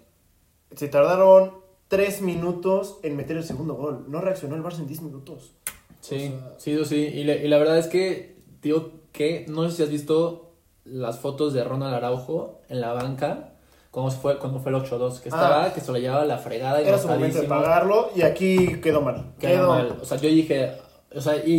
Se 0.75 0.88
tardaron 0.88 1.53
tres 1.88 2.23
minutos 2.23 2.99
en 3.03 3.16
meter 3.16 3.37
el 3.37 3.44
segundo 3.44 3.75
gol. 3.75 4.05
No 4.09 4.21
reaccionó 4.21 4.55
el 4.57 4.62
Barça 4.62 4.79
en 4.79 4.87
10 4.87 5.03
minutos. 5.03 5.53
Sí, 6.01 6.33
sí, 6.59 6.83
sí. 6.85 6.97
Y, 6.97 7.25
la- 7.25 7.35
y 7.37 7.49
la 7.49 7.59
verdad 7.59 7.79
es 7.79 7.88
que, 7.88 8.37
tío, 8.61 8.92
que 9.12 9.44
no 9.49 9.68
sé 9.68 9.77
si 9.77 9.83
has 9.83 9.90
visto 9.90 10.47
las 10.90 11.18
fotos 11.18 11.53
de 11.53 11.64
Ronald 11.64 11.94
Araujo 11.94 12.61
en 12.68 12.81
la 12.81 12.92
banca. 12.92 13.51
Cuando 13.90 14.11
fue, 14.12 14.38
cuando 14.38 14.61
fue 14.61 14.70
el 14.70 14.77
8-2, 14.77 15.20
que 15.20 15.29
estaba, 15.31 15.64
Ah. 15.64 15.72
que 15.72 15.81
se 15.81 15.90
lo 15.90 15.98
llevaba 15.98 16.24
la 16.24 16.38
fregada. 16.38 16.81
Era 16.81 16.98
su 16.98 17.09
momento 17.09 17.40
de 17.40 17.48
pagarlo 17.48 18.11
y 18.14 18.22
aquí 18.22 18.81
quedó 18.81 19.01
mal. 19.01 19.33
Quedó 19.40 19.68
mal. 19.68 19.98
O 20.01 20.05
sea, 20.05 20.18
yo 20.18 20.29
dije, 20.29 20.72
o 21.14 21.20
sea, 21.20 21.37
y, 21.44 21.53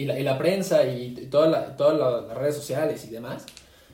y, 0.00 0.04
la, 0.04 0.18
y 0.18 0.22
la 0.24 0.36
prensa 0.36 0.84
y, 0.84 1.14
y 1.18 1.30
la- 1.30 1.76
todas 1.76 1.96
la- 1.98 2.20
las 2.22 2.36
redes 2.36 2.56
sociales 2.56 3.04
y 3.04 3.10
demás, 3.10 3.46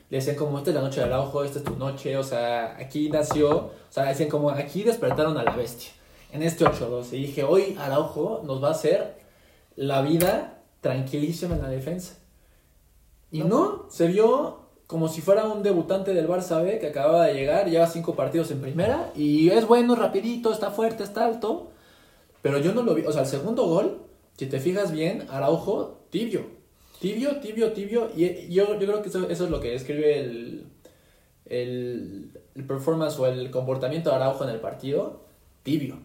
le 0.08 0.16
decían 0.16 0.36
como, 0.36 0.56
esta 0.58 0.70
es 0.70 0.76
la 0.76 0.80
noche 0.82 1.00
del 1.02 1.12
Araujo, 1.12 1.44
esta 1.44 1.58
es 1.58 1.64
tu 1.66 1.76
noche, 1.76 2.16
o 2.16 2.22
sea, 2.22 2.74
aquí 2.78 3.10
nació, 3.10 3.50
o 3.56 3.70
sea, 3.90 4.04
decían 4.04 4.30
como, 4.30 4.48
aquí 4.48 4.82
despertaron 4.82 5.36
a 5.36 5.42
la 5.42 5.52
bestia, 5.54 5.90
en 6.32 6.42
este 6.42 6.64
8-2. 6.64 7.12
Y 7.12 7.18
dije, 7.26 7.44
hoy 7.44 7.76
Araujo 7.78 8.40
nos 8.46 8.64
va 8.64 8.68
a 8.68 8.72
hacer 8.72 9.18
la 9.76 10.00
vida 10.00 10.54
tranquilísima 10.80 11.54
en 11.56 11.62
la 11.62 11.68
defensa. 11.68 12.14
Y 13.30 13.42
no, 13.42 13.86
se 13.90 14.06
vio 14.06 14.68
como 14.86 15.08
si 15.08 15.20
fuera 15.20 15.44
un 15.44 15.62
debutante 15.62 16.14
del 16.14 16.26
Barça 16.26 16.62
B 16.62 16.78
que 16.78 16.86
acababa 16.86 17.26
de 17.26 17.34
llegar, 17.34 17.68
lleva 17.68 17.86
cinco 17.86 18.14
partidos 18.14 18.50
en 18.50 18.62
primera 18.62 19.12
y 19.14 19.50
es 19.50 19.66
bueno, 19.66 19.94
rapidito, 19.94 20.50
está 20.50 20.70
fuerte, 20.70 21.02
está 21.02 21.26
alto. 21.26 21.70
Pero 22.40 22.58
yo 22.58 22.72
no 22.72 22.82
lo 22.82 22.94
vi, 22.94 23.04
o 23.04 23.12
sea, 23.12 23.22
el 23.22 23.28
segundo 23.28 23.66
gol, 23.66 23.98
si 24.36 24.46
te 24.46 24.60
fijas 24.60 24.90
bien, 24.90 25.26
Araujo, 25.28 25.98
tibio. 26.10 26.46
Tibio, 27.00 27.38
tibio, 27.40 27.72
tibio. 27.72 28.10
Y 28.16 28.52
yo, 28.52 28.78
yo 28.78 28.86
creo 28.86 29.02
que 29.02 29.10
eso, 29.10 29.28
eso 29.28 29.44
es 29.44 29.50
lo 29.50 29.60
que 29.60 29.72
describe 29.72 30.20
el, 30.20 30.66
el, 31.44 32.30
el 32.54 32.64
performance 32.64 33.18
o 33.18 33.26
el 33.26 33.50
comportamiento 33.50 34.08
de 34.08 34.16
Araujo 34.16 34.44
en 34.44 34.50
el 34.50 34.60
partido. 34.60 35.20
Tibio. 35.62 35.98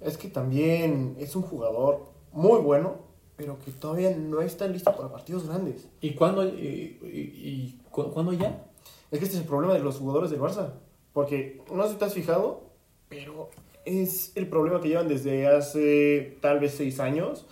Es 0.00 0.16
que 0.16 0.28
también 0.28 1.16
es 1.18 1.36
un 1.36 1.42
jugador 1.42 2.06
muy 2.32 2.60
bueno, 2.60 2.96
pero 3.42 3.58
que 3.58 3.72
todavía 3.72 4.16
no 4.16 4.40
está 4.40 4.68
listo 4.68 4.94
para 4.94 5.10
partidos 5.10 5.48
grandes. 5.48 5.88
¿Y 6.00 6.12
cuándo, 6.14 6.44
y, 6.46 6.96
y- 7.02 7.32
y 7.34 7.78
cu- 7.90 8.10
cuándo 8.12 8.32
ya? 8.32 8.64
Es 9.10 9.18
que 9.18 9.24
este 9.24 9.36
es 9.36 9.42
el 9.42 9.48
problema 9.48 9.74
de 9.74 9.80
los 9.80 9.96
jugadores 9.98 10.30
del 10.30 10.38
Barça. 10.40 10.74
Porque 11.12 11.60
no 11.74 11.82
sé 11.84 11.90
si 11.94 11.96
te 11.96 12.04
has 12.04 12.14
fijado, 12.14 12.62
pero 13.08 13.50
es 13.84 14.30
el 14.36 14.46
problema 14.46 14.80
que 14.80 14.88
llevan 14.88 15.08
desde 15.08 15.48
hace 15.48 16.38
tal 16.40 16.60
vez 16.60 16.74
seis 16.74 17.00
años. 17.00 17.46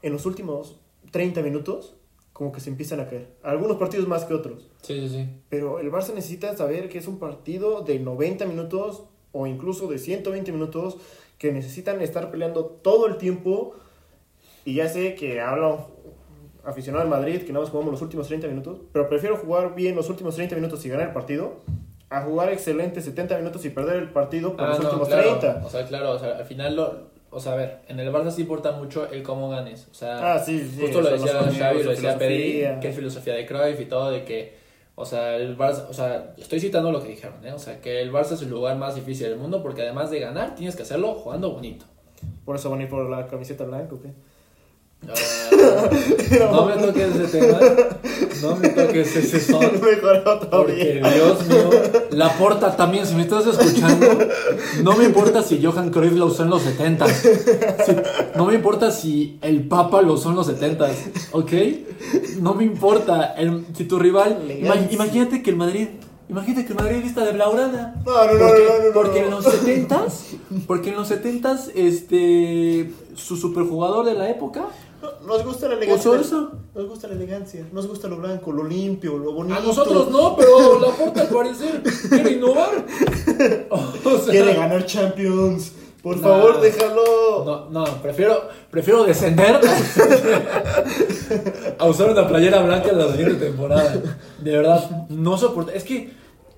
En 0.00 0.12
los 0.14 0.24
últimos 0.24 0.76
30 1.10 1.42
minutos, 1.42 1.94
como 2.32 2.50
que 2.50 2.60
se 2.60 2.70
empiezan 2.70 3.00
a 3.00 3.06
caer. 3.08 3.28
Algunos 3.42 3.76
partidos 3.76 4.08
más 4.08 4.24
que 4.24 4.32
otros. 4.32 4.68
Sí, 4.82 5.00
sí, 5.00 5.08
sí. 5.10 5.28
Pero 5.50 5.78
el 5.80 5.92
Barça 5.92 6.14
necesita 6.14 6.56
saber 6.56 6.88
que 6.88 6.96
es 6.98 7.06
un 7.08 7.18
partido 7.18 7.82
de 7.82 7.98
90 7.98 8.46
minutos 8.46 9.02
o 9.32 9.46
incluso 9.46 9.86
de 9.88 9.98
120 9.98 10.50
minutos 10.50 10.96
que 11.38 11.52
necesitan 11.52 12.00
estar 12.00 12.30
peleando 12.30 12.64
todo 12.64 13.06
el 13.06 13.18
tiempo. 13.18 13.74
Y 14.66 14.74
ya 14.74 14.88
sé 14.88 15.14
que 15.14 15.40
hablo 15.40 15.86
aficionado 16.64 17.02
al 17.04 17.08
Madrid, 17.08 17.42
que 17.42 17.52
nada 17.52 17.64
más 17.64 17.70
jugamos 17.70 17.92
los 17.92 18.02
últimos 18.02 18.26
30 18.26 18.48
minutos, 18.48 18.80
pero 18.92 19.08
prefiero 19.08 19.36
jugar 19.36 19.74
bien 19.74 19.94
los 19.96 20.10
últimos 20.10 20.34
30 20.34 20.56
minutos 20.56 20.84
y 20.84 20.88
ganar 20.88 21.06
el 21.08 21.12
partido 21.14 21.62
a 22.10 22.20
jugar 22.22 22.52
excelente 22.52 23.00
70 23.00 23.38
minutos 23.38 23.64
y 23.64 23.70
perder 23.70 23.96
el 23.96 24.10
partido 24.10 24.56
por 24.56 24.64
Ah, 24.66 24.68
los 24.70 24.80
no, 24.80 24.84
últimos 24.86 25.08
claro. 25.08 25.38
30. 25.38 25.64
O 25.66 25.70
sea, 25.70 25.86
claro, 25.86 26.10
o 26.12 26.18
sea, 26.18 26.36
al 26.38 26.44
final 26.44 26.76
lo, 26.76 27.08
o 27.30 27.40
sea, 27.40 27.52
a 27.52 27.56
ver, 27.56 27.78
en 27.88 28.00
el 28.00 28.12
Barça 28.12 28.30
sí 28.30 28.42
importa 28.42 28.72
mucho 28.72 29.08
el 29.10 29.22
cómo 29.22 29.48
ganes. 29.48 29.86
O 29.90 29.94
sea, 29.94 30.34
Ah, 30.34 30.38
sí, 30.38 30.58
sí, 30.68 30.80
justo 30.82 31.00
lo 31.00 31.10
decía 31.10 31.32
Xavi, 31.42 31.82
lo 31.84 31.90
decía 31.90 32.18
Pedri, 32.18 32.64
que 32.80 32.88
es 32.88 32.94
filosofía 32.96 33.34
de 33.34 33.46
Cruyff 33.46 33.80
y 33.80 33.84
todo, 33.86 34.10
de 34.10 34.24
que, 34.24 34.56
o 34.96 35.04
sea, 35.04 35.36
el 35.36 35.56
Barça, 35.56 35.86
o 35.88 35.92
sea, 35.92 36.34
estoy 36.36 36.58
citando 36.58 36.90
lo 36.90 37.00
que 37.02 37.08
dijeron, 37.08 37.44
¿eh? 37.46 37.52
O 37.52 37.58
sea, 37.60 37.80
que 37.80 38.00
el 38.02 38.12
Barça 38.12 38.32
es 38.32 38.42
el 38.42 38.50
lugar 38.50 38.76
más 38.76 38.96
difícil 38.96 39.28
del 39.28 39.38
mundo 39.38 39.62
porque 39.62 39.82
además 39.82 40.10
de 40.10 40.18
ganar, 40.20 40.54
tienes 40.56 40.74
que 40.74 40.82
hacerlo 40.82 41.14
jugando 41.14 41.52
bonito. 41.52 41.84
Por 42.44 42.56
eso 42.56 42.70
van 42.70 42.80
a 42.80 42.82
ir 42.84 42.88
por 42.88 43.08
la 43.08 43.26
camiseta 43.26 43.64
blanca, 43.64 43.94
¿o 43.94 44.00
qué? 44.00 44.08
Ah, 45.08 45.90
no 46.50 46.66
me 46.66 46.74
toques 46.74 47.16
ese 47.16 47.38
tema, 47.38 47.58
no 48.42 48.56
me 48.56 48.68
toques 48.70 49.16
ese 49.16 49.40
son. 49.40 49.60
Porque. 50.50 51.02
Dios 51.14 51.46
mío, 51.46 51.70
la 52.10 52.36
porta 52.36 52.76
también, 52.76 53.06
si 53.06 53.14
me 53.14 53.22
estás 53.22 53.46
escuchando, 53.46 54.06
no 54.82 54.96
me 54.96 55.04
importa 55.04 55.42
si 55.42 55.64
Johan 55.64 55.90
Cruyff 55.90 56.14
lo 56.14 56.26
usó 56.26 56.42
en 56.42 56.50
los 56.50 56.62
70 56.62 57.06
No 58.36 58.46
me 58.46 58.54
importa 58.54 58.90
si 58.90 59.38
el 59.42 59.66
Papa 59.68 60.02
lo 60.02 60.14
usó 60.14 60.30
en 60.30 60.36
los 60.36 60.46
70 60.46 60.88
¿ok? 61.32 61.52
No 62.40 62.54
me 62.54 62.64
importa. 62.64 63.34
El- 63.36 63.66
si 63.74 63.84
tu 63.84 63.98
rival. 63.98 64.42
imagínate 64.90 65.42
que 65.42 65.50
el 65.50 65.56
Madrid. 65.56 65.88
Imagínate 66.28 66.66
que 66.66 66.72
el 66.72 66.78
Madrid 66.78 67.02
vista 67.04 67.24
de 67.24 67.32
Blaugrana. 67.32 67.94
No, 68.04 68.12
no, 68.26 68.32
no, 68.32 68.38
porque, 68.38 68.62
no, 68.64 68.78
no, 68.78 68.88
no, 68.88 68.92
porque 68.94 69.18
en 69.20 69.30
los 69.30 69.44
70 69.44 70.06
porque 70.66 70.90
en 70.90 70.96
los 70.96 71.08
70 71.08 71.56
este 71.74 72.90
su 73.14 73.36
superjugador 73.36 74.04
de 74.04 74.14
la 74.14 74.28
época 74.28 74.66
Nos 75.26 75.44
gusta 75.44 75.68
la 75.68 75.74
elegancia. 75.74 76.10
Nos 76.74 76.88
gusta 76.88 77.08
la 77.08 77.14
elegancia. 77.14 77.66
Nos 77.72 77.86
gusta 77.86 78.08
lo 78.08 78.16
blanco, 78.18 78.52
lo 78.52 78.64
limpio, 78.64 79.16
lo 79.18 79.32
bonito. 79.32 79.56
a 79.58 79.60
nosotros 79.60 80.10
no, 80.10 80.36
pero 80.36 80.78
la 80.80 80.88
porta 80.88 81.22
al 81.22 81.28
parecer 81.28 81.82
quiere 82.08 82.32
innovar. 82.32 82.70
O 84.04 84.18
sea, 84.18 84.30
Quiere 84.30 84.54
ganar 84.54 84.84
Champions. 84.86 85.72
Por 86.02 86.16
No. 86.18 86.22
favor, 86.22 86.60
déjalo. 86.60 87.44
No, 87.44 87.70
no, 87.70 87.84
prefiero, 88.02 88.48
prefiero 88.70 89.02
descender 89.04 89.58
a 91.78 91.86
usar 91.86 92.10
una 92.10 92.26
playera 92.28 92.62
blanca 92.62 92.90
en 92.90 92.98
la 92.98 93.10
siguiente 93.10 93.46
temporada. 93.46 94.00
De 94.40 94.50
verdad, 94.56 95.06
no 95.08 95.36
soporto. 95.36 95.72
Es 95.72 95.82
que, 95.84 96.12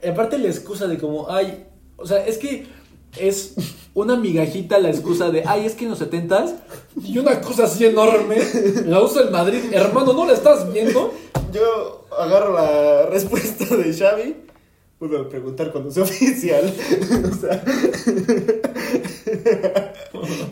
aparte 0.06 0.38
la 0.38 0.48
excusa 0.48 0.86
de 0.86 0.98
como, 0.98 1.30
ay, 1.30 1.66
o 1.96 2.06
sea, 2.06 2.24
es 2.26 2.38
que 2.38 2.66
es 3.16 3.54
una 3.94 4.16
migajita 4.16 4.78
la 4.78 4.90
excusa 4.90 5.30
de, 5.30 5.44
ay, 5.46 5.66
es 5.66 5.74
que 5.74 5.84
en 5.84 5.90
los 5.90 6.00
70s 6.00 6.54
y 7.02 7.18
una 7.18 7.40
cosa 7.40 7.64
así 7.64 7.84
enorme 7.84 8.36
la 8.86 9.02
usa 9.02 9.22
el 9.22 9.30
Madrid. 9.30 9.60
Hermano, 9.72 10.12
¿no 10.12 10.26
la 10.26 10.34
estás 10.34 10.72
viendo? 10.72 11.12
Yo 11.52 12.06
agarro 12.18 12.54
la 12.54 13.06
respuesta 13.06 13.76
de 13.76 13.92
Xavi. 13.92 14.36
Vuelvo 15.00 15.18
a 15.18 15.28
preguntar 15.28 15.70
cuando 15.70 15.90
sea 15.90 16.02
oficial. 16.04 16.72
o 17.30 17.34
sea. 17.34 17.64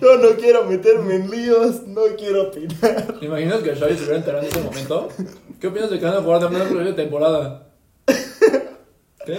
Yo 0.01 0.19
no 0.19 0.37
quiero 0.37 0.65
meterme 0.65 1.17
en 1.17 1.31
líos, 1.31 1.83
no 1.87 2.03
quiero 2.17 2.49
opinar. 2.49 3.19
¿Te 3.19 3.27
imaginas 3.27 3.63
que 3.63 3.75
Xavi 3.75 3.95
se 3.97 4.03
hubiera 4.03 4.19
enterado 4.19 4.45
en 4.45 4.51
ese 4.51 4.61
momento? 4.63 5.09
¿Qué 5.61 5.67
opinas 5.67 5.91
de 5.91 5.99
que 5.99 6.05
van 6.05 6.15
a 6.15 6.23
jugar 6.23 6.41
también 6.41 6.63
la 6.63 6.69
próxima 6.69 6.97
temporada? 6.97 7.69
¿Qué? 9.27 9.39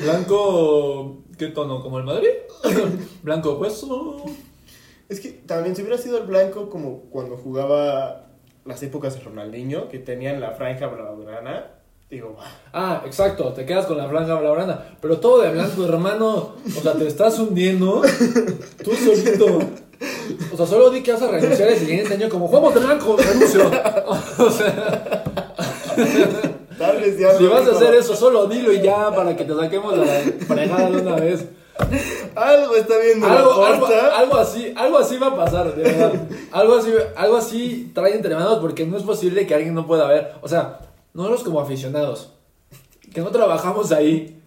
Blanco, 0.00 1.23
¿qué 1.36 1.48
tono? 1.48 1.82
¿Como 1.82 1.98
el 1.98 2.04
Madrid? 2.04 2.28
Blanco 3.22 3.54
hueso. 3.54 4.24
Es 5.08 5.20
que 5.20 5.30
también 5.30 5.76
si 5.76 5.82
hubiera 5.82 5.98
sido 5.98 6.18
el 6.18 6.24
blanco 6.24 6.70
como 6.70 7.00
cuando 7.10 7.36
jugaba 7.36 8.26
las 8.64 8.82
épocas 8.82 9.14
de 9.14 9.20
Ronaldinho, 9.20 9.88
que 9.88 9.98
tenían 9.98 10.40
la 10.40 10.52
franja 10.52 10.86
blaugrana, 10.86 11.66
digo, 12.08 12.36
"Ah, 12.72 13.02
exacto, 13.04 13.52
te 13.52 13.66
quedas 13.66 13.84
con 13.86 13.98
la 13.98 14.08
franja 14.08 14.34
blaugrana. 14.34 14.96
Pero 15.00 15.18
todo 15.20 15.42
de 15.42 15.50
blanco, 15.50 15.84
hermano. 15.84 16.54
O 16.66 16.80
sea, 16.82 16.94
te 16.94 17.06
estás 17.06 17.38
hundiendo 17.38 18.02
tú 18.82 18.92
solito. 18.94 19.58
O 20.52 20.56
sea, 20.56 20.66
solo 20.66 20.90
di 20.90 21.02
que 21.02 21.12
vas 21.12 21.22
a 21.22 21.28
renunciar 21.30 21.68
el 21.68 21.78
siguiente 21.78 22.14
año 22.14 22.28
como 22.28 22.48
jugamos 22.48 22.74
de 22.74 22.80
blanco, 22.80 23.16
renuncio. 23.16 23.70
O 24.38 24.50
sea, 24.50 25.24
si 27.12 27.46
vas 27.46 27.68
a 27.68 27.72
hacer 27.72 27.94
eso, 27.94 28.14
solo 28.14 28.46
dilo 28.46 28.72
y 28.72 28.80
ya 28.80 29.14
para 29.14 29.36
que 29.36 29.44
te 29.44 29.54
saquemos 29.54 29.96
la 29.96 30.04
fregada 30.46 30.90
de 30.90 31.00
una 31.00 31.16
vez. 31.16 31.46
Algo 32.36 32.76
está 32.76 32.98
viendo 32.98 33.26
algo, 33.26 33.62
la 33.62 33.68
algo, 33.68 33.86
algo 33.86 34.36
así, 34.36 34.72
algo 34.76 34.98
así 34.98 35.18
va 35.18 35.28
a 35.28 35.36
pasar, 35.36 35.74
de 35.74 35.82
verdad. 35.82 36.28
Algo 36.52 36.74
así, 36.76 36.92
algo 37.16 37.36
así 37.36 37.90
trae 37.94 38.14
entre 38.14 38.34
manos 38.34 38.58
porque 38.58 38.86
no 38.86 38.96
es 38.96 39.02
posible 39.02 39.46
que 39.46 39.54
alguien 39.54 39.74
no 39.74 39.86
pueda 39.86 40.06
ver. 40.06 40.34
O 40.40 40.48
sea, 40.48 40.80
nosotros 41.14 41.42
como 41.42 41.60
aficionados, 41.60 42.32
que 43.12 43.20
no 43.20 43.30
trabajamos 43.30 43.92
ahí. 43.92 44.40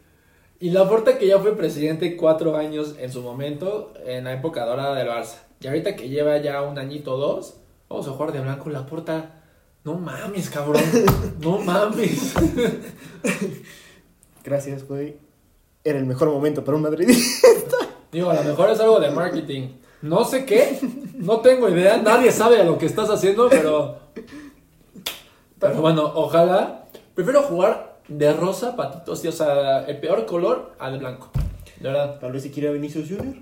Y 0.59 0.71
Laporta 0.71 1.17
que 1.17 1.27
ya 1.27 1.37
fue 1.39 1.55
presidente 1.55 2.17
cuatro 2.17 2.55
años 2.55 2.95
en 2.99 3.11
su 3.11 3.21
momento, 3.21 3.93
en 4.05 4.23
la 4.23 4.33
época 4.33 4.65
dorada 4.65 4.95
del 4.95 5.07
Barça. 5.07 5.35
Y 5.59 5.67
ahorita 5.67 5.95
que 5.95 6.09
lleva 6.09 6.37
ya 6.37 6.61
un 6.63 6.79
añito 6.79 7.13
o 7.13 7.17
dos, 7.17 7.55
vamos 7.89 8.07
a 8.07 8.11
jugar 8.11 8.31
de 8.31 8.39
blanco 8.39 8.69
Laporta. 8.69 9.36
No 9.87 9.93
mames, 9.97 10.49
cabrón. 10.49 10.83
No 11.39 11.59
mames. 11.65 12.33
Gracias, 14.43 14.85
güey. 14.85 15.15
Era 15.81 15.97
el 15.97 16.05
mejor 16.05 16.29
momento 16.29 16.61
para 16.61 16.75
un 16.75 16.83
madridista. 16.83 17.77
Digo, 18.11 18.29
a 18.29 18.33
lo 18.33 18.43
mejor 18.43 18.69
es 18.69 18.81
algo 18.81 18.99
de 18.99 19.11
marketing. 19.11 19.69
No 20.01 20.25
sé 20.25 20.43
qué, 20.45 20.77
no 21.15 21.39
tengo 21.39 21.69
idea, 21.69 21.97
nadie 21.99 22.33
sabe 22.33 22.59
a 22.59 22.65
lo 22.65 22.77
que 22.77 22.85
estás 22.85 23.09
haciendo, 23.09 23.47
pero. 23.49 23.99
Pero 25.57 25.81
bueno, 25.81 26.11
ojalá. 26.15 26.89
Prefiero 27.15 27.43
jugar 27.43 28.01
de 28.09 28.33
rosa, 28.33 28.75
patitos, 28.75 29.23
o 29.23 29.31
sea, 29.31 29.85
el 29.85 30.01
peor 30.01 30.25
color 30.25 30.73
al 30.79 30.99
blanco. 30.99 31.31
De 31.79 31.87
verdad. 31.87 32.19
Tal 32.19 32.33
vez 32.33 32.43
si 32.43 32.51
quiere 32.51 32.67
a 32.67 32.71
Vinicius 32.73 33.07
Junior. 33.07 33.37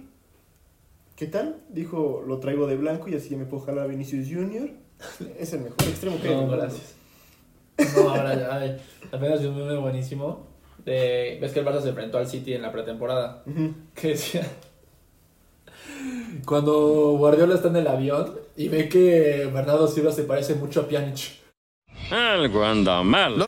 ¿Qué 1.15 1.25
tal? 1.25 1.63
Dijo, 1.69 2.23
lo 2.27 2.37
traigo 2.39 2.67
de 2.67 2.77
blanco 2.77 3.09
y 3.09 3.15
así 3.15 3.35
me 3.35 3.45
puedo 3.45 3.63
jalar 3.63 3.85
a 3.85 3.87
Vinicius 3.87 4.27
Junior. 4.29 4.84
Es 5.39 5.53
el 5.53 5.61
mejor 5.61 5.83
extremo 5.83 6.21
que 6.21 6.29
No, 6.29 6.47
gracias. 6.47 6.93
No, 7.95 8.09
ahora 8.09 8.35
ya. 8.35 8.55
ay, 8.55 8.77
Apenas 9.11 9.41
vi 9.41 9.47
un 9.47 9.57
meme 9.57 9.77
buenísimo. 9.77 10.47
De, 10.85 11.37
Ves 11.41 11.51
que 11.51 11.59
el 11.59 11.65
Barça 11.65 11.81
se 11.81 11.89
enfrentó 11.89 12.17
al 12.17 12.27
City 12.27 12.53
en 12.53 12.61
la 12.61 12.71
pretemporada. 12.71 13.43
Ujú. 13.45 13.73
que 13.95 14.09
decía 14.09 14.47
Cuando 16.45 17.15
Guardiola 17.17 17.55
está 17.55 17.67
en 17.69 17.77
el 17.77 17.87
avión 17.87 18.35
y 18.55 18.67
ve 18.69 18.87
que 18.89 19.49
Bernardo 19.53 19.87
Silva 19.87 20.11
se 20.11 20.23
parece 20.23 20.55
mucho 20.55 20.81
a 20.81 20.87
Pjanic. 20.87 21.39
Algo 22.11 22.63
anda 22.63 23.01
mal. 23.03 23.47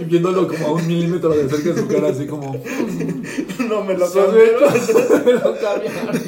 Y 0.00 0.04
viéndolo 0.04 0.46
como 0.48 0.66
a 0.68 0.72
un 0.72 0.86
milímetro 0.86 1.30
de 1.30 1.48
cerca 1.48 1.70
de 1.72 1.80
su 1.80 1.88
cara, 1.88 2.08
así 2.08 2.26
como. 2.26 2.52
No 3.68 3.82
me 3.84 3.94
lo 3.96 4.06
"Sí, 4.06 4.18
cambiaron. 4.18 4.72
me 5.24 5.32
lo 5.32 5.58
cambiaron". 5.58 6.22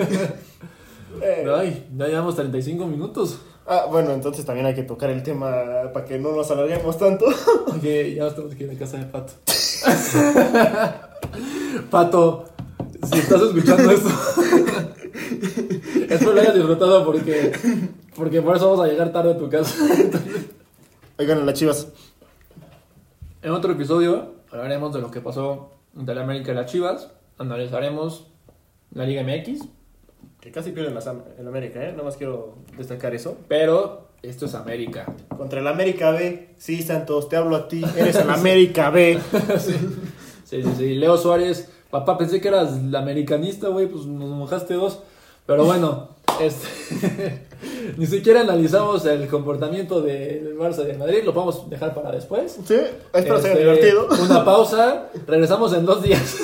Ay, 1.56 1.88
ya 1.96 2.06
llevamos 2.06 2.36
35 2.36 2.86
minutos. 2.86 3.40
Ah, 3.66 3.86
bueno, 3.90 4.12
entonces 4.12 4.44
también 4.44 4.66
hay 4.66 4.74
que 4.74 4.82
tocar 4.82 5.08
el 5.10 5.22
tema 5.22 5.50
para 5.92 6.04
que 6.04 6.18
no 6.18 6.32
nos 6.32 6.50
alarguemos 6.50 6.98
tanto. 6.98 7.26
Ok, 7.66 7.82
ya 7.82 8.26
estamos 8.26 8.52
aquí 8.52 8.64
en 8.64 8.74
la 8.74 8.78
casa 8.78 8.98
de 8.98 9.04
Pato. 9.04 9.32
Pato, 11.90 12.44
si 13.04 13.18
estás 13.18 13.42
escuchando 13.42 13.90
esto, 13.92 14.08
espero 16.08 16.32
lo 16.32 16.40
hayas 16.40 16.54
disfrutado 16.54 17.04
porque, 17.04 17.52
porque 18.16 18.42
por 18.42 18.56
eso 18.56 18.70
vamos 18.70 18.84
a 18.84 18.88
llegar 18.88 19.12
tarde 19.12 19.32
a 19.32 19.38
tu 19.38 19.48
casa. 19.48 19.74
Oigan, 21.18 21.46
las 21.46 21.54
chivas. 21.54 21.88
En 23.42 23.52
otro 23.52 23.72
episodio 23.72 24.34
hablaremos 24.50 24.92
de 24.92 25.00
lo 25.00 25.10
que 25.10 25.20
pasó 25.20 25.70
entre 25.96 26.14
la 26.14 26.22
América 26.22 26.52
y 26.52 26.54
las 26.54 26.70
Chivas. 26.70 27.10
Analizaremos 27.38 28.26
la 28.92 29.06
Liga 29.06 29.22
MX. 29.22 29.79
Que 30.40 30.50
casi 30.50 30.72
pierden 30.72 30.94
las 30.94 31.06
el 31.06 31.46
América, 31.46 31.82
¿eh? 31.82 31.92
Nada 31.92 32.04
más 32.04 32.16
quiero 32.16 32.54
destacar 32.78 33.14
eso. 33.14 33.36
Pero 33.46 34.08
esto 34.22 34.46
es 34.46 34.54
América. 34.54 35.06
Contra 35.36 35.60
el 35.60 35.66
América 35.66 36.12
B. 36.12 36.54
Sí, 36.56 36.82
Santos, 36.82 37.28
te 37.28 37.36
hablo 37.36 37.56
a 37.56 37.68
ti. 37.68 37.84
Eres 37.96 38.16
el 38.16 38.30
América 38.30 38.90
B. 38.90 39.18
sí. 39.58 39.74
sí, 40.44 40.62
sí, 40.62 40.70
sí. 40.78 40.94
Leo 40.94 41.18
Suárez. 41.18 41.70
Papá, 41.90 42.16
pensé 42.16 42.40
que 42.40 42.48
eras 42.48 42.70
americanista, 42.94 43.68
güey. 43.68 43.86
Pues 43.86 44.06
nos 44.06 44.30
mojaste 44.30 44.74
dos. 44.74 45.00
Pero 45.44 45.64
bueno, 45.64 46.08
este, 46.40 47.42
ni 47.98 48.06
siquiera 48.06 48.40
analizamos 48.40 49.04
el 49.04 49.26
comportamiento 49.26 50.00
del 50.00 50.56
Barça 50.56 50.84
y 50.84 50.86
del 50.86 50.98
Madrid. 50.98 51.18
Lo 51.24 51.34
podemos 51.34 51.68
dejar 51.68 51.92
para 51.92 52.12
después. 52.12 52.58
Sí, 52.64 52.76
espero 53.12 53.40
sea 53.40 53.52
Este, 53.52 53.64
divertido. 53.64 54.08
Una 54.22 54.44
pausa. 54.44 55.08
Regresamos 55.26 55.74
en 55.74 55.84
dos 55.84 56.02
días. 56.02 56.36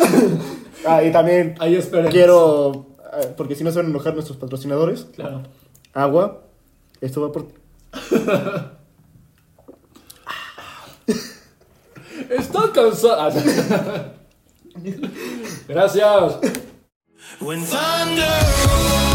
Ah, 0.84 1.03
y 1.03 1.11
también 1.11 1.55
Ahí 1.59 1.78
quiero, 2.11 2.86
porque 3.36 3.54
si 3.54 3.64
no 3.64 3.70
se 3.70 3.78
van 3.78 3.86
a 3.86 3.90
enojar 3.90 4.14
nuestros 4.14 4.38
patrocinadores. 4.38 5.06
Claro. 5.14 5.42
Agua. 5.92 6.42
Esto 7.00 7.22
va 7.22 7.32
por... 7.32 7.48
Está 12.30 12.72
cansado. 12.72 13.40
Gracias. 15.68 16.38
When 17.40 17.60
thunder 17.64 18.24
rolls 18.66 19.05